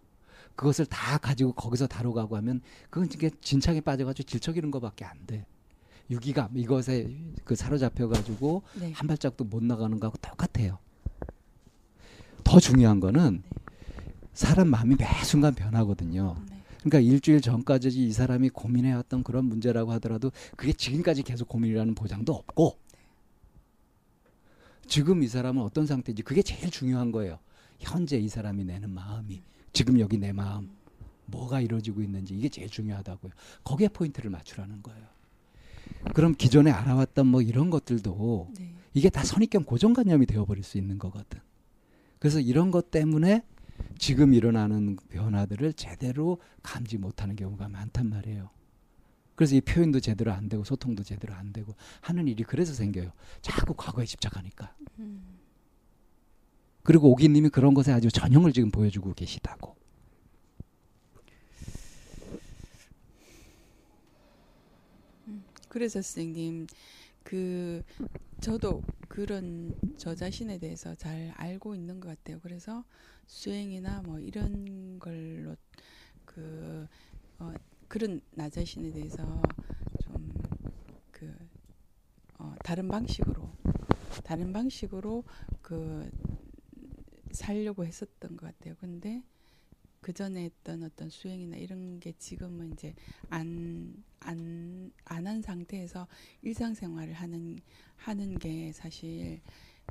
[0.55, 2.60] 그것을 다 가지고 거기서 다루가고 하면
[2.90, 5.47] 그건 이게 진창에 빠져가지고 질척이는 것밖에 안 돼.
[6.11, 7.11] 유기감 이것에
[7.45, 8.93] 그 사로잡혀 가지고 네.
[8.93, 10.79] 한 발짝도 못 나가는 거하고 똑같아요.
[12.45, 13.43] 더 중요한 거는
[14.35, 16.37] 사람 마음이 매 순간 변하거든요.
[16.49, 16.62] 네.
[16.83, 22.79] 그러니까 일주일 전까지 이 사람이 고민해왔던 그런 문제라고 하더라도 그게 지금까지 계속 고민이라는 보장도 없고
[24.87, 27.39] 지금 이 사람은 어떤 상태인지 그게 제일 중요한 거예요.
[27.79, 29.43] 현재 이 사람이 내는 마음이
[29.73, 30.70] 지금 여기 내 마음
[31.27, 33.33] 뭐가 이루어지고 있는지 이게 제일 중요하다고요.
[33.65, 35.11] 거기에 포인트를 맞추라는 거예요.
[36.15, 38.74] 그럼 기존에 알아왔던 뭐 이런 것들도 네.
[38.95, 41.41] 이게 다 선입견 고정관념이 되어버릴 수 있는 거거든.
[42.19, 43.43] 그래서 이런 것 때문에
[43.99, 48.51] 지금 일어나는 변화들을 제대로 감지 못하는 경우가 많단 말이에요.
[49.35, 53.11] 그래서 이 표현도 제대로 안 되고 소통도 제대로 안 되고 하는 일이 그래서 생겨요.
[53.41, 54.74] 자꾸 과거에 집착하니까.
[54.99, 55.23] 음.
[56.83, 59.77] 그리고 오기님이 그런 것에 아주 전형을 지금 보여주고 계시다고.
[65.73, 66.66] 그래서 선생님
[67.23, 67.82] 그
[68.40, 72.40] 저도 그런 저 자신에 대해서 잘 알고 있는 것 같아요.
[72.43, 72.85] 그래서
[73.27, 75.57] 수행이나 뭐 이런 걸로
[76.27, 76.86] 그
[77.39, 77.53] 어,
[77.89, 79.43] 그런 나 자신에 대해서
[80.03, 80.32] 좀
[81.23, 81.32] 그
[82.39, 83.49] 어, 다른 방식으로
[84.24, 85.23] 다른 방식으로
[85.61, 86.11] 그
[87.31, 88.74] 살려고 했었던 것 같아요.
[88.81, 89.23] 근데
[90.03, 92.95] 그 전에 했던 어떤 수행이나 이런 게 지금은 이제
[93.31, 96.09] 안 안 안 한 상태에서
[96.43, 97.59] 일상생활을 하는
[97.97, 99.41] 하는 게 사실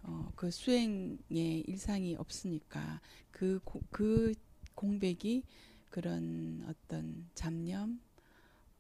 [0.04, 3.02] 어, 그 수행의 일상이 없으니까
[3.32, 4.34] 그그
[4.76, 5.44] 공백이
[5.90, 8.02] 그런 어떤 잡념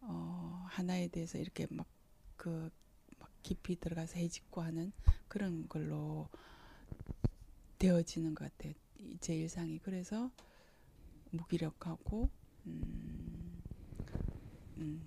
[0.02, 1.88] 어, 하나에 대해서 이렇게 막
[2.38, 2.72] 그
[3.20, 4.92] 막 깊이 들어가서 해집고 하는
[5.28, 6.30] 그런 걸로
[7.80, 8.74] 되어지는 것 같아요.
[9.00, 10.32] 이- 제 일상이 그래서
[11.32, 12.30] 무기력하고
[12.68, 13.62] 음,
[14.78, 15.02] 음,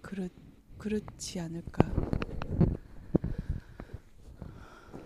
[0.00, 0.28] 그렇
[0.78, 1.92] 그렇지 않을까.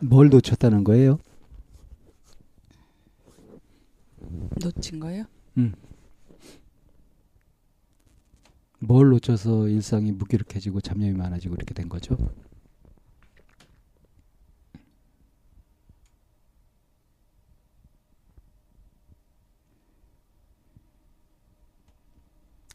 [0.00, 1.18] 뭘 놓쳤다는 거예요?
[4.62, 5.24] 놓친 거예요?
[8.78, 12.16] 뭘 놓쳐서 일상이 무기력해지고 잡념이 많아지고 이렇게 된 거죠?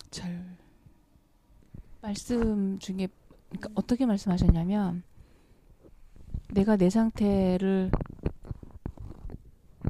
[0.10, 0.58] 잘
[2.12, 3.08] 말씀 중에
[3.50, 5.04] 그러니까 어떻게 말씀하셨냐면
[6.54, 7.90] 내가 내 상태를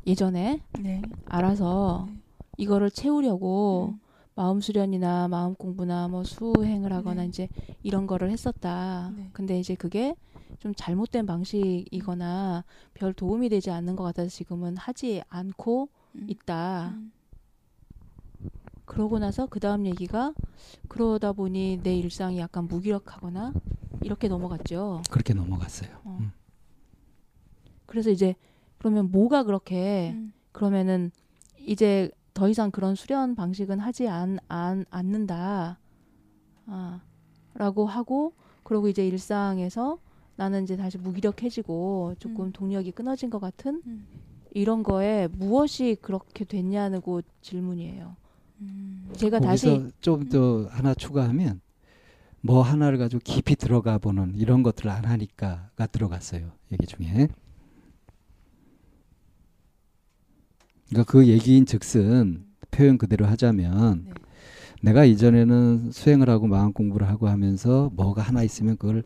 [0.05, 1.01] 예전에 네.
[1.25, 2.15] 알아서 네.
[2.57, 3.99] 이거를 채우려고 음.
[4.35, 7.27] 마음 수련이나 마음 공부나 뭐 수행을 하거나 네.
[7.27, 7.49] 이제
[7.81, 9.11] 이런 거를 했었다.
[9.17, 9.29] 네.
[9.33, 10.15] 근데 이제 그게
[10.59, 16.27] 좀 잘못된 방식이거나 별 도움이 되지 않는 것 같아서 지금은 하지 않고 음.
[16.29, 16.93] 있다.
[16.93, 17.11] 음.
[18.91, 20.33] 그러고 나서 그 다음 얘기가
[20.89, 23.53] 그러다 보니 내 일상이 약간 무기력하거나
[24.01, 25.03] 이렇게 넘어갔죠.
[25.09, 25.89] 그렇게 넘어갔어요.
[26.03, 26.17] 어.
[26.19, 26.33] 음.
[27.85, 28.35] 그래서 이제
[28.79, 30.33] 그러면 뭐가 그렇게 음.
[30.51, 31.09] 그러면은
[31.57, 35.79] 이제 더 이상 그런 수련 방식은 하지 않, 않, 않는다.
[36.65, 37.01] 아,
[37.53, 39.99] 라고 하고, 그러고 이제 일상에서
[40.35, 42.51] 나는 이제 다시 무기력해지고 조금 음.
[42.51, 44.05] 동력이 끊어진 것 같은 음.
[44.53, 48.19] 이런 거에 무엇이 그렇게 됐냐고 질문이에요.
[48.61, 49.09] 음.
[49.15, 51.61] 제가 다시 좀 더 하나 추가하면
[52.41, 56.51] 뭐 하나를 가지고 깊이 들어가 보는 이런 것들을 안 하니까가 들어갔어요.
[56.71, 57.27] 얘기 중에.
[60.89, 64.13] 그러니까 그 얘기인 즉슨 표현 그대로 하자면 네.
[64.83, 69.03] 내가 이전에는 수행을 하고 마음 공부를 하고 하면서 뭐가 하나 있으면 그걸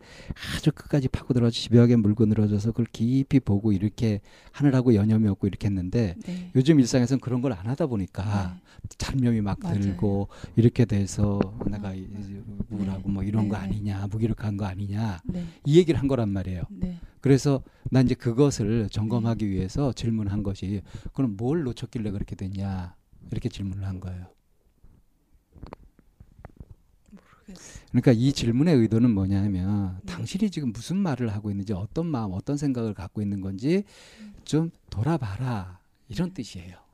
[0.56, 4.20] 아주 끝까지 파고 들어가 집요하게 물고 늘어져서 그걸 깊이 보고 이렇게
[4.52, 6.50] 하느라고 여념이 없고 이렇게 했는데 네.
[6.56, 8.88] 요즘 일상에서는 그런 걸 안 하다 보니까 네.
[8.98, 9.80] 잡념이 막 맞아요.
[9.80, 11.38] 들고 이렇게 돼서
[11.70, 12.58] 내가 어, 이- 어.
[12.70, 13.68] 우울하고 뭐 이런 거 네, 네.
[13.74, 15.44] 아니냐 무기력한 거 아니냐 네.
[15.64, 16.62] 이 얘기를 한 거란 말이에요.
[16.70, 16.98] 네.
[17.20, 20.82] 그래서 난 이제 그것을 점검하기 위해서 질문한 것이
[21.14, 22.94] 그럼 뭘 놓쳤길래 그렇게 됐냐
[23.30, 24.26] 이렇게 질문을 한 거예요.
[27.10, 27.26] 모르겠어요.
[27.90, 30.12] 그러니까 이 질문의 의도는 뭐냐면 네.
[30.12, 33.84] 당신이 지금 무슨 말을 하고 있는지 어떤 마음 어떤 생각을 갖고 있는 건지
[34.44, 36.86] 좀 돌아봐라 이런 뜻이에요.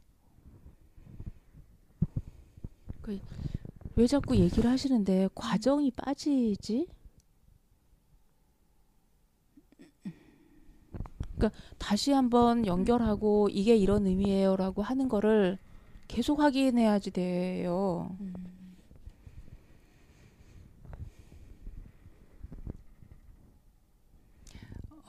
[3.95, 6.87] 왜 자꾸 얘기를 하시는데 과정이 빠지지?
[11.37, 15.59] 그러니까 다시 한번 연결하고 이게 이런 의미예요라고 하는 거를
[16.09, 18.17] 계속 확인해야지 돼요.
[18.21, 18.52] 음.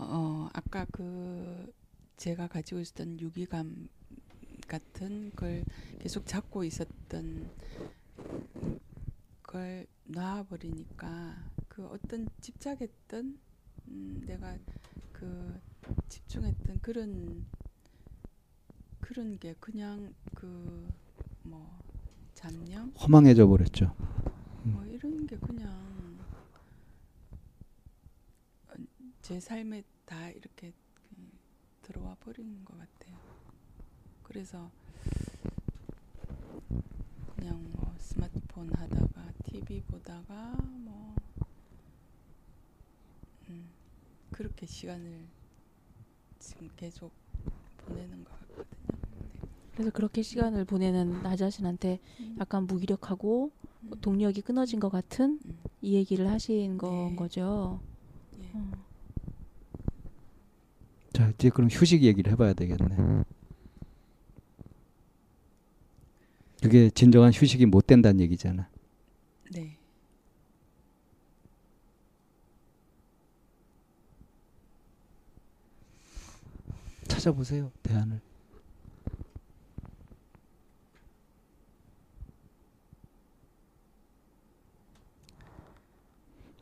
[0.09, 1.73] 어, 아까 그
[2.17, 3.89] 제가 가지고 있었던 유기감
[4.67, 5.63] 같은 걸
[5.99, 7.49] 계속 잡고 있었던
[9.43, 11.35] 걸 놔버리니까
[11.67, 13.39] 그 어떤 집착했던
[13.88, 14.57] 음, 내가
[15.11, 15.59] 그
[16.09, 17.45] 집중했던 그런
[19.01, 21.03] 그런 게 그냥 그
[21.43, 21.80] 뭐
[22.34, 23.93] 잡념 허망해져 버렸죠.
[24.63, 25.69] 뭐 이런 게 그냥
[28.69, 28.73] 어,
[29.21, 31.01] 제 삶에 다 이렇게 그
[31.81, 33.17] 들어와 버리는 것 같아요.
[34.23, 34.69] 그래서
[37.35, 41.15] 그냥 뭐 스마트폰 하다가 TV 보다가 뭐
[43.49, 43.69] 음,
[44.31, 45.25] 그렇게 시간을
[46.39, 47.11] 지금 계속
[47.77, 48.67] 보내는 것 같거든요.
[49.73, 52.38] 그래서 그렇게 시간을 보내는 나 자신한테 음.
[52.39, 53.51] 약간 무기력하고
[53.84, 53.91] 음.
[54.01, 55.59] 동력이 끊어진 것 같은 음.
[55.81, 57.15] 이 얘기를 하신 건 네.
[57.15, 57.80] 거죠.
[58.39, 58.51] 예.
[58.53, 58.71] 어.
[61.14, 63.23] 자 이제 그럼 휴식 얘기를 해봐야 되겠네.
[66.61, 68.68] 그게 진정한 휴식이 못 된다는 얘기잖아.
[69.52, 69.77] 네.
[77.07, 78.19] 찾아보세요 대안을.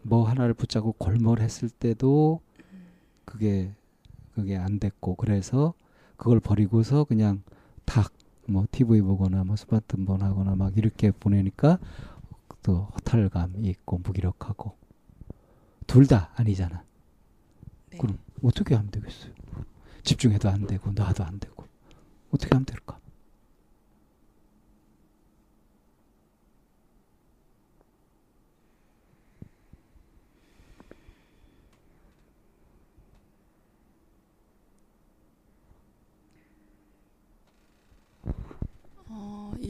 [0.03, 2.41] 뭐 하나를 붙잡고 골몰했을 때도
[3.23, 3.73] 그게
[4.33, 5.73] 그게 안 됐고 그래서
[6.17, 7.43] 그걸 버리고서 그냥
[7.85, 8.11] 탁
[8.47, 11.79] 뭐 TV 보거나 뭐 스마트폰 하거나 막 이렇게 보내니까
[12.63, 14.75] 또 허탈감이 있고 무기력하고
[15.87, 16.83] 둘 다 아니잖아.
[17.91, 17.97] 네.
[17.97, 19.33] 그럼 어떻게 하면 되겠어요?
[20.03, 21.65] 집중해도 안 되고 놔도 안 되고
[22.31, 22.99] 어떻게 하면 될까?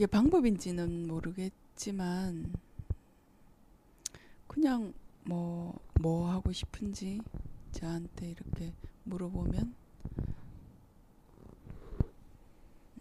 [0.02, 2.52] 어, 이게 방법인지는 모르겠지만
[4.48, 4.92] 그냥
[5.26, 7.20] 뭐뭐 하고 싶은지
[7.70, 8.72] 저한테 이렇게
[9.04, 9.72] 물어보면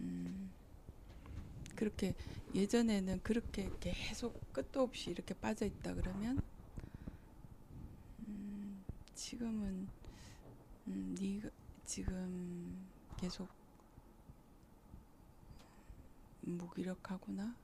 [0.02, 0.52] 음,
[1.76, 2.14] 그렇게
[2.54, 6.40] 예전에는 그렇게 계속 끝도 없이 이렇게 빠져 있다 그러면
[8.28, 8.84] 음,
[9.16, 9.88] 지금은
[10.86, 11.50] 음, 네가
[11.84, 12.86] 지금
[13.18, 13.50] 계속
[16.58, 17.56] 무기력하구나.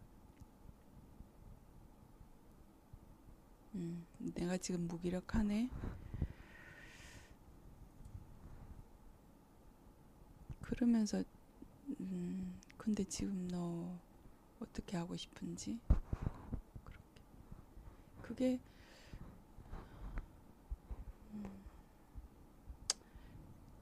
[3.76, 5.70] 음, 내가 지금 무기력하네.
[10.62, 11.24] 그러면서
[12.00, 13.98] 음, 근데 지금 너
[14.60, 15.80] 어떻게 하고 싶은지
[16.84, 17.22] 그렇게
[18.22, 18.60] 그게
[21.34, 21.46] 음,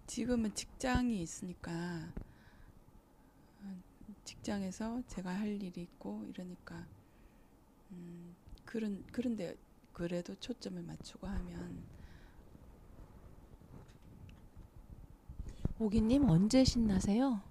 [0.07, 2.11] 지금은 직장이 있으니까
[4.23, 6.87] 직장에서 제가 할 일이 있고 이러니까
[7.91, 9.55] 음, 그런 그런데
[9.91, 11.83] 그래도 초점을 맞추고 하면
[15.77, 17.41] 오기님 언제 신나세요?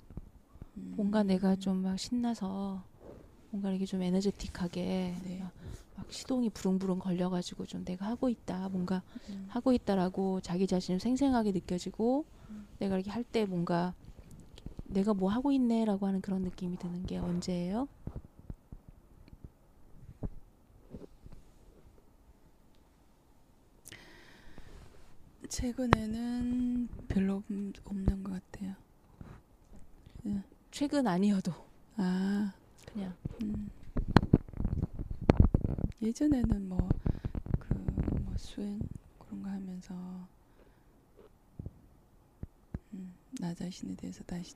[0.76, 2.84] 음, 뭔가 내가 좀 막 신나서
[3.50, 5.38] 뭔가 이렇게 좀 에너제틱하게 네.
[5.38, 5.54] 막,
[5.96, 11.52] 막 시동이 부릉부릉 걸려가지고 좀 내가 하고 있다 뭔가 음, 하고 있다라고 자기 자신을 생생하게
[11.52, 12.68] 느껴지고 음.
[12.78, 13.94] 내가 이렇게 할 때 뭔가
[14.84, 17.88] 내가 뭐 하고 있네라고 하는 그런 느낌이 드는 게 언제예요?
[25.48, 27.44] 최근에는 별로 없-
[27.84, 28.74] 없는 것 같아요.
[30.70, 31.52] 최근 아니어도
[31.96, 32.52] 아
[32.86, 33.70] 그냥 음.
[36.02, 38.80] 예전에는 뭐그뭐 수행
[39.20, 39.94] 그런 거 하면서
[42.92, 44.54] 음, 나 자신에 대해서 다시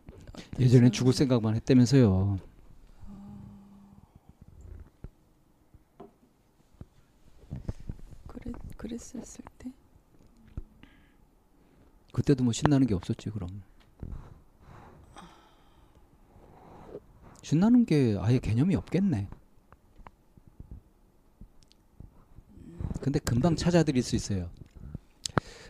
[0.58, 2.38] 예전엔 죽을 생각만 했다면서요.
[8.26, 9.70] 그랬 그랬었을 때
[12.14, 13.62] 그때도 뭐 신나는 게 없었지 그럼.
[17.42, 19.28] 신나는 게 아예 개념이 없겠네.
[23.02, 24.48] 근데 금방 찾아드릴 수 있어요.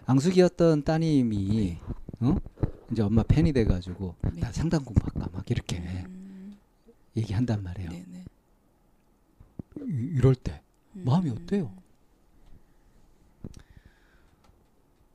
[0.06, 1.80] 앙숙이었던 따님이
[2.20, 2.36] 어?
[2.90, 4.40] 이제 엄마 팬이 돼가지고 네.
[4.40, 6.58] 나 상담 공부할까 막 이렇게 음,
[7.16, 7.90] 얘기한단 말이에요.
[7.90, 8.24] 네네
[9.82, 10.62] 이- 이럴 때
[10.96, 11.04] 음.
[11.04, 11.74] 마음이 어때요?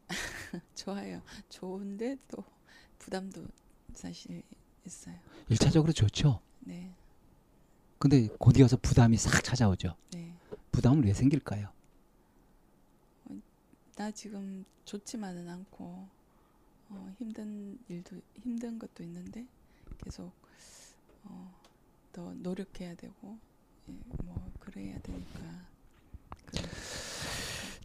[0.75, 1.21] 좋아요.
[1.49, 2.43] 좋은데 또
[2.99, 3.45] 부담도
[3.93, 4.43] 사실
[4.85, 5.15] 있어요.
[5.49, 6.39] 일차적으로 좋죠.
[6.59, 6.93] 네,
[7.97, 9.95] 근데 곧이어서 부담이 싹 찾아오죠.
[10.13, 10.33] 네.
[10.71, 11.69] 부담은 왜 생길까요?
[13.95, 16.07] 나 지금 좋지만은 않고
[16.93, 19.45] 어, 힘든 일도 힘든 것도 있는데
[20.03, 20.31] 계속
[21.23, 21.53] 어,
[22.11, 23.37] 더 노력해야 되고
[23.89, 23.93] 예,
[24.23, 25.39] 뭐 그래야 되니까
[26.45, 26.65] 그런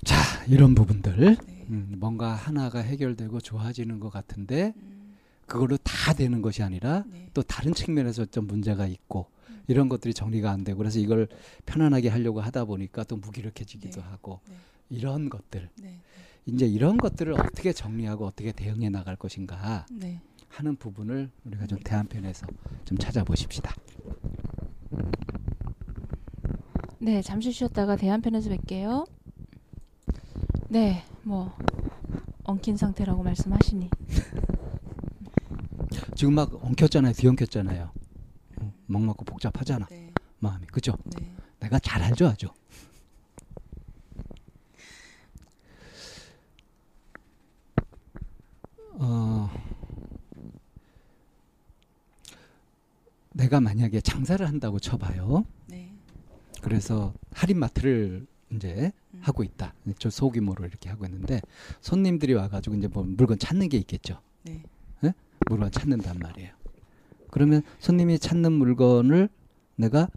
[0.04, 1.66] 자, 이런 부분들 네.
[1.70, 5.16] 음, 뭔가 하나가 해결되고 좋아지는 것 같은데 음,
[5.46, 7.30] 그걸로 다 되는 것이 아니라 네.
[7.34, 9.62] 또 다른 측면에서 좀 문제가 있고 음.
[9.66, 11.28] 이런 것들이 정리가 안 되고 그래서 이걸
[11.66, 14.06] 편안하게 하려고 하다 보니까 또 무기력해지기도 네.
[14.06, 14.56] 하고 네.
[14.90, 15.98] 이런 것들 네.
[16.48, 20.20] 이제 이런 것들을 어떻게 정리하고 어떻게 대응해 나갈 것인가 네.
[20.48, 22.46] 하는 부분을 우리가 좀 대안편에서
[22.84, 23.74] 좀 찾아보십시다.
[27.00, 29.08] 네 잠시 쉬었다가 대한편에서 뵐게요.
[30.68, 31.54] 네 뭐
[32.44, 33.90] 엉킨 상태라고 말씀하시니
[36.16, 37.12] 지금 막 엉켰잖아요.
[37.12, 37.90] 뒤엉켰잖아요.
[38.62, 39.86] 어, 막막고 복잡하잖아.
[39.90, 40.10] 네.
[40.38, 40.66] 마음이.
[40.68, 40.96] 그죠?
[41.04, 41.30] 네.
[41.60, 42.48] 내가 잘 알죠, 아주.
[49.00, 49.48] 어,
[53.32, 55.44] 내가 만약에 장사를 한다고 쳐봐요.
[55.66, 55.92] 네.
[56.62, 59.20] 그래서 할인마트를 이제 음.
[59.22, 59.74] 하고 있다.
[59.98, 61.40] 저 소규모로 이렇게 하고 있는데
[61.80, 64.20] 손님들이 와가지고 이제 뭐 물건 찾는 게 있겠죠.
[64.42, 64.62] 네.
[65.48, 66.50] 물건 찾는단 말이에요.
[67.30, 69.28] 그러면 손님이 찾는 물건을
[69.76, 70.08] 내가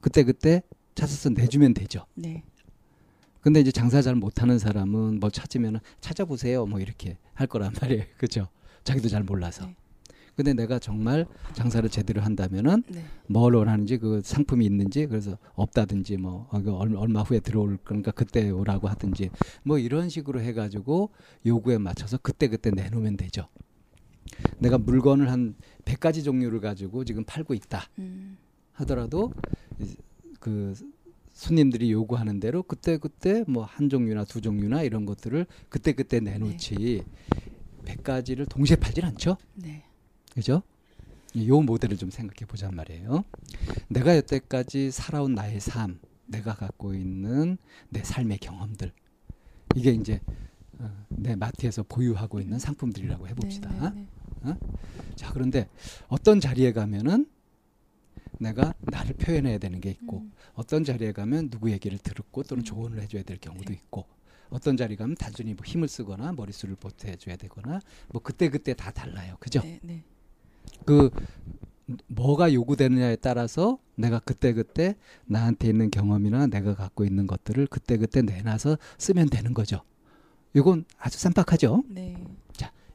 [0.00, 0.62] 그때 그때
[0.94, 2.06] 찾아서 내주면 되죠.
[2.14, 2.42] 네.
[3.40, 8.04] 근데 이제 장사 잘 못하는 사람은 뭐 찾으면 찾아보세요 뭐 이렇게 할 거란 말이에요.
[8.18, 8.48] 그죠?
[8.84, 9.66] 자기도 잘 몰라서.
[9.66, 9.74] 네.
[10.36, 13.04] 근데 내가 정말 장사를 제대로 한다면은 네.
[13.26, 18.10] 뭘 원하는지 그 상품이 있는지 그래서 없다든지 뭐 어, 그 얼- 얼마 후에 들어올 거니까
[18.12, 19.30] 그때 오라고 하든지
[19.64, 21.10] 뭐 이런 식으로 해가지고
[21.44, 23.48] 요구에 맞춰서 그때 그때 내놓으면 되죠.
[24.58, 25.54] 내가 물건을 한
[25.84, 28.38] 100가지 종류를 가지고 지금 팔고 있다 음.
[28.72, 29.32] 하더라도
[29.78, 29.96] 이-
[30.38, 30.72] 그
[31.40, 37.02] 손님들이 요구하는 대로 그때 그때 뭐 한 종류나 두 종류나 이런 것들을 그때 그때 내놓지
[37.86, 39.38] 100가지를 동시에 팔진 않죠.
[39.54, 39.82] 네.
[40.34, 40.62] 그죠?
[41.46, 43.24] 요 모델을 좀 생각해 보자 말이에요.
[43.88, 47.56] 내가 여태까지 살아온 나의 삶, 내가 갖고 있는
[47.88, 48.92] 내 삶의 경험들,
[49.76, 50.20] 이게 이제
[50.78, 53.70] 어, 내 마트에서 보유하고 있는 상품들이라고 해 봅시다.
[53.94, 54.06] 네.
[54.44, 54.54] 네.
[55.16, 55.68] 자, 그런데
[56.08, 57.26] 어떤 자리에 가면은
[58.40, 60.32] 내가 나를 표현해야 되는 게 있고, 음.
[60.54, 62.64] 어떤 자리에 가면 누구 얘기를 들었고 또는 음.
[62.64, 63.74] 조언을 해줘야 될 경우도 네.
[63.74, 64.06] 있고,
[64.48, 69.36] 어떤 자리 가면 단순히 뭐 힘을 쓰거나 머릿수를 보태줘야 되거나, 뭐 그때 그때 다 달라요,
[69.38, 69.60] 그죠?
[69.60, 69.78] 네.
[69.82, 70.02] 네.
[70.86, 71.10] 그
[72.06, 74.96] 뭐가 요구되느냐에 따라서 내가 그때 그때
[75.26, 79.82] 나한테 있는 경험이나 내가 갖고 있는 것들을 그때 그때 내놔서 쓰면 되는 거죠.
[80.54, 81.84] 이건 아주 쌈박하죠.
[81.88, 82.16] 네.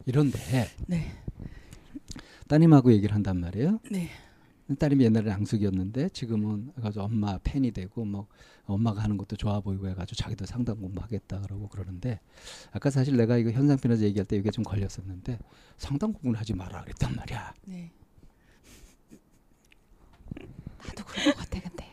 [0.05, 0.39] 이런데
[0.88, 1.11] 네.
[2.47, 3.80] 따님하고 얘기를 한단 말이에요.
[3.91, 4.09] 네.
[4.73, 8.27] 딸이 옛날에 앙숙이었는데 지금은 아주 엄마 팬이 되고 뭐
[8.65, 12.19] 엄마가 하는 것도 좋아 보이고 해가지고 자기도 상담 공부하겠다 그러고 그러는데
[12.71, 15.37] 아까 사실 내가 이거 현상편에서 얘기할 때 이게 좀 걸렸었는데
[15.77, 17.53] 상담 공부를 하지 마라 그랬단 말이야.
[17.65, 17.91] 네.
[20.87, 21.85] 나도 그런 것 같아 근데.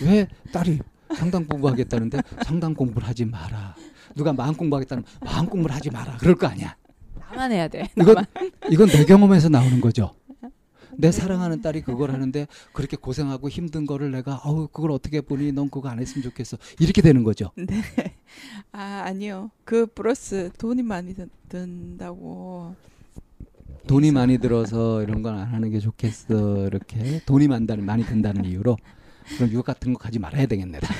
[0.00, 0.04] 네.
[0.04, 0.78] 왜 딸이
[1.16, 3.74] 상담 공부하겠다는데 상담 공부를 하지 마라.
[4.14, 6.18] 누가 마음 공부하겠다는 마음 공부를 하지 마라.
[6.18, 6.76] 그럴 거 아니야.
[7.18, 7.88] 나만 해야 돼.
[7.94, 8.26] 나만.
[8.70, 10.14] 이건 이건 내 경험에서 나오는 거죠.
[11.00, 15.70] 내 사랑하는 딸이 그걸 하는데 그렇게 고생하고 힘든 거를 내가 아우 그걸 어떻게 보니 넌
[15.70, 17.50] 그거 안 했으면 좋겠어 이렇게 되는 거죠.
[17.56, 17.82] 네.
[18.72, 19.50] 아 아니요.
[19.64, 22.74] 그 플러스 돈이 많이 든, 든다고.
[23.86, 28.76] 돈이 많이 들어서 이런 건 안 하는 게 좋겠어 이렇게 돈이 많다는 많이 든다는 이유로
[29.36, 30.80] 그럼 유학 같은 거 가지 말아야 되겠네.
[30.80, 30.94] 다.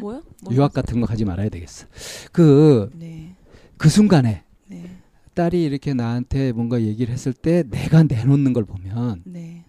[0.00, 0.22] 뭐요?
[0.42, 1.86] 뭐 유학 같은 거 가지 말아야 되겠어.
[2.32, 3.34] 그그 네.
[3.88, 4.44] 순간에 네.
[5.34, 9.64] 딸이 이렇게 나한테 뭔가 얘기를 했을 때 내가 내놓는 걸 보면 네.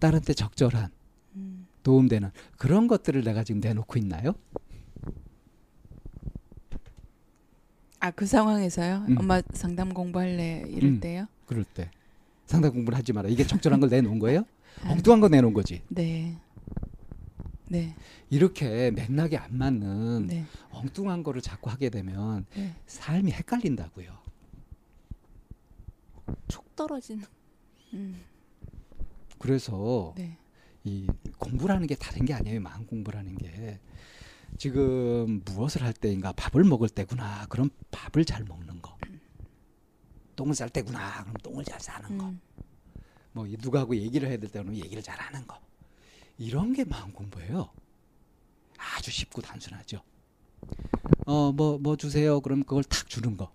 [0.00, 0.90] 딸한테 적절한
[1.36, 1.66] 음.
[1.82, 4.34] 도움되는 그런 것들을 내가 지금 내놓고 있나요?
[8.00, 9.06] 아 그 상황에서요?
[9.08, 9.18] 음.
[9.18, 11.00] 엄마 상담 공부할래 이럴 음.
[11.00, 11.26] 때요?
[11.46, 11.90] 그럴 때
[12.44, 13.28] 상담 공부를 하지 마라.
[13.28, 14.44] 이게 적절한 걸 내놓은 거예요?
[14.86, 15.82] 엉뚱한 거 내놓은 거지.
[15.88, 16.36] 네.
[17.68, 17.96] 네.
[18.30, 20.44] 이렇게 맥락이 안 맞는 네.
[20.70, 22.74] 엉뚱한 거를 자꾸 하게 되면 네.
[22.86, 24.25] 삶이 헷갈린다고요.
[26.48, 27.24] 촉 떨어지는.
[27.94, 28.22] 음.
[29.38, 30.36] 그래서 네.
[30.84, 31.06] 이
[31.38, 32.60] 공부라는 게 다른 게 아니에요.
[32.60, 33.80] 마음 공부라는 게
[34.58, 37.46] 지금 무엇을 할 때인가 밥을 먹을 때구나.
[37.48, 38.96] 그럼 밥을 잘 먹는 거.
[40.36, 41.22] 똥을 쌀 때구나.
[41.22, 42.26] 그럼 똥을 잘 싸는 거.
[42.26, 42.40] 음.
[43.32, 45.58] 뭐이 누구하고 얘기를 해야 될 때는 얘기를 잘 하는 거.
[46.38, 47.70] 이런 게 마음 공부예요.
[48.78, 50.02] 아주 쉽고 단순하죠.
[51.26, 52.40] 어, 뭐, 뭐 주세요.
[52.40, 53.52] 그럼 그걸 탁 주는 거.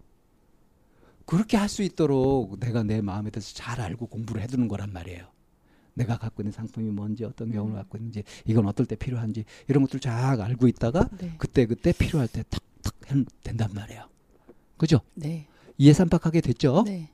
[1.31, 5.25] 그렇게 할 수 있도록 내가 내 마음에 대해서 잘 알고 공부를 해두는 거란 말이에요.
[5.93, 10.01] 내가 갖고 있는 상품이 뭔지, 어떤 경험을 갖고 있는지, 이건 어떨 때 필요한지, 이런 것들
[10.01, 11.33] 쫙 알고 있다가 네.
[11.37, 14.09] 그때 그때 필요할 때 탁탁 하면 된단 말이에요.
[14.75, 14.99] 그죠?
[15.15, 15.47] 네.
[15.77, 16.83] 이해 쌈박하게 됐죠?
[16.85, 17.09] 네.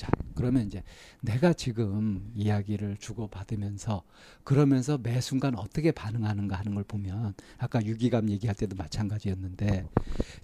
[0.00, 0.82] 자, 그러면 이제
[1.20, 4.02] 내가 지금 이야기를 주고받으면서
[4.44, 9.84] 그러면서 매 순간 어떻게 반응하는가 하는 걸 보면 아까 유기감 얘기할 때도 마찬가지였는데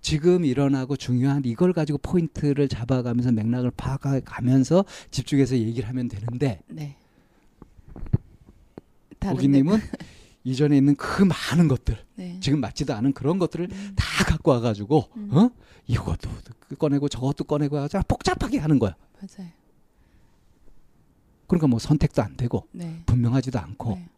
[0.02, 6.98] 지금 일어나고 중요한 이걸 가지고 포인트를 잡아가면서 맥락을 파악하면서 집중해서 얘기를 하면 되는데 네.
[9.20, 9.78] 고기님은
[10.44, 12.38] 이전에 있는 그 많은 것들 네.
[12.40, 13.92] 지금 맞지도 않은 그런 것들을 음.
[13.96, 15.30] 다 갖고 와가지고 음.
[15.32, 15.50] 어
[15.86, 16.28] 이것도
[16.78, 18.94] 꺼내고 저것도 꺼내고 해서 복잡하게 하는 거야.
[19.20, 19.50] 맞아요.
[21.46, 23.02] 그러니까 뭐 선택도 안 되고 네.
[23.06, 24.08] 분명하지도 않고 네.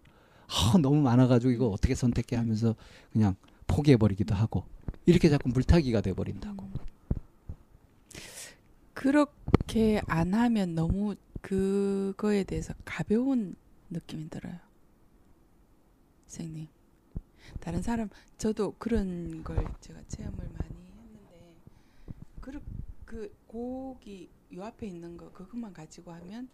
[0.48, 2.74] 아, 너무 많아가지고 이거 어떻게 선택해 하면서
[3.12, 4.64] 그냥 포기해버리기도 하고
[5.06, 6.64] 이렇게 자꾸 물타기가 돼버린다고.
[6.64, 6.72] 음.
[8.94, 13.54] 그렇게 안 하면 너무 그거에 대해서 가벼운
[13.90, 14.58] 느낌이 들어요.
[16.26, 16.68] 선생님.
[17.60, 21.56] 다른 사람 저도 그런 걸 제가 체험을 많이 했는데
[22.40, 22.60] 그,
[23.04, 26.48] 그 고기 요 앞에 있는 거 그것만 가지고 하면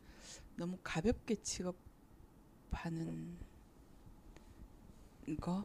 [0.57, 3.37] 너무 가볍게 취급하는
[5.41, 5.65] 거.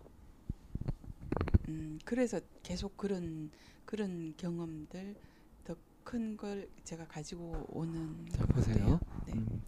[1.68, 3.51] 음, 그래서 계속 그런
[3.85, 5.15] 그런 경험들
[5.65, 8.99] 더 큰 걸 제가 가지고 오는 자, 것 보세요.
[9.27, 9.34] 네.
[9.34, 9.61] 음.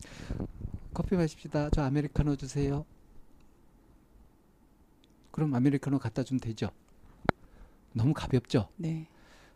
[0.93, 1.69] 커피 마십시다.
[1.69, 2.85] 저 아메리카노 주세요.
[5.31, 6.71] 그럼 아메리카노 갖다 주면 되죠.
[7.93, 8.69] 너무 가볍죠.
[8.77, 9.07] 네.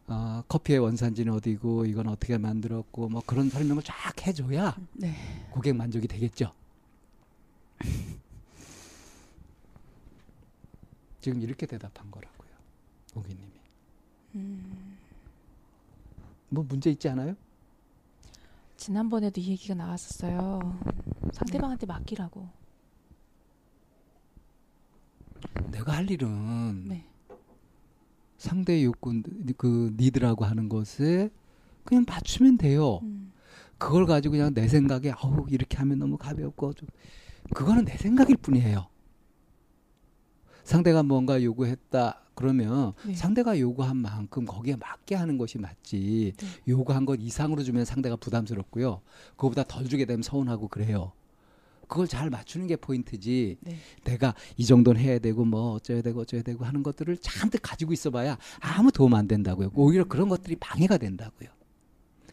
[0.07, 3.93] 어, 커피의 원산지는 어디고 이건 어떻게 만들었고 뭐 그런 설명을 쫙
[4.25, 5.15] 해줘야 네.
[5.51, 6.51] 고객 만족이 되겠죠.
[11.21, 12.49] 지금 이렇게 대답한 거라고요.
[13.13, 13.51] 고객님이.
[14.35, 14.97] 음,
[16.49, 17.35] 뭐 문제 있지 않아요?
[18.77, 20.79] 지난번에도 이 얘기가 나왔었어요.
[21.33, 22.47] 상대방한테 맡기라고.
[25.71, 27.05] 내가 할 일은 네.
[28.37, 29.21] 상대의 욕구
[29.57, 31.29] 그 니드라고 하는 것에
[31.83, 32.99] 그냥 맞추면 돼요.
[33.03, 33.31] 음,
[33.77, 36.87] 그걸 가지고 그냥 내 생각에 아우 이렇게 하면 너무 가볍고 좀
[37.53, 38.87] 그거는 내 생각일 뿐이에요.
[40.63, 43.13] 상대가 뭔가 요구했다 그러면 네.
[43.15, 46.33] 상대가 요구한 만큼 거기에 맞게 하는 것이 맞지.
[46.37, 46.47] 네.
[46.67, 49.01] 요구한 것 이상으로 주면 상대가 부담스럽고요.
[49.31, 51.13] 그거보다 덜 주게 되면 서운하고 그래요.
[51.87, 53.57] 그걸 잘 맞추는 게 포인트지.
[53.61, 53.77] 네.
[54.03, 58.37] 내가 이 정도는 해야 되고 뭐 어쩌야 되고 어쩌야 되고 하는 것들을 잔뜩 가지고 있어봐야
[58.59, 59.71] 아무 도움 안 된다고요.
[59.75, 61.49] 오히려 그런 것들이 방해가 된다고요.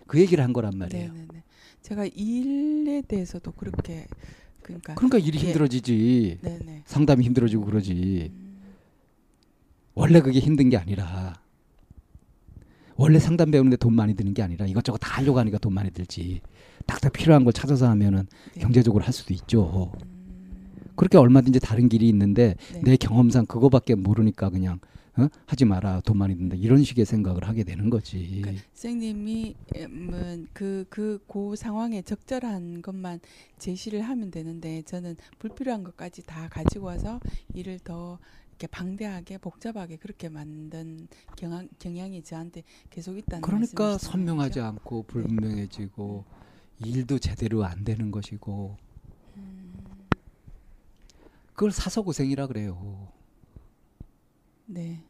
[0.07, 1.13] 그 얘기를 한 거란 말이에요.
[1.13, 1.43] 네, 네, 네.
[1.83, 4.07] 제가 일에 대해서도 그렇게
[4.63, 5.43] 그러니까 그러니까 일이 예.
[5.43, 6.39] 힘들어지지.
[6.41, 6.83] 네, 네.
[6.85, 8.31] 상담이 힘들어지고 그러지.
[8.33, 8.59] 음,
[9.95, 11.41] 원래 그게 힘든 게 아니라
[12.97, 16.41] 원래 상담 배우는데 돈 많이 드는 게 아니라 이것저것 다 하려고 하니까 돈 많이 들지.
[16.87, 18.61] 딱딱 필요한 걸 찾아서 하면은 네.
[18.61, 19.93] 경제적으로 할 수도 있죠.
[20.03, 22.81] 음, 그렇게 얼마든지 다른 길이 있는데 네.
[22.83, 24.79] 내 경험상 그거밖에 모르니까 그냥
[25.19, 25.29] 어?
[25.45, 28.41] 하지 마라 돈 많이 든다 이런 식의 생각을 하게 되는 거지.
[28.41, 29.55] 그러니까 선생님이
[30.55, 33.21] 그그 그 상황에 적절한 것만
[33.59, 37.21] 제시를 하면 되는데 저는 불필요한 것까지 다 가지고 와서
[37.53, 38.19] 일을 더
[38.53, 43.99] 이렇게 방대하게 복잡하게 그렇게 만든 경향, 경향이 저한테 계속 있다는 그러니까.
[43.99, 44.61] 선명하지?
[44.61, 46.25] 않고 불분명해지고
[46.79, 48.77] 일도 제대로 안 되는 것이고
[49.37, 49.85] 음,
[51.55, 53.09] 그걸 사서 고생이라 그래요.
[54.67, 55.03] 네.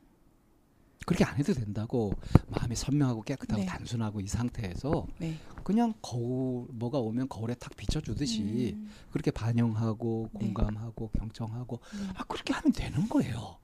[1.04, 2.12] 그렇게 안 해도 된다고
[2.48, 3.66] 마음이 선명하고 깨끗하고 네.
[3.66, 5.36] 단순하고 이 상태에서 네.
[5.64, 10.46] 그냥 거울 뭐가 오면 거울에 탁 비춰주듯이 음, 그렇게 반영하고 네.
[10.46, 12.08] 공감하고 경청하고 네.
[12.14, 13.58] 아 그렇게 하면 되는 거예요.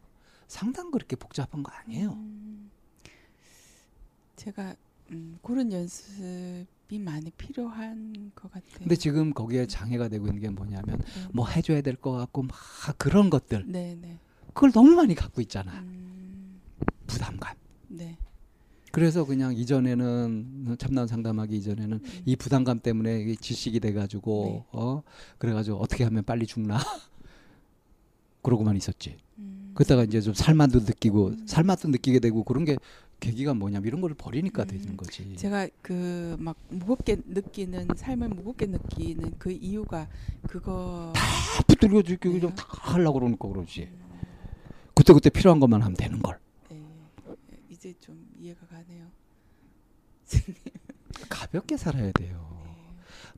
[0.48, 2.12] 상당 그렇게 복잡한 거 아니에요.
[2.12, 2.70] 음,
[4.36, 4.74] 제가
[5.10, 6.66] 음, 그런 연습이
[6.96, 8.78] 많이 필요한 것 같아요.
[8.78, 11.04] 근데 지금 거기에 장애가 되고 있는 게 뭐냐면 네.
[11.34, 12.56] 뭐 해줘야 될 것 같고 막
[12.96, 14.18] 그런 것들 네, 네.
[14.54, 16.60] 그걸 너무 많이 갖고 있잖아 음,
[17.06, 17.54] 부담감.
[17.88, 18.16] 네.
[18.92, 24.64] 그래서 그냥 이전에는 참나원 상담하기 이전에는 음, 이 부담감 때문에 지식이 돼가지고 네.
[24.72, 25.02] 어
[25.38, 26.78] 그래가지고 어떻게 하면 빨리 죽나
[28.42, 29.18] 그러고만 있었지.
[29.38, 31.46] 음, 그러다가 이제 좀 살맛도 느끼고 음.
[31.46, 32.76] 살맛도 느끼게 되고 그런 게
[33.20, 34.68] 계기가 뭐냐면 이런 걸 버리니까 음.
[34.68, 35.36] 되는 거지.
[35.36, 40.08] 제가 그 막 무겁게 느끼는 삶을 무겁게 느끼는 그 이유가
[40.46, 41.22] 그거 다
[41.66, 42.40] 붙들려 죽고 네.
[42.40, 43.88] 그냥 다 하려고 그러니까 그러지.
[43.90, 44.20] 음,
[44.94, 46.38] 그때 그때 필요한 것만 하면 되는 걸.
[46.70, 46.80] 네.
[47.68, 49.06] 이제 좀 이해가 가네요.
[51.28, 52.62] 가볍게 살아야 돼요.
[52.64, 52.70] 네.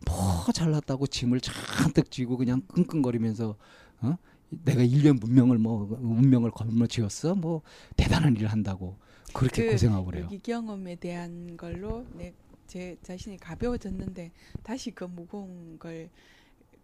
[0.06, 3.56] 뭐 잘났다고 짐을 잔뜩 쥐고 그냥 끙끙거리면서
[4.02, 4.16] 어?
[4.50, 7.62] 내가 인류 문명을 뭐 운명을 걸머쥐었어 뭐
[7.96, 8.98] 대단한 일을 한다고
[9.32, 10.24] 그렇게 그 고생하고 그래요.
[10.24, 12.34] 여기 경험에 대한 걸로 내
[12.66, 14.30] 제 자신이 가벼워졌는데
[14.62, 16.08] 다시 그 무거운 걸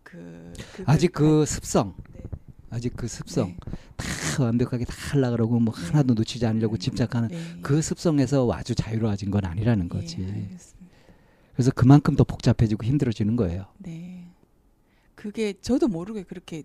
[0.07, 0.53] 그
[0.85, 2.23] 아직 그 습성, 네.
[2.71, 3.57] 아직 그 습성 네.
[3.97, 5.83] 다 완벽하게 다 하려 그러고 뭐 네.
[5.87, 7.59] 하나도 놓치지 않으려고 음, 집착하는 네.
[7.61, 10.49] 그 습성에서 아주 자유로워진 건 아니라는 예, 거지.
[11.55, 13.67] 그래서 그만큼 더 복잡해지고 힘들어지는 거예요.
[13.79, 14.31] 네.
[15.17, 16.63] 그게 저도 모르게 그렇게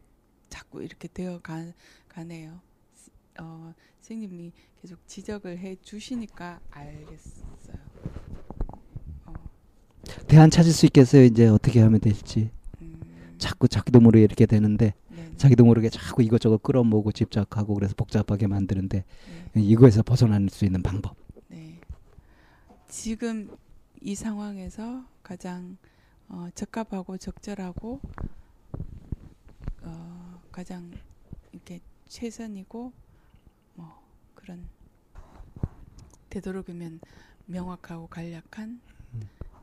[0.49, 1.65] 자꾸 이렇게 되어 가,
[2.09, 2.59] 가네요.
[3.39, 4.51] 어, 선생님이
[4.81, 7.45] 계속 지적을 해 주시니까 알겠어요.
[9.25, 9.33] 어,
[10.27, 11.23] 대안 찾을 수 있겠어요.
[11.23, 12.51] 이제 어떻게 하면 될지.
[12.81, 18.47] 음, 자꾸 자기도 모르게 이렇게 되는데 네, 자기도 모르게 자꾸 이것저것 끌어모으고 집착하고 그래서 복잡하게
[18.47, 19.05] 만드는데
[19.53, 21.15] 네, 이거에서 벗어날 수 있는 방법.
[21.47, 21.79] 네.
[22.87, 23.49] 지금
[24.01, 25.77] 이 상황에서 가장
[26.27, 27.99] 어, 적합하고 적절하고
[29.83, 30.91] 어, 가장
[31.51, 32.91] 이렇게 최선이고 뭐
[34.41, 34.67] 그런
[36.29, 36.99] 되도록이면
[37.45, 38.79] 명확하고 간략한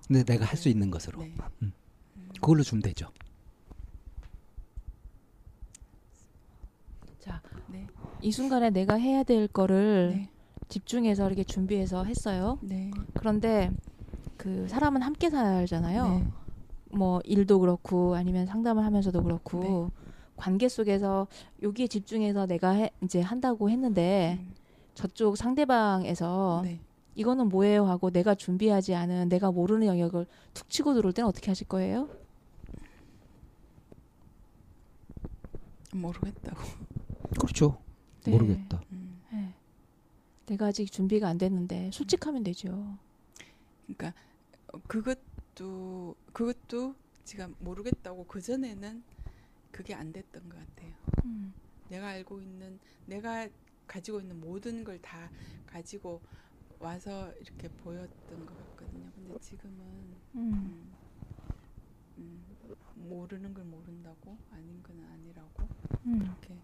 [0.07, 1.35] 근데 내가 할 수 있는 것으로 네.
[1.63, 1.73] 음.
[2.17, 3.11] 음, 그걸로 주면 되죠.
[7.21, 7.87] 자, 네.
[8.23, 10.31] 이 순간에 내가 해야 될 거를 네.
[10.69, 12.59] 집중해서 이렇게 준비해서 했어요.
[12.63, 12.91] 네.
[13.15, 13.71] 그런데
[14.37, 16.09] 그 사람은 함께 살잖아요.
[16.09, 16.27] 네.
[16.91, 19.91] 뭐 일도 그렇고 아니면 상담을 하면서도 그렇고
[20.37, 21.27] 관계 속에서
[21.63, 24.55] 여기에 집중해서 내가 해, 이제 한다고 했는데 음,
[24.99, 26.81] 저쪽 상대방에서 네.
[27.15, 31.69] 이거는 뭐예요 하고 내가 준비하지 않은 내가 모르는 영역을 툭 치고 들어올 때는 어떻게 하실
[31.69, 32.09] 거예요?
[35.95, 36.61] 모르겠다고.
[37.41, 37.81] 그렇죠.
[38.25, 38.33] 네.
[38.33, 38.83] 모르겠다.
[38.91, 39.55] 음, 네.
[40.47, 42.99] 내가 아직 준비가 안 됐는데 솔직하면 되죠.
[43.87, 44.13] 그러니까
[44.73, 49.05] 어, 그것도 그것도 제가 모르겠다고 그 전에는
[49.71, 50.93] 그게 안 됐던 것 같아요.
[51.25, 51.55] 음.
[51.89, 53.47] 내가 알고 있는 내가
[53.89, 55.31] 가지고 있는 모든 걸 다
[55.67, 56.23] 가지고
[56.81, 59.11] 와서 이렇게 보였던 것 같거든요.
[59.15, 60.53] 근데 지금은 음.
[60.53, 60.97] 음,
[62.19, 62.57] 음,
[62.95, 65.69] 모르는 걸 모른다고 아닌 건 아니라고
[66.07, 66.21] 음.
[66.23, 66.63] 이렇게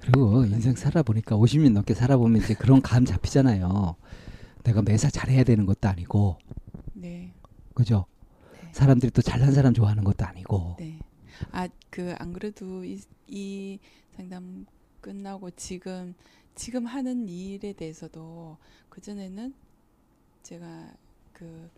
[0.00, 3.96] 그리고 인생 살아보니까 50년 넘게 살아보면 이제 그런 감 잡히잖아요.
[4.64, 6.38] 내가 매사 잘해야 되는 것도 아니고,
[6.92, 7.34] 네.
[7.74, 8.06] 그죠?
[8.50, 8.72] 네.
[8.72, 10.76] 사람들이 또 잘난 사람 좋아하는 것도 아니고.
[10.76, 11.04] 네.
[11.52, 13.78] 아, 그 안 그래도 이, 이
[14.10, 14.66] 상담
[15.00, 16.14] 끝나고 지금
[16.54, 18.56] 지금 하는 일에 대해서도
[18.88, 19.54] 그 전에는
[20.42, 20.92] 제가
[21.32, 21.70] 그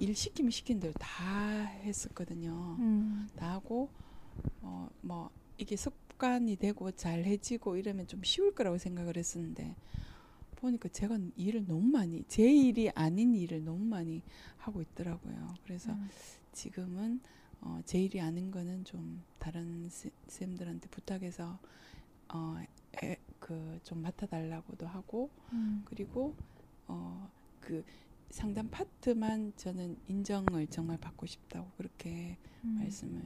[0.00, 2.76] 일 시키면 시킨 대로 다 했었거든요.
[2.78, 3.28] 음.
[3.34, 3.88] 다 하고
[4.62, 9.74] 어 뭐 이게 습관이 되고 잘 해지고 이러면 좀 쉬울 거라고 생각을 했었는데
[10.54, 14.22] 보니까 제가 일을 너무 많이 제 일이 아닌 일을 너무 많이
[14.58, 15.54] 하고 있더라고요.
[15.64, 16.08] 그래서 음.
[16.52, 17.20] 지금은
[17.60, 21.58] 어, 제 일이 아닌 거는 좀 다른 쌤- 쌤들한테 부탁해서
[22.32, 22.56] 어,
[23.38, 25.82] 그 좀 맡아달라고도 하고 음.
[25.86, 26.34] 그리고
[26.86, 27.30] 어,
[27.60, 27.84] 그
[28.30, 32.76] 상담 파트만 저는 인정을 정말 받고 싶다고 그렇게 음.
[32.78, 33.22] 말씀을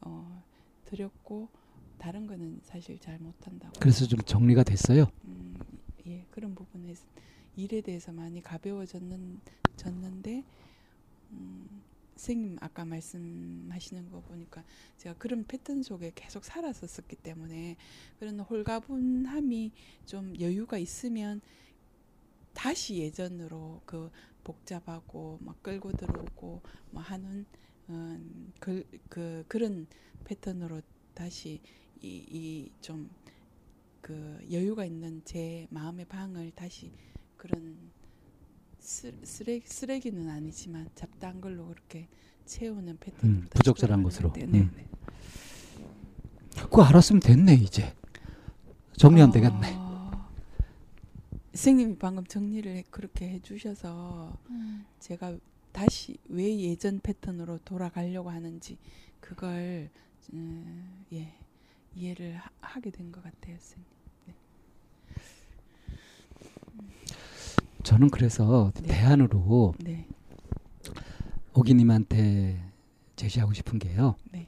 [0.00, 0.42] 어,
[0.86, 1.48] 드렸고
[1.98, 3.78] 다른 거는 사실 잘 못한다고.
[3.80, 5.06] 그래서 좀 정리가 됐어요.
[5.24, 5.54] 음,
[6.06, 6.94] 예 그런 부분에
[7.56, 9.40] 일에 대해서 많이 가벼워졌는
[9.76, 10.44] 졌는데
[11.32, 11.82] 음,
[12.18, 14.64] 선생님 아까 말씀하시는 거 보니까
[14.96, 17.76] 제가 그런 패턴 속에 계속 살았었기 때문에
[18.18, 19.70] 그런 홀가분함이
[20.04, 21.40] 좀 여유가 있으면
[22.54, 24.10] 다시 예전으로 그
[24.42, 27.46] 복잡하고 막 끌고 들어오고 뭐 하는
[27.86, 28.18] 어,
[28.58, 29.86] 그, 그 그런
[30.24, 30.82] 패턴으로
[31.14, 31.60] 다시
[32.00, 33.28] 이좀그
[34.50, 36.92] 여유가 있는 제 마음의 방을 다시
[37.36, 37.92] 그런
[38.88, 42.08] 쓰, 쓰레기 쓰레기는 아니지만 잡다한 걸로 그렇게
[42.46, 44.30] 채우는 패턴으로 음, 부적절한 것으로.
[44.30, 44.50] 것 같아요.
[44.50, 44.72] 네, 음.
[44.74, 44.86] 네.
[46.62, 47.94] 그거 알았으면 됐네 이제.
[48.96, 49.74] 정리하면 되겠네.
[49.76, 50.28] 어,
[51.52, 54.38] 선생님이 방금 정리를 해- 그렇게 해주셔서
[55.00, 55.36] 제가
[55.72, 58.78] 다시 왜 예전 패턴으로 돌아가려고 하는지
[59.20, 59.90] 그걸
[60.32, 61.34] 음, 예
[61.94, 63.84] 이해를 하, 하게 된 것 같아요, 선생님.
[67.82, 68.88] 저는 그래서 네.
[68.88, 70.06] 대안으로 네,
[71.54, 72.62] 오기님한테
[73.16, 74.16] 제시하고 싶은 게요.
[74.30, 74.46] 네.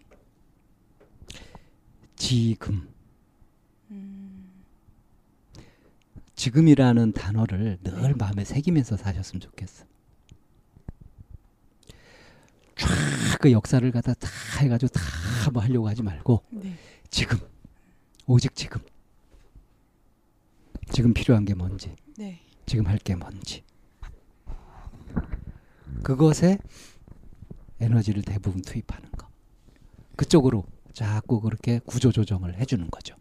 [2.17, 2.89] 지금.
[3.91, 4.51] 음,
[6.35, 8.15] 지금이라는 단어를 늘 네.
[8.15, 9.85] 마음에 새기면서 사셨으면 좋겠어.
[13.33, 14.29] 쫙그 역사를 갖다 다
[14.61, 15.01] 해가지고 다
[15.53, 16.77] 뭐 하려고 하지 말고 네,
[17.09, 17.39] 지금
[18.27, 18.81] 오직 지금
[20.93, 22.41] 지금 필요한 게 뭔지 네,
[22.71, 23.65] 지금 할 게 뭔지
[26.05, 26.57] 그것에
[27.81, 29.27] 에너지를 대부분 투입하는 거
[30.15, 33.17] 그쪽으로 자꾸 그렇게 구조 조정을 해주는 거죠.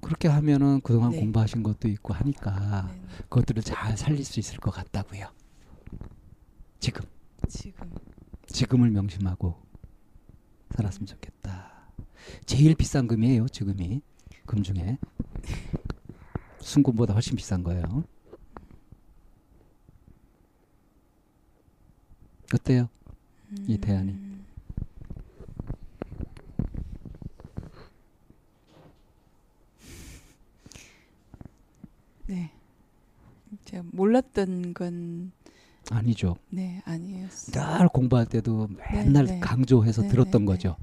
[0.00, 1.20] 그렇게 하면은 그동안 네.
[1.20, 3.06] 공부하신 것도 있고 하니까 네, 네.
[3.28, 5.30] 그것들을 잘 살릴 수 있을 것 같다고요.
[6.78, 7.04] 지금
[7.50, 7.94] 지금
[8.46, 9.60] 지금을 명심하고
[10.70, 11.92] 살았으면 좋겠다.
[12.46, 13.46] 제일 비싼 금이에요.
[13.48, 14.00] 지금이
[14.46, 14.96] 금 중에
[16.60, 18.04] 순금보다 훨씬 비싼 거예요.
[22.54, 22.88] 어때요?
[23.66, 24.12] 이 대안이.
[24.12, 24.44] 음,
[32.26, 32.50] 네,
[33.64, 35.32] 제가 몰랐던 건
[35.90, 36.36] 아니죠.
[36.50, 37.78] 네 아니었어요.
[37.78, 39.40] 늘 공부할 때도 맨날 네.
[39.40, 40.76] 강조해서 네, 들었던 네, 거죠.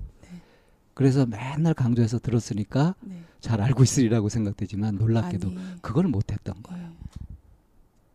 [0.97, 1.03] 네.
[1.03, 3.21] 그래서 맨날 강조해서 들었으니까 네.
[3.39, 6.87] 잘 알고 있으리라고 생각되지만 놀랍게도 아니, 그걸 못했던 거예요.
[6.87, 6.93] 네.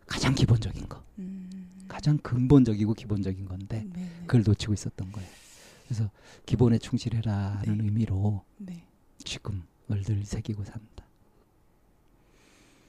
[0.07, 5.29] 가장 기본적인 거, 음, 가장 근본적이고 기본적인 건데 네, 네, 그걸 놓치고 있었던 거예요.
[5.87, 6.11] 그래서
[6.45, 7.85] 기본에 충실해라는 네.
[7.85, 8.85] 의미로 네.
[9.19, 9.63] 지금을
[10.05, 11.05] 늘 새기고 산다.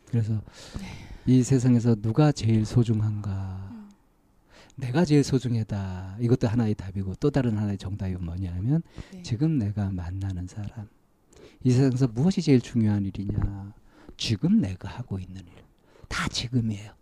[0.07, 0.33] 그래서
[0.79, 0.87] 네.
[1.27, 3.72] 이 세상에서 누가 제일 소중한가?
[4.75, 4.81] 음.
[4.81, 6.17] 내가 제일 소중하다.
[6.19, 8.81] 이것도 하나의 답이고 또 다른 하나의 정답이 뭐냐면
[9.11, 9.21] 네.
[9.23, 10.87] 지금 내가 만나는 사람.
[11.63, 13.73] 이 세상에서 무엇이 제일 중요한 일이냐?
[14.17, 15.53] 지금 내가 하고 있는 일.
[16.09, 16.93] 다 지금이에요.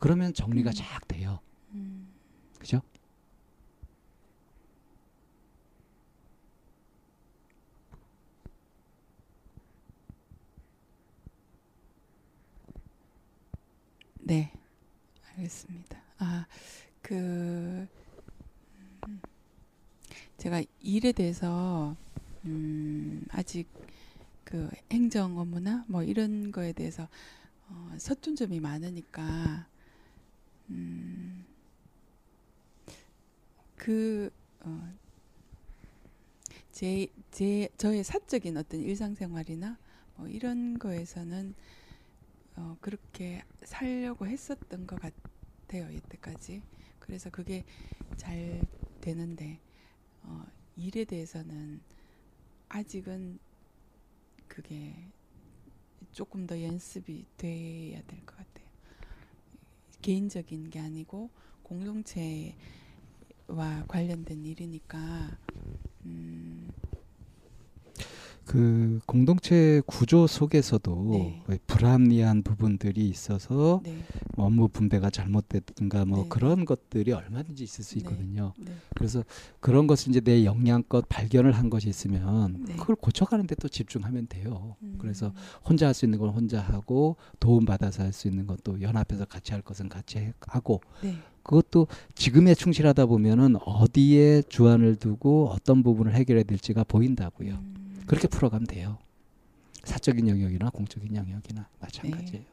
[0.00, 0.74] 그러면 정리가 음.
[0.74, 1.40] 쫙 돼요.
[14.26, 14.50] 네,
[15.36, 15.98] 알겠습니다.
[16.16, 16.46] 아,
[17.02, 17.86] 그
[19.06, 19.20] 음,
[20.38, 21.94] 제가 일에 대해서
[22.46, 23.68] 음, 아직
[24.42, 27.06] 그 행정 업무나 뭐 이런 거에 대해서
[27.68, 29.66] 어, 서툰 점이 많으니까
[30.70, 31.44] 음,
[33.76, 34.30] 그
[34.60, 34.90] 어,
[36.72, 39.76] 제, 제, 저의 사적인 어떤 일상생활이나
[40.16, 41.54] 뭐 이런 거에서는
[42.56, 46.62] 어, 그렇게 살려고 했었던 것 같아요, 이때까지.
[46.98, 47.64] 그래서 그게
[48.16, 48.62] 잘
[49.00, 49.58] 되는데,
[50.22, 50.44] 어,
[50.76, 51.80] 일에 대해서는
[52.68, 53.38] 아직은
[54.48, 54.94] 그게
[56.12, 58.64] 조금 더 연습이 돼야 될 것 같아요.
[60.02, 61.30] 개인적인 게 아니고
[61.62, 62.54] 공동체와
[63.88, 65.38] 관련된 일이니까,
[66.04, 66.70] 음,
[68.46, 71.42] 그 공동체 구조 속에서도 네.
[71.46, 73.96] 왜 불합리한 부분들이 있어서 네,
[74.36, 76.28] 업무 분배가 잘못됐든가 뭐 네.
[76.28, 78.00] 그런 것들이 얼마든지 있을 수 네.
[78.00, 78.52] 있거든요.
[78.58, 79.24] 네, 그래서
[79.60, 82.76] 그런 것을 이제 내 역량껏 발견을 한 것이 있으면 네.
[82.76, 84.76] 그걸 고쳐가는데 또 집중하면 돼요.
[84.82, 85.32] 음, 그래서
[85.68, 89.52] 혼자 할 수 있는 건 혼자 하고 도움 받아서 할 수 있는 것도 연합해서 같이
[89.52, 96.14] 할 것은 같이 해- 하고 네, 그것도 지금에 충실하다 보면은 어디에 주안을 두고 어떤 부분을
[96.14, 97.52] 해결해야 될지가 보인다고요.
[97.54, 97.74] 음,
[98.06, 98.98] 그렇게 풀어가면 돼요.
[99.84, 102.44] 사적인 영역이나 공적인 영역이나 마찬가지예요.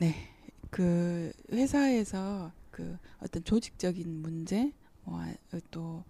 [0.00, 0.30] 네.
[0.70, 4.72] 그 회사에서 그 어떤 조직적인 문제
[5.70, 6.04] 또그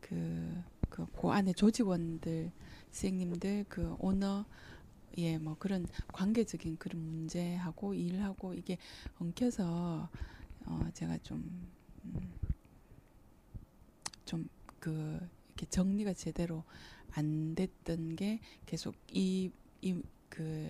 [0.00, 2.50] 그, 그 안에 조직원들
[2.90, 4.44] 선생님들 그 오너
[5.18, 8.78] 예 뭐 그런 관계적인 그런 문제하고 일하고 이게
[9.18, 10.08] 엉켜서
[10.66, 11.68] 어 제가 좀
[12.04, 12.32] 음,
[14.24, 15.28] 좀그
[15.58, 16.64] 이렇게 정리가 제대로
[17.12, 19.50] 안 됐던 게 계속 이
[19.82, 19.94] 이
[20.30, 20.68] 그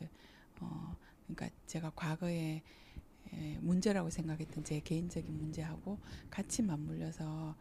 [0.61, 0.97] 어
[1.27, 2.63] 그러니까 제가 과거에
[3.33, 5.99] 에, 문제라고 생각했던 제 개인적인 문제하고
[6.31, 7.55] 같이 맞물려서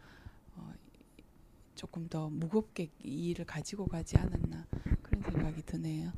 [0.56, 0.74] 어
[1.76, 4.66] 조금 더 무겁게 이 일을 가지고 가지 않았나
[5.04, 6.12] 그런 생각이 드네요.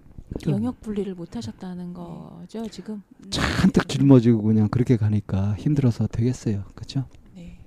[0.47, 3.01] 영역 분리를 못 하셨다는 거죠, 지금?
[3.29, 6.63] 잔뜩 짊어지고 그냥 그렇게 가니까 힘들어서 되겠어요.
[6.75, 7.07] 그렇죠?
[7.35, 7.59] 네.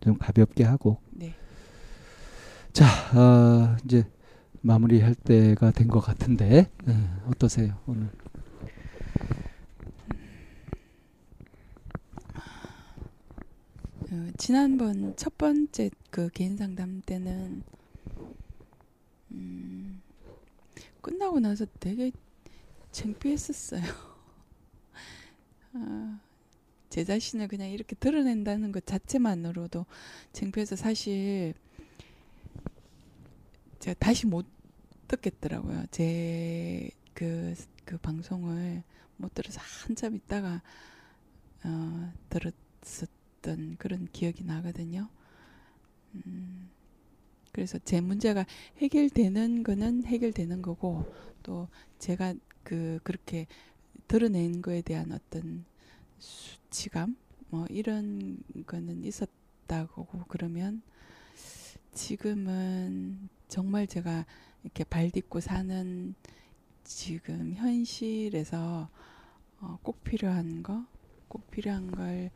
[0.00, 0.98] 좀 가볍게 하고.
[1.10, 1.34] 네.
[2.72, 4.04] 자, 어, 이제
[4.62, 6.94] 마무리할 때가 된 것 같은데 예,
[7.28, 8.08] 어떠세요 오늘?
[14.10, 17.62] 어, 지난번 첫 번째 그 개인 상담 때는
[19.32, 20.02] 음,
[21.00, 22.12] 끝나고 나서 되게
[22.92, 23.82] 창피했었어요.
[25.74, 26.20] 아,
[26.90, 29.86] 제 자신을 그냥 이렇게 드러낸다는 것 자체만으로도
[30.32, 31.54] 창피해서 사실
[33.82, 34.46] 제가 다시 못
[35.08, 35.86] 듣겠더라고요.
[35.90, 37.56] 제그그
[38.00, 38.84] 방송을
[39.16, 40.62] 못 들어서 한참 있다가
[41.64, 45.08] 어, 들었었던 그런 기억이 나거든요.
[46.14, 46.70] 음,
[47.50, 48.46] 그래서 제 문제가
[48.76, 51.66] 해결되는 거는 해결되는 거고 또
[51.98, 53.48] 제가 그 그렇게
[54.06, 55.64] 드러낸 거에 대한 어떤
[56.20, 57.16] 수치감
[57.48, 60.82] 뭐 이런 거는 있었다고 그러면
[61.94, 64.24] 지금은 정말 제가
[64.62, 66.14] 이렇게 발 딛고 사는
[66.84, 68.88] 지금 현실에서
[69.60, 70.86] 어, 꼭 필요한 거,
[71.28, 72.30] 꼭 필요한 걸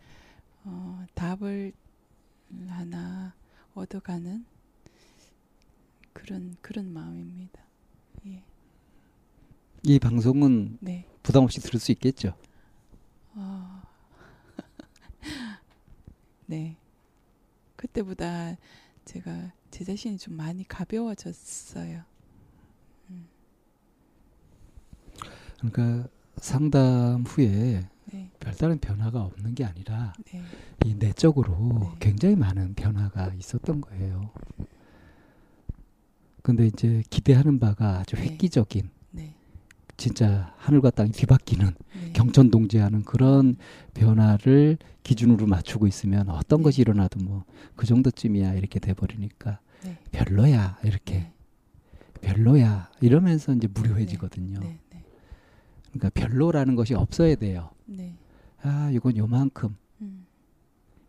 [0.64, 1.72] 어, 답을
[2.68, 3.34] 하나
[3.72, 4.44] 얻어가는
[6.12, 7.62] 그런 그런 마음입니다.
[8.26, 8.44] 예,
[9.84, 11.08] 이 방송은 네.
[11.22, 12.36] 부담 없이 들을 수 있겠죠.
[13.32, 13.82] 어,
[16.44, 16.76] 네.
[17.74, 18.58] 그때보다
[19.06, 22.02] 제가 제 자신이 좀 많이 가벼워졌어요.
[25.58, 30.42] 그러니까 상담 후에 네, 별다른 변화가 없는 게 아니라 네,
[30.84, 31.96] 이 내적으로 네.
[32.00, 34.30] 굉장히 많은 변화가 있었던 거예요.
[36.42, 38.22] 근데 이제 기대하는 바가 아주 네.
[38.22, 38.90] 획기적인 네,
[39.96, 41.66] 진짜 하늘과 땅이 뒤바뀌는
[42.02, 42.12] 네.
[42.12, 43.56] 경천동제하는 그런
[43.94, 46.64] 변화를 기준으로 맞추고 있으면 어떤 네.
[46.64, 47.44] 것이 일어나도 뭐
[47.76, 51.14] 그 정도쯤이야 이렇게 돼 버리니까 네, 별로야 이렇게.
[51.14, 51.32] 네,
[52.22, 52.90] 별로야.
[53.00, 54.58] 이러면서 이제 무료해지거든요.
[54.58, 55.04] 네, 네,
[55.92, 57.70] 그러니까 별로라는 것이 없어야 돼요.
[57.84, 58.16] 네,
[58.62, 59.76] 아 이건 요만큼.
[60.00, 60.26] 음,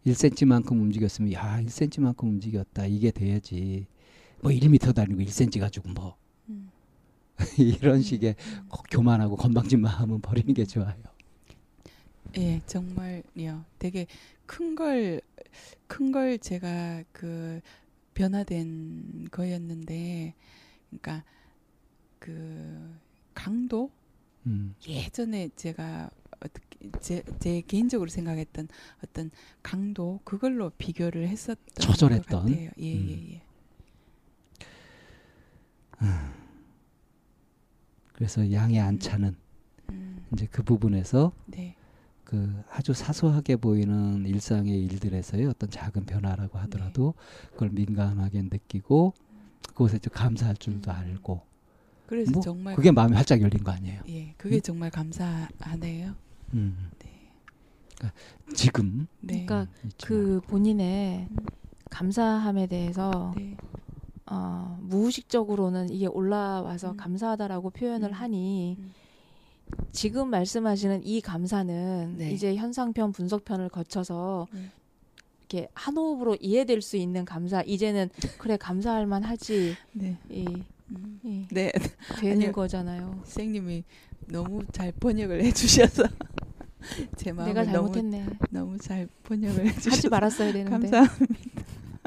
[0.06, 2.86] 1cm만큼 움직였으면 야 1cm만큼 움직였다.
[2.86, 3.88] 이게 돼야지.
[4.42, 6.18] 뭐 1m 다니고 1cm 가지고 뭐.
[6.50, 6.70] 음,
[7.58, 8.68] 이런 식의 음.
[8.70, 10.96] 거- 교만하고 건방진 마음은 버리는 게 좋아요.
[12.38, 13.66] 예, 정말요.
[13.80, 14.06] 되게
[14.46, 15.22] 큰 걸,
[15.88, 17.62] 큰 걸 제가 그
[18.16, 20.36] 변화된 거였는데,
[20.90, 21.24] 그러니까
[22.20, 22.96] 그
[23.34, 23.92] 강도
[24.48, 24.76] 음.
[24.88, 26.10] 예전에 제가
[26.42, 28.70] 어떻게 제, 제 개인적으로 생각했던
[29.04, 29.32] 어떤
[29.64, 32.24] 강도 그걸로 비교를 했었던 처절했던?
[32.24, 32.72] 것 같아요.
[32.80, 33.10] 예, 음.
[33.10, 33.42] 예, 예.
[38.18, 39.36] 그래서 양이 안 차는
[39.92, 41.76] 음, 이제 그 부분에서 네,
[42.24, 47.14] 그 아주 사소하게 보이는 일상의 일들에서의 어떤 작은 변화라고 하더라도
[47.52, 49.14] 그걸 민감하게 느끼고
[49.68, 50.96] 그것에 좀 감사할 줄도 음.
[50.96, 51.42] 알고
[52.08, 54.02] 그래서 뭐 정말 그게 마음이 활짝 열린 거 아니에요.
[54.10, 54.62] 예, 그게 음?
[54.62, 56.16] 정말 감사하네요.
[56.56, 56.90] 음.
[56.98, 58.12] 네,
[58.56, 59.92] 지금 네, 그러니까 음.
[60.04, 61.38] 그 본인의 음.
[61.92, 63.56] 감사함에 대해서 네,
[64.30, 66.98] 어, 무의식적으로는 이게 올라와서 음.
[66.98, 68.14] 감사하다라고 표현을 음.
[68.14, 68.94] 하니 음.
[69.92, 72.32] 지금 말씀하시는 이 감사는 네.
[72.32, 74.72] 이제 현상편 분석편을 거쳐서 네.
[75.40, 80.46] 이렇게 한 호흡으로 이해될 수 있는 감사 이제는 그래 감사할 만하지 네, 이,
[80.90, 81.20] 음.
[81.24, 81.72] 이 네.
[82.20, 82.52] 되는 아니요.
[82.52, 83.22] 거잖아요.
[83.24, 83.84] 선생님이
[84.28, 86.04] 너무 잘 번역을 해주셔서
[87.16, 88.26] 제 마음을 내가 너무 잘못했네.
[88.50, 90.90] 너무 잘 번역을 하지 해주셔서 말았어야 되는데.
[90.90, 91.28] 감사합니다.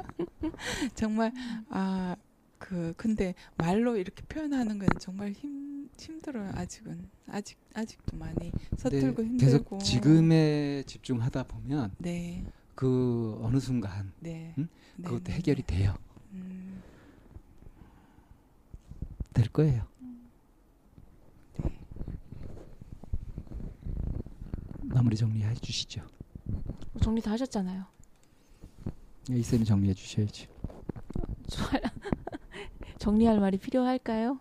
[0.94, 1.32] 정말
[1.68, 2.16] 아
[2.60, 9.28] 그 근데 말로 이렇게 표현하는 건 정말 힘 힘들어요 아직은 아직 아직도 많이 서툴고 근데
[9.46, 12.44] 힘들고 계속 지금에 집중하다 보면 네
[12.74, 14.54] 그 어느 순간 네.
[14.58, 14.68] 응?
[14.96, 15.76] 네, 그것도 네, 해결이 네.
[15.76, 15.94] 돼요.
[16.32, 16.82] 음,
[19.34, 19.86] 될 거예요.
[19.98, 20.08] 네.
[24.82, 26.06] 마무리 정리해 주시죠.
[27.02, 27.84] 정리 다 하셨잖아요.
[29.36, 30.48] 이 쌤이 정리해 주셔야지.
[32.98, 34.38] 정리할 말이 필요할까요?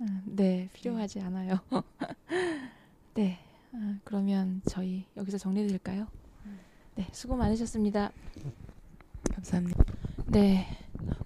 [0.00, 1.58] 음, 네, 필요하지 않아요.
[3.14, 3.38] 네,
[3.72, 6.06] 아, 그러면 저희 여기서 정리드릴까요?
[6.96, 8.12] 네, 수고 많으셨습니다.
[9.34, 9.82] 감사합니다.
[10.26, 10.66] 네,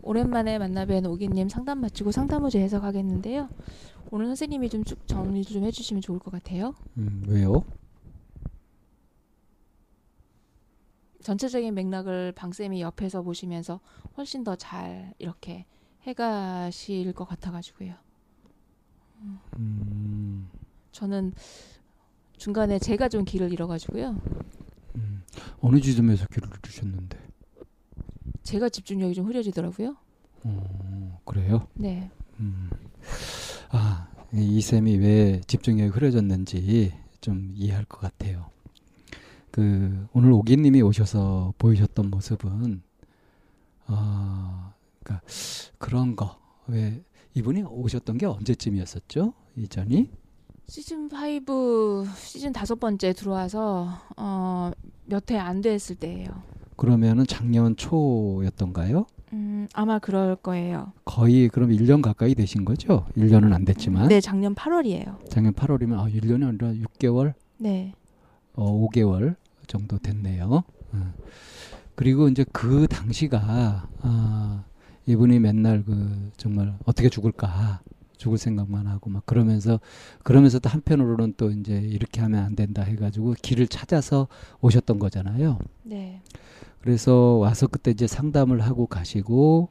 [0.03, 3.49] 오랜만에 만나뵌 오기님 상담 마치고 상담 후 재해석하겠는데요.
[4.11, 6.75] 오늘 선생님이 좀 쭉 정리 좀 해주시면 좋을 것 같아요.
[6.97, 7.65] 음, 왜요?
[11.33, 13.81] 전체적인 맥락을 방쌤이 옆에서 보시면서
[14.17, 15.67] 훨씬 더 잘 이렇게
[16.05, 17.93] 해가실 것 같아가지고요.
[19.59, 20.49] 음,
[20.91, 21.35] 저는
[22.39, 24.19] 중간에 제가 좀 길을 잃어가지고요.
[24.97, 25.23] 음,
[25.61, 27.19] 어느 지점에서 길을 주셨는데?
[28.43, 29.97] 제가 집중력이 좀 흐려지더라고요.
[30.45, 31.69] 어, 그래요?
[31.75, 32.11] 네.
[32.41, 32.71] 음.
[33.69, 38.51] 아, 이 쌤이 왜 집중력이 흐려졌는지 좀 이해할 것 같아요.
[39.59, 42.81] 그 오늘 오기님이 오셔서 보이셨던 모습은
[43.87, 44.73] 아,
[45.03, 45.27] 그러니까
[45.79, 47.03] 그런 거 왜
[47.35, 49.33] 이분이 오셨던 게 언제쯤이었었죠?
[49.57, 50.11] 이전이
[50.69, 54.71] 시즌 5 시즌 다섯 번째 들어와서 어,
[55.07, 56.29] 몇회안 됐을 때예요.
[56.77, 59.07] 그러면은 작년 초였던가요?
[59.33, 60.93] 음, 아마 그럴 거예요.
[61.07, 63.07] 거의 그럼 1년 가까이 되신 거죠?
[63.17, 65.29] 1년은 안 됐지만 네, 작년 8월이에요.
[65.31, 67.95] 작년 8월이면 아, 1년이 아니라 6개월, 네.
[68.55, 69.37] 어, 5개월
[69.69, 70.65] 정도 됐네요.
[70.93, 71.15] 어.
[71.95, 74.65] 그리고 이제 그 당시가 아,
[75.07, 77.81] 이분이 맨날 그 정말 어떻게 죽을까
[78.17, 79.81] 죽을 생각만 하고 막 그러면서
[80.23, 84.29] 그러면서 또 한편으로는 또 이제 이렇게 하면 안 된다 해가지고 길을 찾아서
[84.61, 85.59] 오셨던 거잖아요.
[85.85, 86.21] 네.
[86.81, 89.71] 그래서 와서 그때 이제 상담을 하고 가시고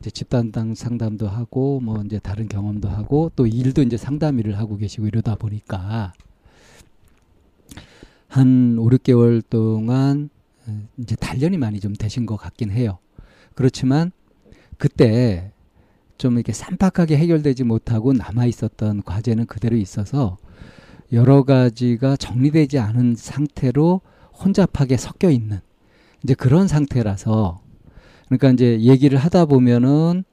[0.00, 4.76] 이제 집단당 상담도 하고 뭐 이제 다른 경험도 하고 또 일도 이제 상담 일을 하고
[4.76, 6.12] 계시고 이러다 보니까
[8.34, 10.28] 한 5, 6개월 동안
[10.66, 12.98] 어, 이제 단련이 많이 좀 되신 것 같긴 해요.
[13.54, 14.10] 그렇지만
[14.76, 15.52] 그때
[16.18, 20.36] 좀 이렇게 쌈박하게 해결되지 못하고 남아 있었던 과제는 그대로 있어서
[21.12, 24.00] 여러 가지가 정리되지 않은 상태로
[24.44, 25.60] 혼잡하게 섞여 있는
[26.24, 27.60] 이제 그런 상태라서
[28.26, 30.24] 그러니까 이제 얘기를 하다 보면은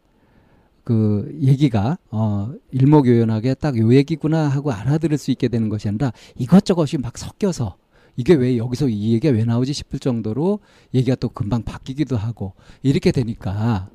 [0.83, 6.97] 그 얘기가 어 일목요연하게 딱 요 얘기구나 하고 알아들을 수 있게 되는 것이 아니라 이것저것이
[6.97, 7.75] 막 섞여서
[8.15, 10.59] 이게 왜 여기서 이 얘기가 왜 나오지 싶을 정도로
[10.93, 13.89] 얘기가 또 금방 바뀌기도 하고 이렇게 되니까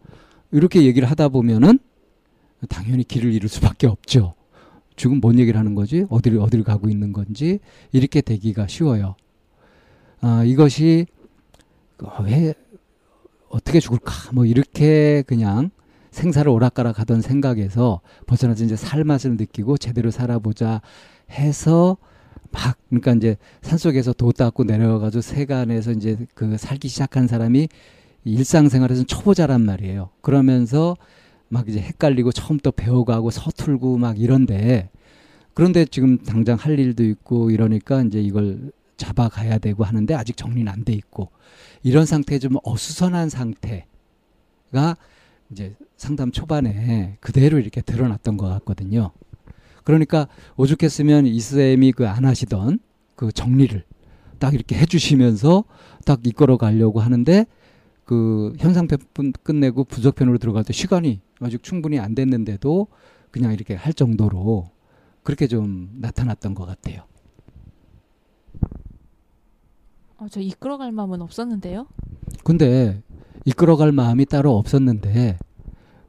[0.52, 1.78] 이렇게 얘기를 하다 보면은
[2.68, 4.34] 당연히 길을 잃을 수밖에 없죠.
[4.96, 6.06] 지금 뭔 얘기를 하는 거지?
[6.08, 7.58] 어디를 어디를 가고 있는 건지
[7.92, 9.14] 이렇게 되기가 쉬워요.
[10.20, 11.06] 아, 이것이
[12.02, 12.54] 어, 왜
[13.48, 15.70] 어떻게 죽을까 뭐 이렇게 그냥
[16.10, 20.80] 생사를 오락가락 하던 생각에서 벗어나서 이제 살맛을 느끼고 제대로 살아보자
[21.30, 21.98] 해서
[22.52, 27.68] 막 그러니까 이제 산속에서 도 닦고 내려가가지고 세간에서 이제 그 살기 시작한 사람이
[28.24, 30.10] 일상생활에서는 초보자란 말이에요.
[30.20, 30.96] 그러면서
[31.48, 34.90] 막 이제 헷갈리고 처음 또 배워가고 서툴고 막 이런데
[35.54, 40.84] 그런데 지금 당장 할 일도 있고 이러니까 이제 이걸 잡아가야 되고 하는데 아직 정리는 안
[40.84, 41.30] 돼 있고
[41.82, 44.96] 이런 상태에 좀 어수선한 상태가
[45.50, 49.12] 이제 상담 초반에 그대로 이렇게 드러났던 것 같거든요.
[49.86, 50.26] 그러니까
[50.56, 52.80] 오죽했으면 이쌤이 그 안 하시던
[53.14, 53.84] 그 정리를
[54.38, 55.64] 딱 이렇게 해주시면서
[56.04, 57.46] 딱 이끌어 가려고 하는데
[58.04, 58.98] 그 현상편
[59.42, 62.88] 끝내고 부적편으로 들어갈 때 시간이 아직 충분히 안 됐는데도
[63.30, 64.70] 그냥 이렇게 할 정도로
[65.22, 67.02] 그렇게 좀 나타났던 것 같아요.
[70.18, 71.86] 어, 저 이끌어갈 마음은 없었는데요.
[72.44, 73.02] 근데
[73.44, 75.38] 이끌어갈 마음이 따로 없었는데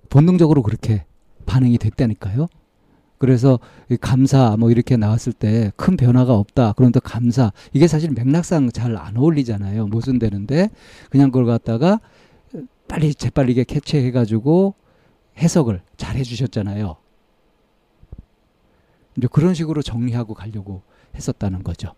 [0.09, 1.05] 본능적으로 그렇게
[1.45, 2.47] 반응이 됐다니까요.
[3.17, 3.59] 그래서
[4.01, 6.73] 감사 뭐 이렇게 나왔을 때 큰 변화가 없다.
[6.73, 9.87] 그런데 감사 이게 사실 맥락상 잘 안 어울리잖아요.
[9.87, 10.69] 모순되는데
[11.09, 11.99] 그냥 그걸 갖다가
[12.87, 14.75] 빨리 재빨리게 캐치해가지고
[15.37, 16.95] 해석을 잘 해주셨잖아요.
[19.17, 20.83] 이제 그런 식으로 정리하고 가려고
[21.15, 21.93] 했었다는 거죠.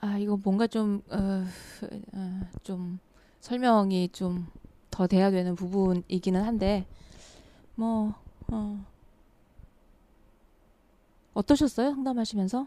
[0.00, 1.44] 아 이거 뭔가 좀 어,
[2.12, 2.98] 어, 좀
[3.46, 4.46] 설명이 좀
[4.90, 6.86] 더 돼야 되는 부분이기는 한데
[7.74, 8.14] 뭐
[8.50, 8.84] 어.
[11.34, 12.66] 어떠셨어요 상담하시면서?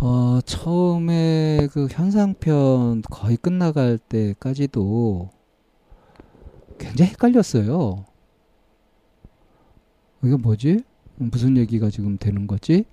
[0.00, 5.30] 어, 처음에 그 현상편 거의 끝나갈 때까지도
[6.78, 8.04] 굉장히 헷갈렸어요.
[10.22, 10.84] 이게 뭐지?
[11.16, 12.84] 무슨 얘기가 지금 되는 거지?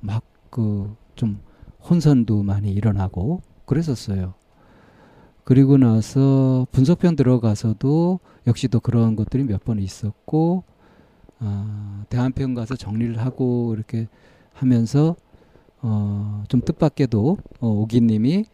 [0.00, 1.40] 막 그 좀
[1.88, 4.34] 혼선도 많이 일어나고 그랬었어요.
[5.46, 8.18] 그리고 나서 분석편 들어가서도
[8.48, 10.64] 역시 또 그런 것들이 몇 번 있었고
[11.38, 14.08] 아, 대한편 가서 정리를 하고 이렇게
[14.54, 15.16] 하면서
[15.82, 18.44] 어, 좀 뜻밖에도 어, 오기님이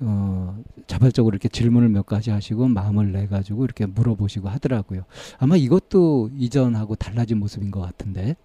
[0.00, 0.58] 어,
[0.88, 5.04] 자발적으로 이렇게 질문을 몇 가지 하시고 마음을 내 가지고 이렇게 물어보시고 하더라고요.
[5.38, 8.36] 아마 이것도 이전하고 달라진 모습인 것 같은데.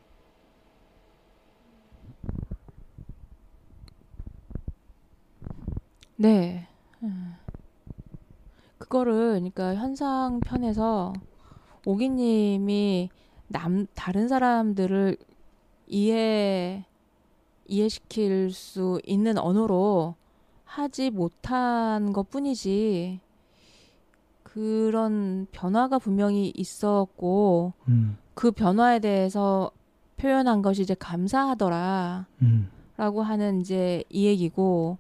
[6.18, 6.68] 네.
[7.04, 7.35] 음.
[8.86, 11.14] 그거를 그러니까 현상 편에서
[11.86, 13.10] 오기님이
[13.48, 15.18] 남 다른 사람들을
[15.88, 16.86] 이해
[17.68, 20.16] 이해시킬 수 있는 언어로
[20.64, 23.20] 하지 못한 것 뿐이지
[24.44, 29.72] 그런 변화가 분명히 있었고 음, 그 변화에 대해서
[30.18, 32.28] 표현한 것이 이제 감사하더라.
[32.42, 34.98] 음, 라고 하는 이제 이 얘기고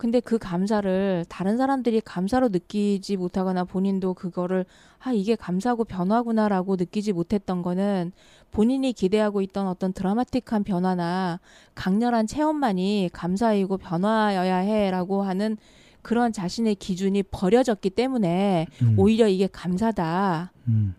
[0.00, 4.64] 근데 그 감사를 다른 사람들이 감사로 느끼지 못하거나 본인도 그거를
[4.98, 8.12] 아 이게 감사고 변화구나라고 느끼지 못했던 거는
[8.50, 11.38] 본인이 기대하고 있던 어떤 드라마틱한 변화나
[11.74, 15.58] 강렬한 체험만이 감사이고 변화여야 해라고 하는
[16.00, 20.94] 그런 자신의 기준이 버려졌기 때문에 음, 오히려 이게 감사다라고 음.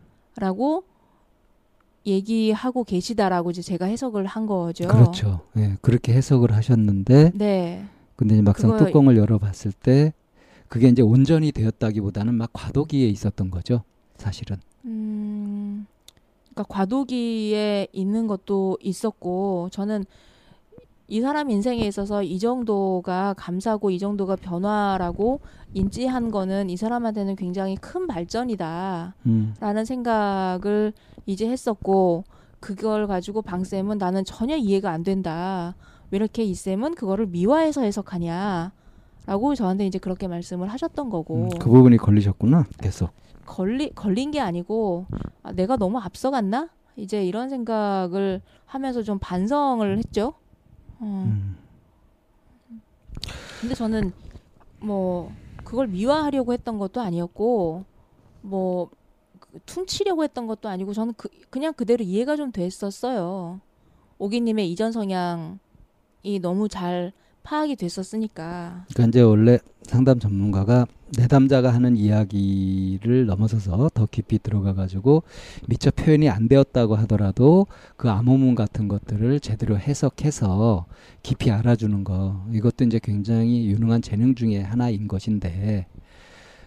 [2.05, 4.87] 얘기하고 계시다라고 이제 제가 해석을 한 거죠.
[4.87, 5.41] 그렇죠.
[5.57, 7.87] 예, 그렇게 해석을 하셨는데 네.
[8.15, 10.13] 근데 이제 막상 그거- 뚜껑을 열어봤을 때
[10.67, 13.83] 그게 이제 온전히 되었다기보다는 막 과도기에 있었던 거죠.
[14.17, 14.57] 사실은.
[14.85, 15.85] 음,
[16.53, 20.05] 그러니까 과도기에 있는 것도 있었고 저는
[21.07, 25.41] 이 사람 인생에 있어서 이 정도가 감사고 이 정도가 변화라고
[25.73, 29.53] 인지한 거는 이 사람한테는 굉장히 큰 발전이다라는 음,
[29.85, 30.93] 생각을
[31.25, 32.23] 이제 했었고
[32.61, 35.75] 그걸 가지고 방 쌤은 나는 전혀 이해가 안 된다.
[36.11, 38.71] 왜 이렇게 이 쌤은 그거를 미화해서 해석하냐?
[39.25, 42.65] 라고 저한테 이제 그렇게 말씀을 하셨던 거고 음, 그 부분이 걸리셨구나.
[42.79, 43.11] 계속.
[43.45, 45.05] 걸리 걸린 게 아니고
[45.43, 46.69] 아, 내가 너무 앞서갔나?
[46.97, 50.33] 이제 이런 생각을 하면서 좀 반성을 했죠.
[50.99, 51.23] 어.
[51.27, 51.57] 음,
[53.61, 54.11] 근데 저는
[54.79, 55.31] 뭐
[55.63, 57.85] 그걸 미화하려고 했던 것도 아니었고
[58.41, 58.89] 뭐
[59.39, 63.61] 그- 퉁치려고 했던 것도 아니고 저는 그, 그냥 그대로 이해가 좀 됐었어요.
[64.17, 65.57] 오기님의 이전 성향이
[66.41, 67.11] 너무 잘
[67.43, 68.85] 파악이 됐었으니까.
[68.93, 70.85] 그러니까 이제 원래 상담 전문가가
[71.17, 75.23] 내담자가 하는 이야기를 넘어서서 더 깊이 들어가 가지고
[75.67, 77.67] 미처 표현이 안 되었다고 하더라도
[77.97, 80.85] 그 암호문 같은 것들을 제대로 해석해서
[81.23, 85.87] 깊이 알아주는 거 이것도 이제 굉장히 유능한 재능 중에 하나인 것인데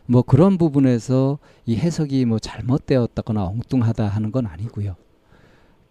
[0.07, 4.97] 뭐 그런 부분에서 이 해석이 뭐 잘못되었다거나 엉뚱하다 하는 건 아니고요.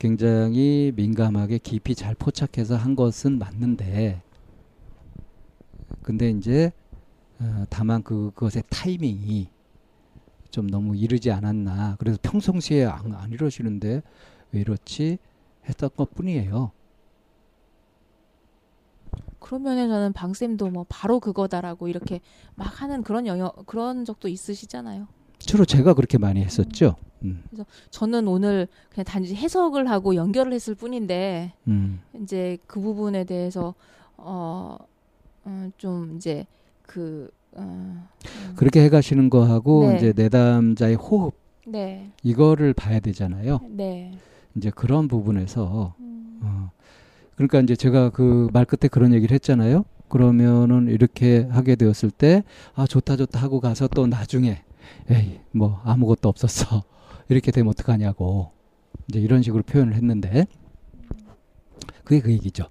[0.03, 4.21] 굉장히 민감하게 깊이 잘 포착해서 한 것은 맞는데
[6.01, 6.73] 근데 이제
[7.39, 9.47] 어, 다만 그, 그것의 타이밍이
[10.51, 11.95] 좀 너무 이르지 않았나.
[11.99, 14.01] 그래서 평상시에 안, 안 이러시는데
[14.51, 15.19] 왜 이렇지
[15.69, 16.73] 했던 것 뿐이에요.
[19.39, 22.19] 그런 면에서는 방쌤도 뭐 바로 그거다라고 이렇게
[22.55, 25.07] 막 하는 그런 영역 그런 적도 있으시잖아요.
[25.39, 26.97] 주로 제가 그렇게 많이 했었죠.
[26.99, 27.12] 음,
[27.90, 33.74] 저는 오늘 그냥 단지 해석을 하고 연결을 했을 뿐인데 음, 이제 그 부분에 대해서
[34.18, 34.78] 어,
[35.45, 36.45] 어, 좀 이제
[36.84, 38.08] 그 어,
[38.56, 39.98] 그렇게 해가시는 거하고 네.
[39.98, 41.36] 이제 내담자의 호흡
[41.66, 43.60] 네, 이거를 봐야 되잖아요.
[43.70, 44.18] 네,
[44.56, 46.72] 이제 그런 부분에서 음, 어,
[47.36, 49.86] 그러니까 이제 제가 그 말 끝에 그런 얘기를 했잖아요.
[50.10, 52.44] 그러면은 이렇게 하게 되었을 때,
[52.76, 54.62] 아, 좋다, 좋다 하고 가서 또 나중에,
[55.10, 56.84] 에이, 뭐, 아무것도 없었어.
[57.30, 58.52] 이렇게 되면 어떡하냐고.
[59.10, 60.45] 이제 이런 식으로 표현을 했는데,
[62.04, 62.66] 그게 그 얘기죠.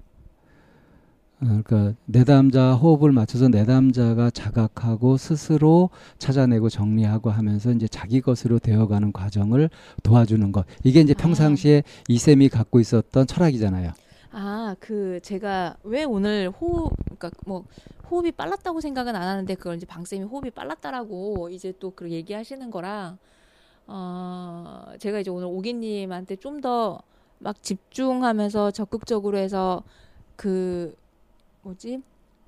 [1.40, 9.12] 어, 그러니까 내담자 호흡을 맞춰서 내담자가 자각하고 스스로 찾아내고 정리하고 하면서 이제 자기 것으로 되어가는
[9.12, 9.68] 과정을
[10.04, 10.64] 도와주는 것.
[10.84, 11.20] 이게 이제 아.
[11.20, 13.90] 평상시에 이쌤이 갖고 있었던 철학이잖아요.
[14.30, 17.64] 아, 그 제가 왜 오늘 호흡 그러니까 뭐
[18.10, 23.18] 호흡이 빨랐다고 생각은 안 하는데 그걸 이제 방쌤이 호흡이 빨랐다라고 이제 또 그 얘기하시는 거랑
[23.94, 27.02] 어 제가 이제 오늘 오기님한테 좀 더
[27.42, 29.82] 막 집중하면서 적극적으로 해서
[30.36, 30.94] 그
[31.62, 32.00] 뭐지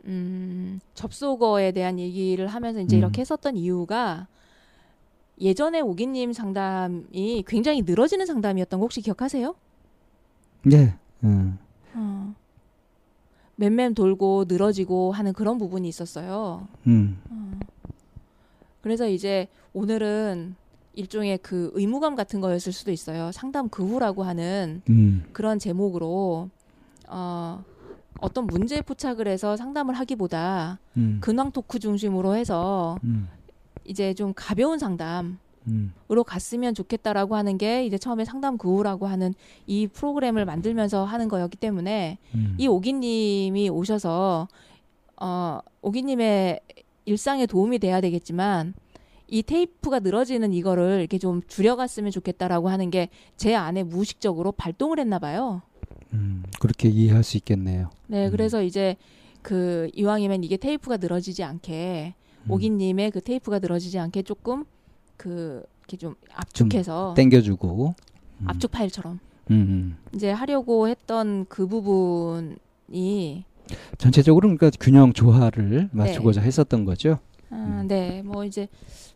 [0.05, 2.99] 음 접속어에 대한 얘기를 하면서 이제 음.
[2.99, 4.29] 이렇게 했었던 이유가
[5.41, 9.55] 예전에 오기님 상담이 굉장히 늘어지는 상담이었던 거 혹시 기억하세요?
[10.62, 10.95] 네.
[11.25, 11.59] 음.
[11.95, 12.35] 어.
[13.57, 16.69] 맴맴 돌고 늘어지고 하는 그런 부분이 있었어요.
[16.87, 17.21] 음.
[17.31, 17.59] 어.
[18.81, 20.55] 그래서 이제 오늘은
[20.95, 23.33] 일종의 그 의무감 같은 거였을 수도 있어요.
[23.33, 25.25] 상담 그 후라고 하는 음.
[25.33, 26.51] 그런 제목으로
[27.09, 27.65] 어
[28.21, 31.19] 어떤 문제에 포착을 해서 상담을 하기보다 음.
[31.21, 33.29] 근황 토크 중심으로 해서 음.
[33.85, 35.93] 이제 좀 가벼운 상담 음.
[36.11, 39.35] 으로 갔으면 좋겠다라고 하는 게 이제 처음에 상담 구호라고 하는
[39.66, 42.55] 이 프로그램을 만들면서 하는 거였기 때문에 음.
[42.59, 44.49] 이 오기님이 오셔서
[45.21, 46.61] 어 오기님의
[47.07, 48.75] 일상에 도움이 돼야 되겠지만
[49.29, 55.19] 이 테이프가 늘어지는 이거를 이렇게 좀 줄여갔으면 좋겠다라고 하는 게 제 안에 무의식적으로 발동을 했나
[55.19, 55.63] 봐요.
[56.13, 56.45] 음.
[56.61, 57.91] 그렇게 이해할 수 있겠네요.
[58.07, 58.31] 네, 음.
[58.31, 58.97] 그래서 이제
[59.43, 62.15] 그 이왕이면 이게 테이프가 늘어지지 않게
[62.45, 62.51] 음.
[62.51, 64.65] 오기님의 그 테이프가 늘어지지 않게 조금
[65.17, 67.95] 그 이렇게 좀 압축해서 땡겨주고.
[68.41, 68.49] 음.
[68.49, 69.19] 압축 파일처럼
[69.51, 69.55] 음.
[69.55, 69.97] 음.
[70.15, 73.45] 이제 하려고 했던 그 부분이
[73.99, 77.19] 전체적으로 그러니까 균형 조화를 맞추고자 했었던 거죠.
[77.51, 77.87] 아, 음.
[77.89, 78.69] 네, 뭐 이제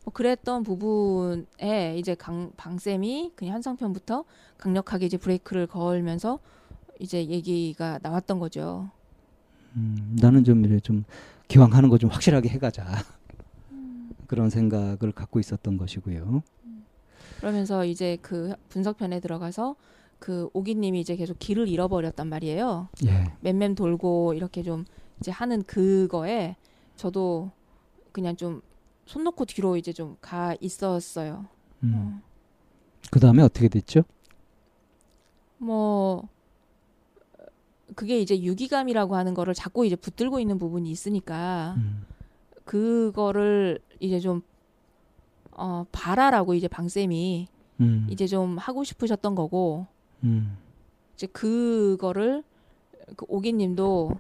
[0.09, 4.25] 뭐 그랬던 부분에 이제 강 방쌤이 그냥 한상편부터
[4.57, 6.39] 강력하게 이제 브레이크를 걸면서
[6.99, 8.89] 이제 얘기가 나왔던 거죠.
[9.77, 11.05] 음, 나는 좀 이래 좀
[11.47, 12.87] 기왕 하는 거 좀 확실하게 해가자
[14.27, 16.43] 그런 생각을 갖고 있었던 것이고요.
[17.41, 19.77] 그러면서 이제 그 분석편에 들어가서
[20.19, 22.89] 그 오기님이 이제 계속 길을 잃어버렸단 말이에요.
[23.05, 23.25] 예.
[23.41, 24.87] 맴맴 돌고 이렇게 좀
[25.21, 26.57] 이제 하는 그거에
[26.97, 27.51] 저도
[28.13, 28.63] 그냥 좀
[29.09, 31.47] 손 놓고 뒤로 이제 좀 가 있었어요.
[31.83, 31.93] 음.
[31.95, 32.23] 어.
[33.11, 34.03] 그 다음에 어떻게 됐죠?
[35.57, 36.29] 뭐
[37.95, 42.05] 그게 이제 유기감이라고 하는 거를 자꾸 이제 붙들고 있는 부분이 있으니까 음.
[42.65, 44.43] 그거를 이제 좀
[45.53, 47.49] 어, 봐라라고 이제 방쌤이
[47.81, 48.07] 음.
[48.11, 49.87] 이제 좀 하고 싶으셨던 거고
[50.23, 50.59] 음.
[51.15, 52.45] 이제 그거를
[53.17, 54.19] 그 오기님도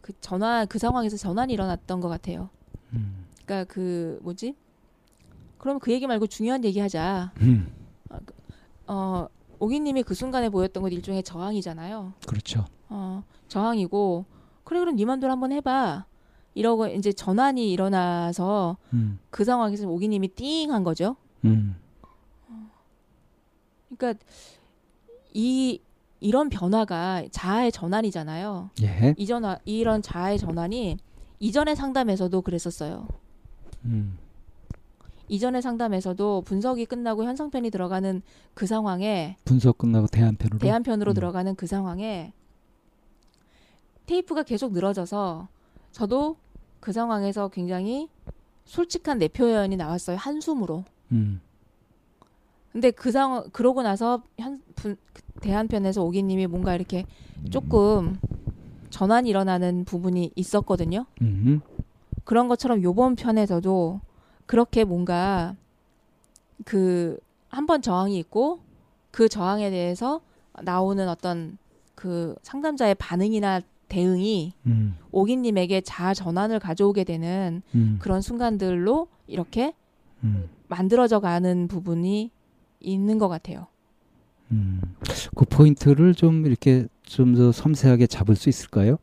[0.00, 2.50] 그 전환 그 상황에서 전환이 일어났던 것 같아요.
[2.92, 3.23] 음.
[3.44, 4.54] 그러니까 그 뭐지?
[5.58, 7.32] 그럼 그 얘기 말고 중요한 얘기 하자.
[7.40, 7.72] 음.
[8.86, 9.26] 어
[9.58, 12.14] 오기님이 그 순간에 보였던 건 일종의 저항이잖아요.
[12.26, 12.64] 그렇죠.
[12.88, 14.26] 어 저항이고
[14.64, 16.06] 그래 그럼 네 맘대로 한번 해봐.
[16.54, 19.18] 이러고 이제 전환이 일어나서 음.
[19.30, 21.16] 그 상황에서 오기님이 띵한 거죠.
[21.44, 21.76] 음.
[23.96, 24.24] 그러니까
[25.32, 25.80] 이
[26.20, 28.70] 이런 변화가 자아의 전환이잖아요.
[28.82, 29.14] 예.
[29.18, 30.96] 이전 이런 자아의 전환이
[31.40, 33.08] 이전의 상담에서도 그랬었어요.
[33.84, 34.18] 음.
[35.28, 40.58] 이전의 상담에서도 분석이 끝나고 현상편이 들어가는 그 상황에 분석 끝나고 대안편으로.
[40.58, 41.14] 대안편으로 음.
[41.14, 42.32] 들어가는 그 상황에
[44.06, 45.48] 테이프가 계속 늘어져서
[45.92, 46.36] 저도
[46.80, 48.08] 그 상황에서 굉장히
[48.66, 50.84] 솔직한 내 표현이 나왔어요 한숨으로.
[51.12, 51.40] 음.
[52.72, 54.96] 근데 그 상황 그러고 나서 현 분,
[55.40, 57.06] 대한편에서 오기님이 뭔가 이렇게
[57.50, 58.18] 조금
[58.90, 61.06] 전환이 일어나는 부분이 있었거든요.
[61.22, 61.60] 음.
[62.24, 64.00] 그런 것처럼 요번 편에서도
[64.46, 65.54] 그렇게 뭔가
[66.64, 67.18] 그
[67.50, 68.58] 한 번 저항이 있고
[69.12, 70.20] 그 저항에 대해서
[70.64, 71.56] 나오는 어떤
[71.94, 74.96] 그 상담자의 반응이나 대응이 음.
[75.12, 77.98] 오기님에게 자아 전환을 가져오게 되는 음.
[78.00, 79.72] 그런 순간들로 이렇게
[80.24, 80.48] 음.
[80.66, 82.32] 만들어져 가는 부분이
[82.80, 83.68] 있는 것 같아요.
[84.50, 84.80] 음.
[85.36, 88.96] 그 포인트를 좀 이렇게 좀 더 섬세하게 잡을 수 있을까요?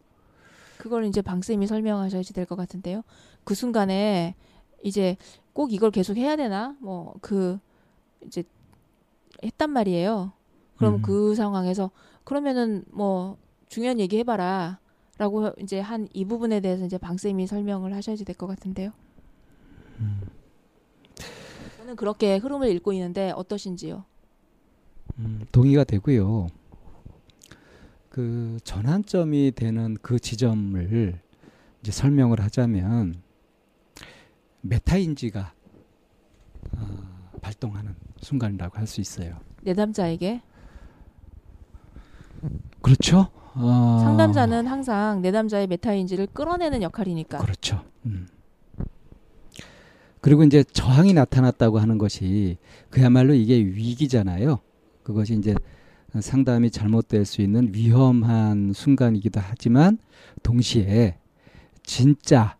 [0.81, 3.03] 그걸 이제 방쌤이 설명하셔야지 될 것 같은데요.
[3.43, 4.35] 그 순간에
[4.83, 5.15] 이제
[5.53, 6.75] 꼭 이걸 계속 해야 되나?
[6.79, 7.59] 뭐 그
[8.25, 8.43] 이제
[9.43, 10.31] 했단 말이에요.
[10.77, 11.01] 그럼 음.
[11.03, 11.91] 그 상황에서
[12.23, 13.37] 그러면은 뭐
[13.69, 14.79] 중요한 얘기 해봐라.
[15.17, 18.91] 라고 이제 한 이 부분에 대해서 이제 방쌤이 설명을 하셔야지 될 것 같은데요.
[19.99, 20.21] 음.
[21.77, 24.03] 저는 그렇게 흐름을 읽고 있는데 어떠신지요?
[25.19, 26.47] 음, 동의가 되고요.
[28.11, 31.17] 그 전환점이 되는 그 지점을
[31.79, 33.15] 이제 설명을 하자면
[34.61, 35.53] 메타인지가
[36.75, 39.37] 어, 발동하는 순간이라고 할 수 있어요.
[39.63, 40.41] 내담자에게
[42.81, 43.29] 그렇죠?
[43.53, 47.37] 어, 상담자는 항상 내담자의 메타인지를 끌어내는 역할이니까.
[47.37, 47.81] 그렇죠.
[48.05, 48.27] 음.
[50.19, 52.57] 그리고 이제 저항이 나타났다고 하는 것이
[52.89, 54.59] 그야말로 이게 위기잖아요.
[55.03, 55.55] 그것이 이제
[56.19, 59.97] 상담이 잘못될 수 있는 위험한 순간이기도 하지만
[60.43, 61.17] 동시에
[61.83, 62.57] 진짜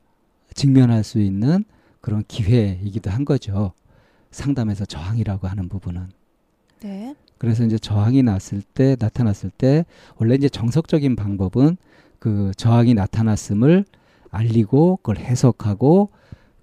[0.53, 1.65] 직면할 수 있는
[1.99, 3.73] 그런 기회이기도 한 거죠.
[4.31, 6.07] 상담에서 저항이라고 하는 부분은.
[6.81, 7.15] 네.
[7.37, 11.77] 그래서 이제 저항이 났을 때 나타났을 때 원래 이제 정석적인 방법은
[12.19, 13.85] 그 저항이 나타났음을
[14.29, 16.09] 알리고 그걸 해석하고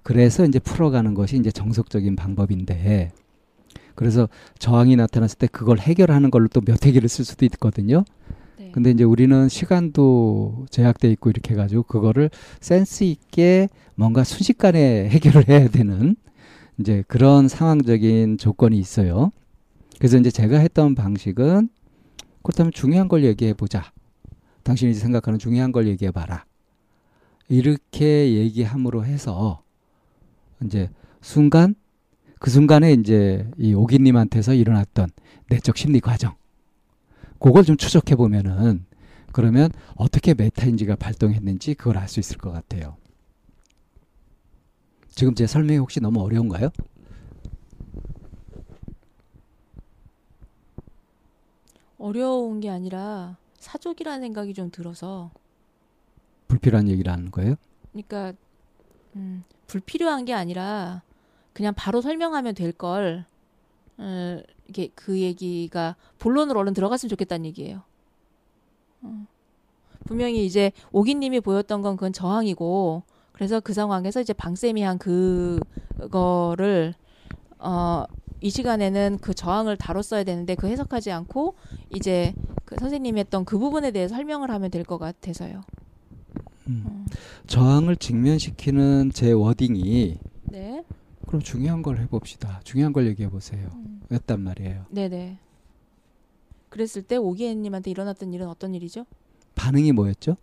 [0.02, 3.12] 그래서 이제 풀어가는 것이 이제 정석적인 방법인데
[3.98, 4.28] 그래서
[4.60, 8.04] 저항이 나타났을 때 그걸 해결하는 걸로 또 몇 회기를 쓸 수도 있거든요.
[8.56, 8.70] 네.
[8.70, 12.30] 근데 이제 우리는 시간도 제약돼 있고 이렇게 해가지고 그거를
[12.60, 16.14] 센스 있게 뭔가 순식간에 해결을 해야 되는
[16.78, 19.32] 이제 그런 상황적인 조건이 있어요.
[19.98, 21.68] 그래서 이제 제가 했던 방식은
[22.44, 23.90] 그렇다면 중요한 걸 얘기해 보자.
[24.62, 26.44] 당신이 생각하는 중요한 걸 얘기해 봐라.
[27.48, 29.62] 이렇게 얘기함으로 해서
[30.64, 30.88] 이제
[31.20, 31.74] 순간
[32.40, 35.08] 그 순간에 이제 이 오기님한테서 일어났던
[35.48, 36.34] 내적 심리 과정
[37.40, 38.84] 그걸 좀 추적해 보면은
[39.32, 42.96] 그러면 어떻게 메타인지가 발동했는지 그걸 알 수 있을 것 같아요.
[45.08, 46.70] 지금 제 설명이 혹시 너무 어려운가요?
[51.98, 55.30] 어려운 게 아니라 사족이라는 생각이 좀 들어서
[56.46, 57.56] 불필요한 얘기를 하는 거예요?
[57.92, 58.32] 그러니까
[59.16, 61.02] 음, 불필요한 게 아니라
[61.58, 63.24] 그냥 바로 설명하면 될 걸
[63.96, 67.82] 어, 이게 그 얘기가 본론으로 얼른 들어갔으면 좋겠다는 얘기예요.
[69.02, 69.26] 어.
[70.04, 73.02] 분명히 이제 오기님이 보였던 건 그건 저항이고
[73.32, 76.94] 그래서 그 상황에서 이제 방쌤이 한 그거를
[77.58, 78.04] 어,
[78.40, 81.56] 이 시간에는 그 저항을 다뤘어야 되는데 그 해석하지 않고
[81.92, 85.62] 이제 그 선생님이 했던 그 부분에 대해 설명을 하면 될 것 같아서요.
[86.68, 86.84] 음.
[86.86, 87.04] 어.
[87.48, 90.27] 저항을 직면시키는 제 워딩이 네.
[91.28, 92.60] 그럼 중요한 걸 해봅시다.
[92.64, 93.68] 중요한 걸 얘기해 보세요.
[93.74, 94.00] 음.
[94.10, 94.86] 였단 말이에요.
[94.90, 95.38] 네네.
[96.70, 99.04] 그랬을 때 오기애님한테 일어났던 일은 어떤 일이죠?
[99.54, 100.36] 반응이 뭐였죠?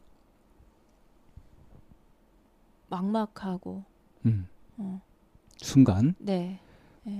[2.89, 3.83] 막막하고.
[4.27, 4.47] 음.
[4.77, 5.01] 어.
[5.57, 6.59] 순간 네.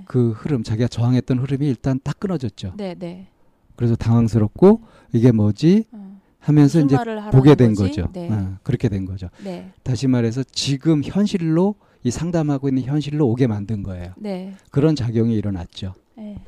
[0.06, 2.74] 그 흐름 자기가 저항했던 흐름이 일단 딱 끊어졌죠.
[2.78, 3.28] 네 네.
[3.76, 4.82] 그래서 당황스럽고
[5.12, 6.22] 이게 뭐지 어.
[6.40, 6.96] 하면서 이제
[7.32, 8.02] 보게 된 거지?
[8.02, 8.12] 거죠.
[8.14, 8.32] 네.
[8.32, 9.30] 어, 그렇게 된 거죠.
[9.44, 9.72] 네.
[9.82, 11.76] 다시 말해서 지금 현실로
[12.06, 14.14] 이 상담하고 있는 현실로 오게 만든 거예요.
[14.18, 14.54] 네.
[14.70, 15.96] 그런 작용이 일어났죠.
[16.16, 16.40] 네.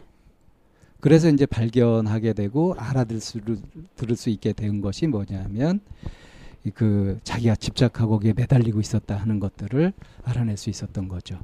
[1.00, 3.42] 그래서 이제 발견하게 되고 알아들 수
[3.96, 5.80] 들을 수 있게 된 것이 뭐냐면
[6.64, 9.94] 이그 자기가 집착하고 거기에 매달리고 있었다 하는 것들을
[10.26, 11.40] 알아낼 수 있었던 거죠.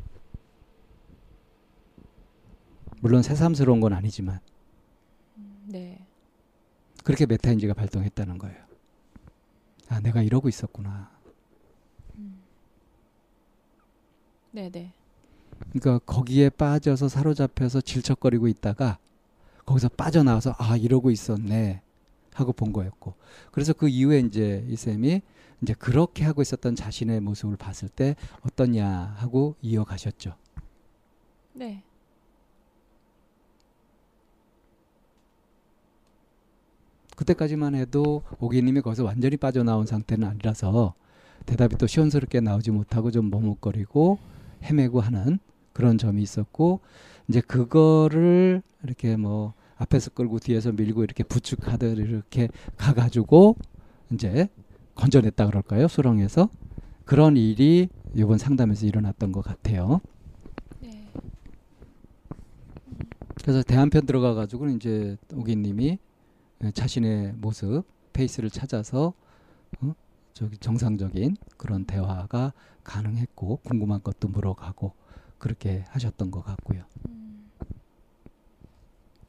[3.00, 4.42] 물론 새삼스러운 건 아니지만
[5.66, 6.06] 네.
[7.04, 8.58] 그렇게 메타인지가 발동했다는 거예요.
[9.90, 11.13] 아, 내가 이러고 있었구나.
[14.54, 14.94] 네네.
[15.72, 19.00] 그러니까 거기에 빠져서 사로잡혀서 질척거리고 있다가
[19.66, 21.82] 거기서 빠져나와서 아 이러고 있었네
[22.34, 23.16] 하고 본 거였고
[23.52, 25.22] 그래서 그 이후에 이제 이 쌤이
[25.62, 30.36] 이제 그렇게 하고 있었던 자신의 모습을 봤을 때 어떠냐 하고 이어가셨죠.
[31.54, 31.84] 네.
[37.16, 40.94] 그때까지만 해도 오기님이 거기서 완전히 빠져나온 상태는 아니라서
[41.46, 44.20] 대답이 또 시원스럽게 나오지 못하고 좀 머뭇거리고
[44.64, 45.40] 헤매고 하는
[45.74, 46.82] 그런 점이 있었고
[47.28, 53.56] 이제 그거를 이렇게 뭐 앞에서 끌고 뒤에서 밀고 이렇게 부축하듯 이렇게 가가지고
[54.12, 54.48] 이제
[54.96, 56.50] 건져냈다 그럴까요 수렁에서
[57.06, 60.00] 그런 일이 이번 상담에서 일어났던 것 같아요.
[60.80, 61.08] 네.
[63.36, 65.98] 그래서 대한편 들어가가지고는 이제 오기님이
[66.74, 67.84] 자신의 모습,
[68.14, 69.14] 페이스를 찾아서
[69.82, 69.94] 어?
[70.34, 72.54] 저기 정상적인 그런 대화가
[72.84, 74.94] 가능했고 궁금한 것도 물어가고
[75.38, 76.84] 그렇게 하셨던 것 같고요.
[77.08, 77.52] 음.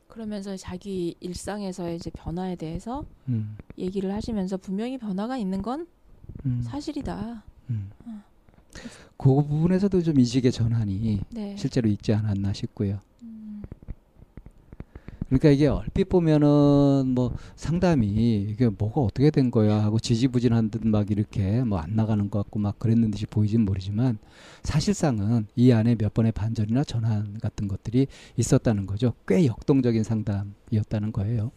[0.09, 5.87] 그러면서 자기 일상에서의 이제 변화에 대해서 음, 얘기를 하시면서 분명히 변화가 있는 건
[6.47, 7.43] 음, 사실이다.
[7.71, 7.91] 음.
[9.17, 11.57] 그 부분에서도 좀 인식의 전환이 네.
[11.57, 13.01] 실제로 있지 않았나 싶고요.
[15.31, 15.39] 음.
[15.39, 18.07] 그러니까 이게 얼핏 보면은 뭐 상담이
[18.51, 22.59] 이게 뭐가 어떻게 된 거야 하고 지지부진한 듯 막 이렇게 뭐 안 나가는 것 같고
[22.61, 24.19] 막 그랬는 듯이 보이진 모르지만
[24.63, 28.07] 사실상은 이 안에 몇 번의 반전이나 전환 같은 것들이
[28.37, 29.15] 있었다는 거죠.
[29.27, 31.51] 꽤 역동적인 상담이었다는 거예요.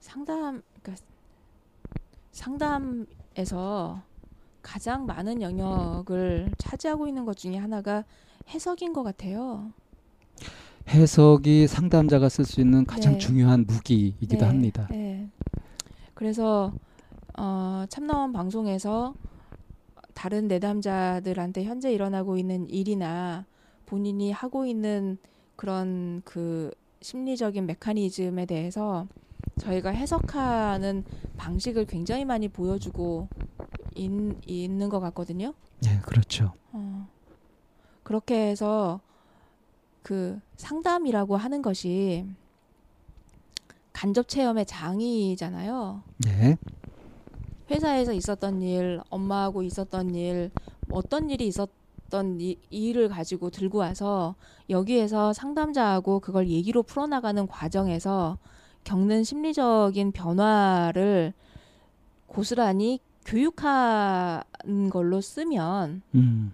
[0.00, 1.04] 상담 그러니까
[2.32, 4.02] 상담에서
[4.68, 8.04] 가장 많은 영역을 차지하고 있는 것 중에 하나가
[8.50, 9.72] 해석인 것 같아요.
[10.88, 13.18] 해석이 상담자가 쓸 수 있는 가장 네.
[13.18, 14.86] 중요한 무기이기도 네, 합니다.
[14.90, 15.26] 네.
[16.12, 16.74] 그래서
[17.38, 19.14] 어, 참나원 방송에서
[20.12, 23.46] 다른 내담자들한테 현재 일어나고 있는 일이나
[23.86, 25.16] 본인이 하고 있는
[25.56, 26.70] 그런 그
[27.00, 29.06] 심리적인 메커니즘에 대해서
[29.60, 31.04] 저희가 해석하는
[31.38, 33.28] 방식을 굉장히 많이 보여주고
[33.98, 34.10] 있,
[34.46, 35.54] 있는 것 같거든요.
[35.80, 36.52] 네, 그렇죠.
[36.72, 37.08] 어,
[38.02, 39.00] 그렇게 해서
[40.02, 42.26] 그 상담이라고 하는 것이
[43.92, 46.02] 간접 체험의 장이잖아요.
[46.18, 46.56] 네,
[47.70, 50.50] 회사에서 있었던 일, 엄마하고 있었던 일,
[50.90, 54.36] 어떤 일이 있었던 이, 일을 가지고 들고 와서
[54.70, 58.38] 여기에서 상담자하고 그걸 얘기로 풀어나가는 과정에서
[58.84, 61.34] 겪는 심리적인 변화를
[62.26, 64.42] 고스란히 교육한
[64.90, 66.52] 걸로 쓰면 음,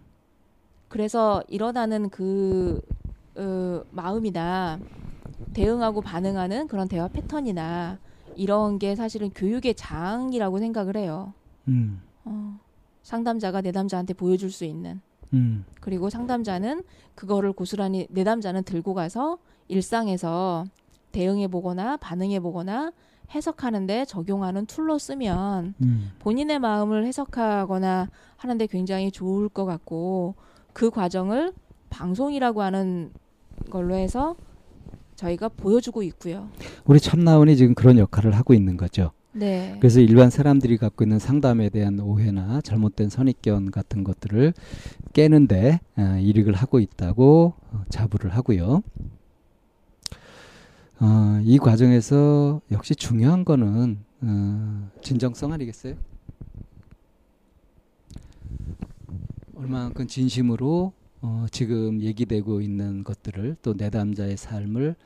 [0.89, 2.81] 그래서 일어나는 그
[3.37, 4.81] 어, 마음이나
[5.53, 7.99] 대응하고 반응하는 그런 대화 패턴이나
[8.35, 11.33] 이런 게 사실은 교육의 장이라고 생각을 해요.
[11.69, 12.59] 음, 어,
[13.03, 15.01] 상담자가 내담자한테 보여줄 수 있는.
[15.33, 16.83] 음, 그리고 상담자는
[17.15, 19.39] 그거를 고스란히 내담자는 들고 가서
[19.69, 20.67] 일상에서
[21.13, 22.93] 대응해 보거나 반응해 보거나
[23.31, 26.11] 해석하는데 적용하는 tool로 쓰면 음.
[26.21, 30.35] 본인의 마음을 해석하거나 하는데 굉장히 좋을 것 같고
[30.73, 31.53] 그 과정을
[31.91, 33.13] 방송이라고 하는
[33.71, 34.37] 걸로 해서
[35.17, 36.49] 저희가 보여주고 있고요.
[36.85, 39.13] 우리 참나원이 지금 그런 역할을 하고 있는 거죠.
[39.33, 39.77] 네.
[39.81, 44.55] 그래서 일반 사람들이 갖고 있는 상담에 대한 오해나 잘못된 선입견 같은 것들을
[45.13, 48.83] 깨는데 어, 이력을 하고 있다고 어, 자부를 하고요.
[51.05, 55.97] 어, 이 과정에서 역시 중요한 거는 어, 진정성 아니겠어요?
[59.55, 64.97] 얼마만큼 진심으로 어, 지금 얘기되고 있는 것들을 또 내담자의 삶을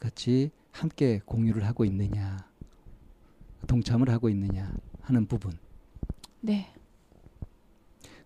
[0.00, 2.36] 같이 함께 공유를 하고 있느냐.
[3.68, 5.52] 동참을 하고 있느냐 하는 부분.
[6.40, 6.74] 네.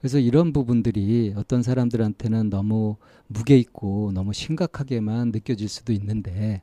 [0.00, 2.96] 그래서 이런 부분들이 어떤 사람들한테는 너무
[3.26, 6.62] 무게 있고 너무 심각하게만 느껴질 수도 있는데,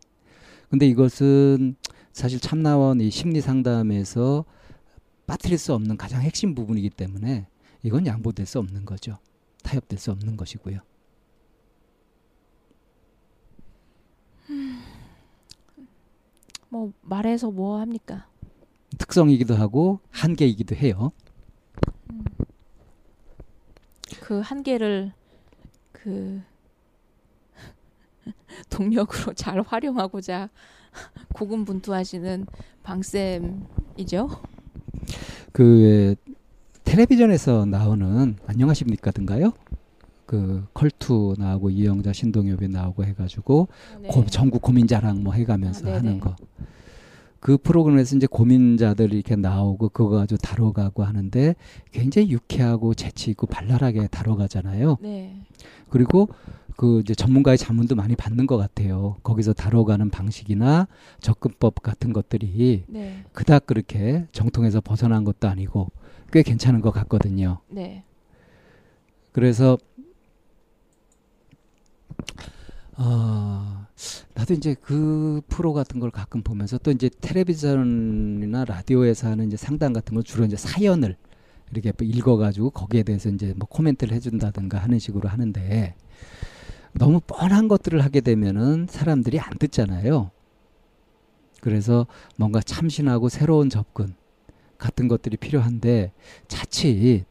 [0.70, 1.76] 근데 이것은
[2.12, 4.46] 사실 참나원 이 심리 상담에서
[5.28, 7.48] 빠뜨릴 수 없는 가장 핵심 부분이기 때문에
[7.84, 9.18] 이건 양보될 수 없는 거죠.
[9.64, 10.80] 타협될 수 없는 것이고요.
[16.70, 18.28] 뭐 말해서 뭐 합니까?
[18.98, 21.12] 특성이기도 하고 한계이기도 해요.
[24.22, 25.14] 그 한계를
[25.92, 26.42] 그
[28.70, 30.50] 동력으로 잘 활용하고자
[31.34, 32.46] 고군분투하시는
[32.84, 34.30] 방쌤이죠.
[35.52, 36.16] 그
[36.84, 39.54] 텔레비전에서 나오는 안녕하십니까든가요?
[40.26, 43.68] 그 컬투 나오고 이영자 신동엽이 나오고 해가지고
[44.02, 44.08] 네.
[44.10, 45.96] 고, 전국 고민자랑 뭐 해가면서 아.
[45.96, 46.36] 하는 거.
[47.40, 51.56] 그 프로그램에서 이제 고민자들이 이렇게 나오고 그거 가지고 다뤄가고 하는데
[51.92, 54.98] 굉장히 유쾌하고 재치 있고 발랄하게 다뤄가잖아요.
[55.02, 55.42] 네.
[55.90, 56.30] 그리고
[56.76, 59.16] 그 이제 전문가의 자문도 많이 받는 것 같아요.
[59.24, 60.88] 거기서 다뤄가는 방식이나
[61.22, 63.24] 접근법 같은 것들이 네.
[63.32, 65.92] 그닥 그렇게 정통에서 벗어난 것도 아니고
[66.32, 67.60] 꽤 괜찮은 것 같거든요.
[67.70, 68.04] 네.
[69.32, 69.78] 그래서
[72.98, 73.86] 어,
[74.34, 79.94] 나도 이제 그 프로 같은 걸 가끔 보면서 또 이제 텔레비전이나 라디오에서 하는 이제 상담
[79.94, 81.16] 같은 걸 주로 이제 사연을
[81.72, 85.96] 이렇게 읽어가지고 거기에 대해서 이제 뭐 코멘트를 해준다든가 하는 식으로 하는데
[86.98, 90.32] 너무 뻔한 것들을 하게 되면은 사람들이 안 듣잖아요.
[91.62, 92.08] 그래서
[92.38, 94.14] 뭔가 참신하고 새로운 접근
[94.78, 96.12] 같은 것들이 필요한데
[96.48, 97.26] 자칫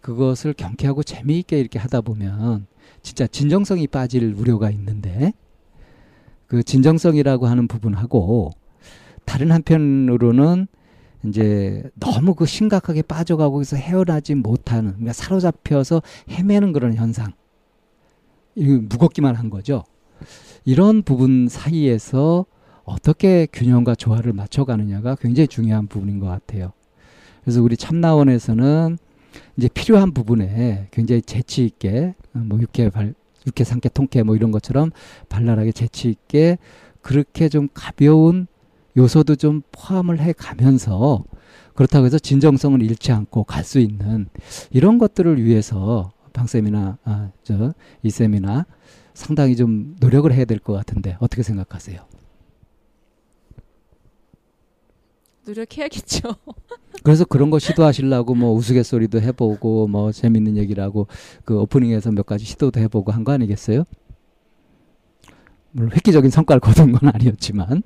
[0.00, 2.66] 그것을 경쾌하고 재미있게 이렇게 하다 보면
[3.02, 5.32] 진짜 진정성이 빠질 우려가 있는데
[6.46, 8.52] 그 진정성이라고 하는 부분하고
[9.24, 10.66] 다른 한편으로는
[11.26, 17.32] 이제 너무 그 심각하게 빠져가고 거기서 헤어나지 못하는 그러니까 사로잡혀서 헤매는 그런 현상
[18.64, 19.84] 무겁기만 한 거죠.
[20.64, 22.46] 이런 부분 사이에서
[22.84, 26.72] 어떻게 균형과 조화를 맞춰가느냐가 굉장히 중요한 부분인 것 같아요.
[27.44, 28.98] 그래서 우리 참나원에서는
[29.56, 33.14] 이제 필요한 부분에 굉장히 재치 있게 어, 뭐 육회 발
[33.46, 34.90] 육회 상쾌 통쾌 뭐 이런 것처럼
[35.28, 36.58] 발랄하게 재치 있게
[37.00, 38.46] 그렇게 좀 가벼운
[38.96, 41.24] 요소도 좀 포함을 해 가면서
[41.74, 44.28] 그렇다고 해서 진정성을 잃지 않고 갈 수 있는
[44.70, 48.64] 이런 것들을 위해서 방쌤이나 아, 저 이쌤이나
[49.14, 52.00] 상당히 좀 노력을 해야 될 것 같은데 어떻게 생각하세요?
[55.46, 56.28] 노력해야겠죠.
[57.02, 61.06] 그래서 그런 거 시도하시려고 뭐 우스갯소리도 해보고 뭐 재밌는 얘기라고
[61.44, 63.84] 그 오프닝에서 몇 가지 시도도 해보고 한 거 아니겠어요?
[65.72, 67.82] 물론 획기적인 성과를 거둔 건 아니었지만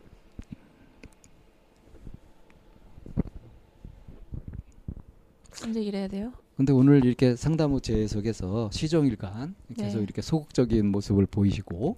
[5.50, 6.32] 무슨 얘기를 해야 돼요?
[6.62, 10.04] 근데 오늘 이렇게 상담 후 재해석에서 시종일관 계속 네.
[10.04, 11.96] 이렇게 소극적인 모습을 보이시고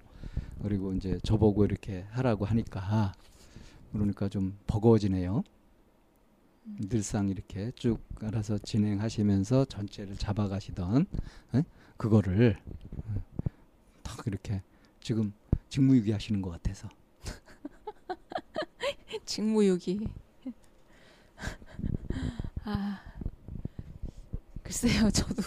[0.63, 3.13] 그리고 이제 저보고 이렇게 하라고 하니까
[3.91, 5.43] 그러니까 좀 버거워지네요.
[6.89, 11.05] 늘상 이렇게 쭉 알아서 진행하시면서 전체를 잡아가시던
[11.53, 11.63] 에?
[11.97, 12.57] 그거를
[13.05, 13.21] 어,
[14.01, 14.63] 탁 이렇게
[14.99, 15.31] 지금
[15.69, 16.89] 직무유기 하시는 것 같아서
[19.25, 20.07] 직무유기.
[22.65, 23.14] 아
[24.65, 25.43] 글쎄요, 저도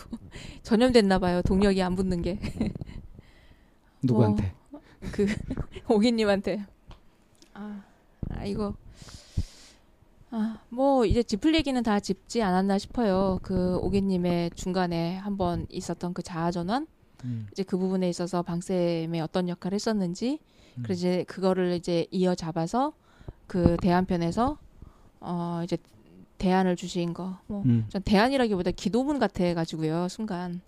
[0.63, 1.43] 전염됐나 봐요.
[1.43, 2.39] 동력이 안 붙는 게.
[4.03, 4.55] 누구한테
[5.13, 5.27] 그
[5.89, 6.65] 오기님한테
[7.53, 7.83] 아,
[8.31, 8.75] 아 이거
[10.31, 13.41] 아 뭐 이제 짚을 얘기는 다 짚지 않았나 싶어요.
[13.43, 16.87] 그 오기님의 중간에 한번 있었던 그 자아 전환
[17.25, 20.39] 음, 이제 그 부분에 있어서 방쌤의 어떤 역할을 했었는지
[20.77, 20.83] 음.
[20.85, 22.93] 그래서 이제 그거를 이제 이어 잡아서
[23.49, 24.59] 그 대안편에서
[25.21, 25.77] 어 이제
[26.39, 27.39] 대안을 주신 거.
[27.47, 27.85] 뭐 음.
[27.89, 30.09] 전 대안이라기보다 기도문 같아 가지고요.
[30.09, 30.61] 순간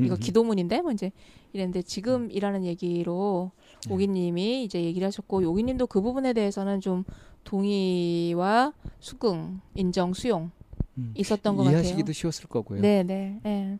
[0.00, 1.12] 이거 기도문인데 뭐 이제
[1.52, 3.52] 이랬는데 지금이라는 얘기로
[3.86, 3.94] 네.
[3.94, 7.04] 오기님이 이제 얘기를 하셨고 오기님도 그 부분에 대해서는 좀
[7.44, 10.50] 동의와 수긍, 인정, 수용
[10.98, 11.12] 음.
[11.16, 11.78] 있었던 것 같아요.
[11.78, 12.80] 이해하시기도 쉬웠을 거고요.
[12.80, 13.78] 네, 네, 네.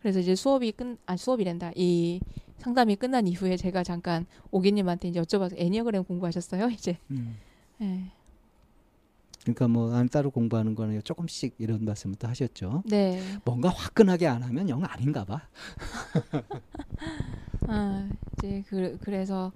[0.00, 1.72] 그래서 이제 수업이 끝, 아 수업이란다.
[1.76, 2.20] 이
[2.58, 6.68] 상담이 끝난 이후에 제가 잠깐 오기님한테 이제 여쭤봐서 애니어그램 공부하셨어요?
[6.70, 6.98] 이제.
[7.10, 7.36] 음.
[7.78, 8.10] 네.
[9.42, 12.82] 그러니까 뭐 안 따로 공부하는 거는 조금씩 이런 말씀을 또 하셨죠.
[12.86, 13.20] 네.
[13.44, 15.42] 뭔가 화끈하게 안 하면 영 아닌가 봐.
[17.68, 18.08] 아,
[18.38, 19.52] 이제 그 그래서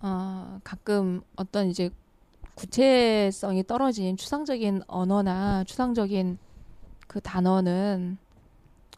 [0.00, 1.90] 어, 가끔 어떤 이제
[2.54, 6.38] 구체성이 떨어진 추상적인 언어나 추상적인
[7.06, 8.18] 그 단어는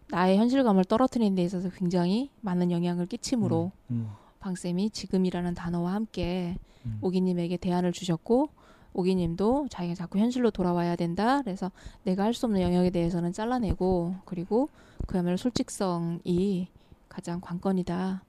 [0.09, 4.11] 나의 현실감을 떨어뜨리는 데 있어서 굉장히 많은 영향을 끼치므로 음,
[4.41, 6.99] 방쌤이 지금이라는 단어와 함께 음.
[7.01, 8.49] 오기님에게 대안을 주셨고
[8.93, 11.43] 오기님도 자기가 자꾸 현실로 돌아와야 된다.
[11.43, 11.71] 그래서
[12.05, 14.69] 내가 할 수 없는 영역에 대해서는 잘라내고 그리고
[15.07, 16.69] 그야말로 솔직성이
[17.09, 18.23] 가장 관건이다.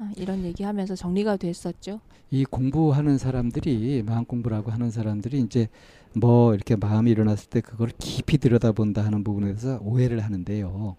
[0.00, 2.00] 아, 이런 얘기하면서 정리가 됐었죠.
[2.30, 5.68] 이 공부하는 사람들이 마음 공부라고 하는 사람들이 이제
[6.16, 10.96] 뭐 이렇게 마음이 일어났을 때 그걸 깊이 들여다본다 하는 부분에 대해서 오해를 하는데요.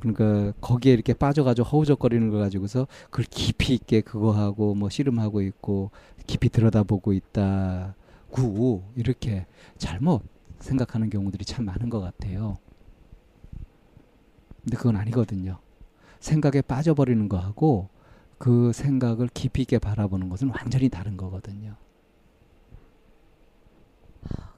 [0.00, 5.90] 그러니까 거기에 이렇게 빠져가지고 허우적거리는 걸 가지고서 그걸 깊이 있게 그거 하고 뭐 씨름하고 있고
[6.26, 9.46] 깊이 들여다보고 있다고 이렇게
[9.76, 10.22] 잘못
[10.58, 12.58] 생각하는 경우들이 참 많은 것 같아요.
[14.62, 15.58] 근데 그건 아니거든요.
[16.20, 17.90] 생각에 빠져버리는 거하고
[18.38, 21.76] 그 생각을 깊이 있게 바라보는 것은 완전히 다른 거거든요.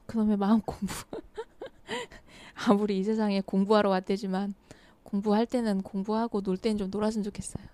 [0.05, 0.93] 그놈의 마음 공부.
[2.67, 4.55] 아무리 이 세상에 공부하러 왔대지만
[5.03, 7.65] 공부할 때는 공부하고 놀 때는 좀 놀았으면 좋겠어요.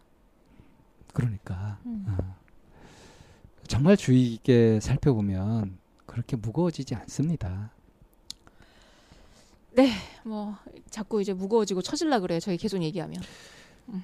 [1.14, 2.06] 그러니까 음.
[2.08, 2.43] 어.
[3.68, 7.72] 정말 주의 있게 살펴보면 그렇게 무거워지지 않습니다.
[10.24, 10.56] 뭐
[10.90, 12.40] 자꾸 이제 무거워지고 처질라 그래요.
[12.40, 13.22] 저희 계속 얘기하면.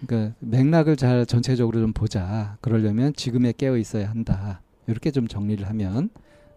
[0.06, 2.58] 그러니까 맥락을 잘 전체적으로 좀 보자.
[2.62, 4.62] 그러려면 지금에 깨어 있어야 한다.
[4.88, 6.10] 이렇게 좀 정리를 하면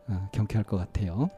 [0.08, 1.30] 어, 경쾌할 것 같아요.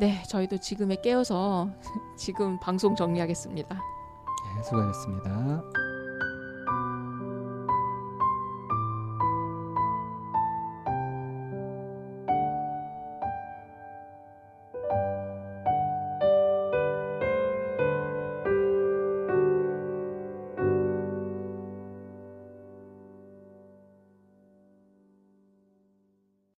[0.00, 1.70] 네, 저희도 지금에 깨어서
[2.18, 3.74] 지금 방송 정리하겠습니다.
[3.74, 5.62] 네, 수고하셨습니다.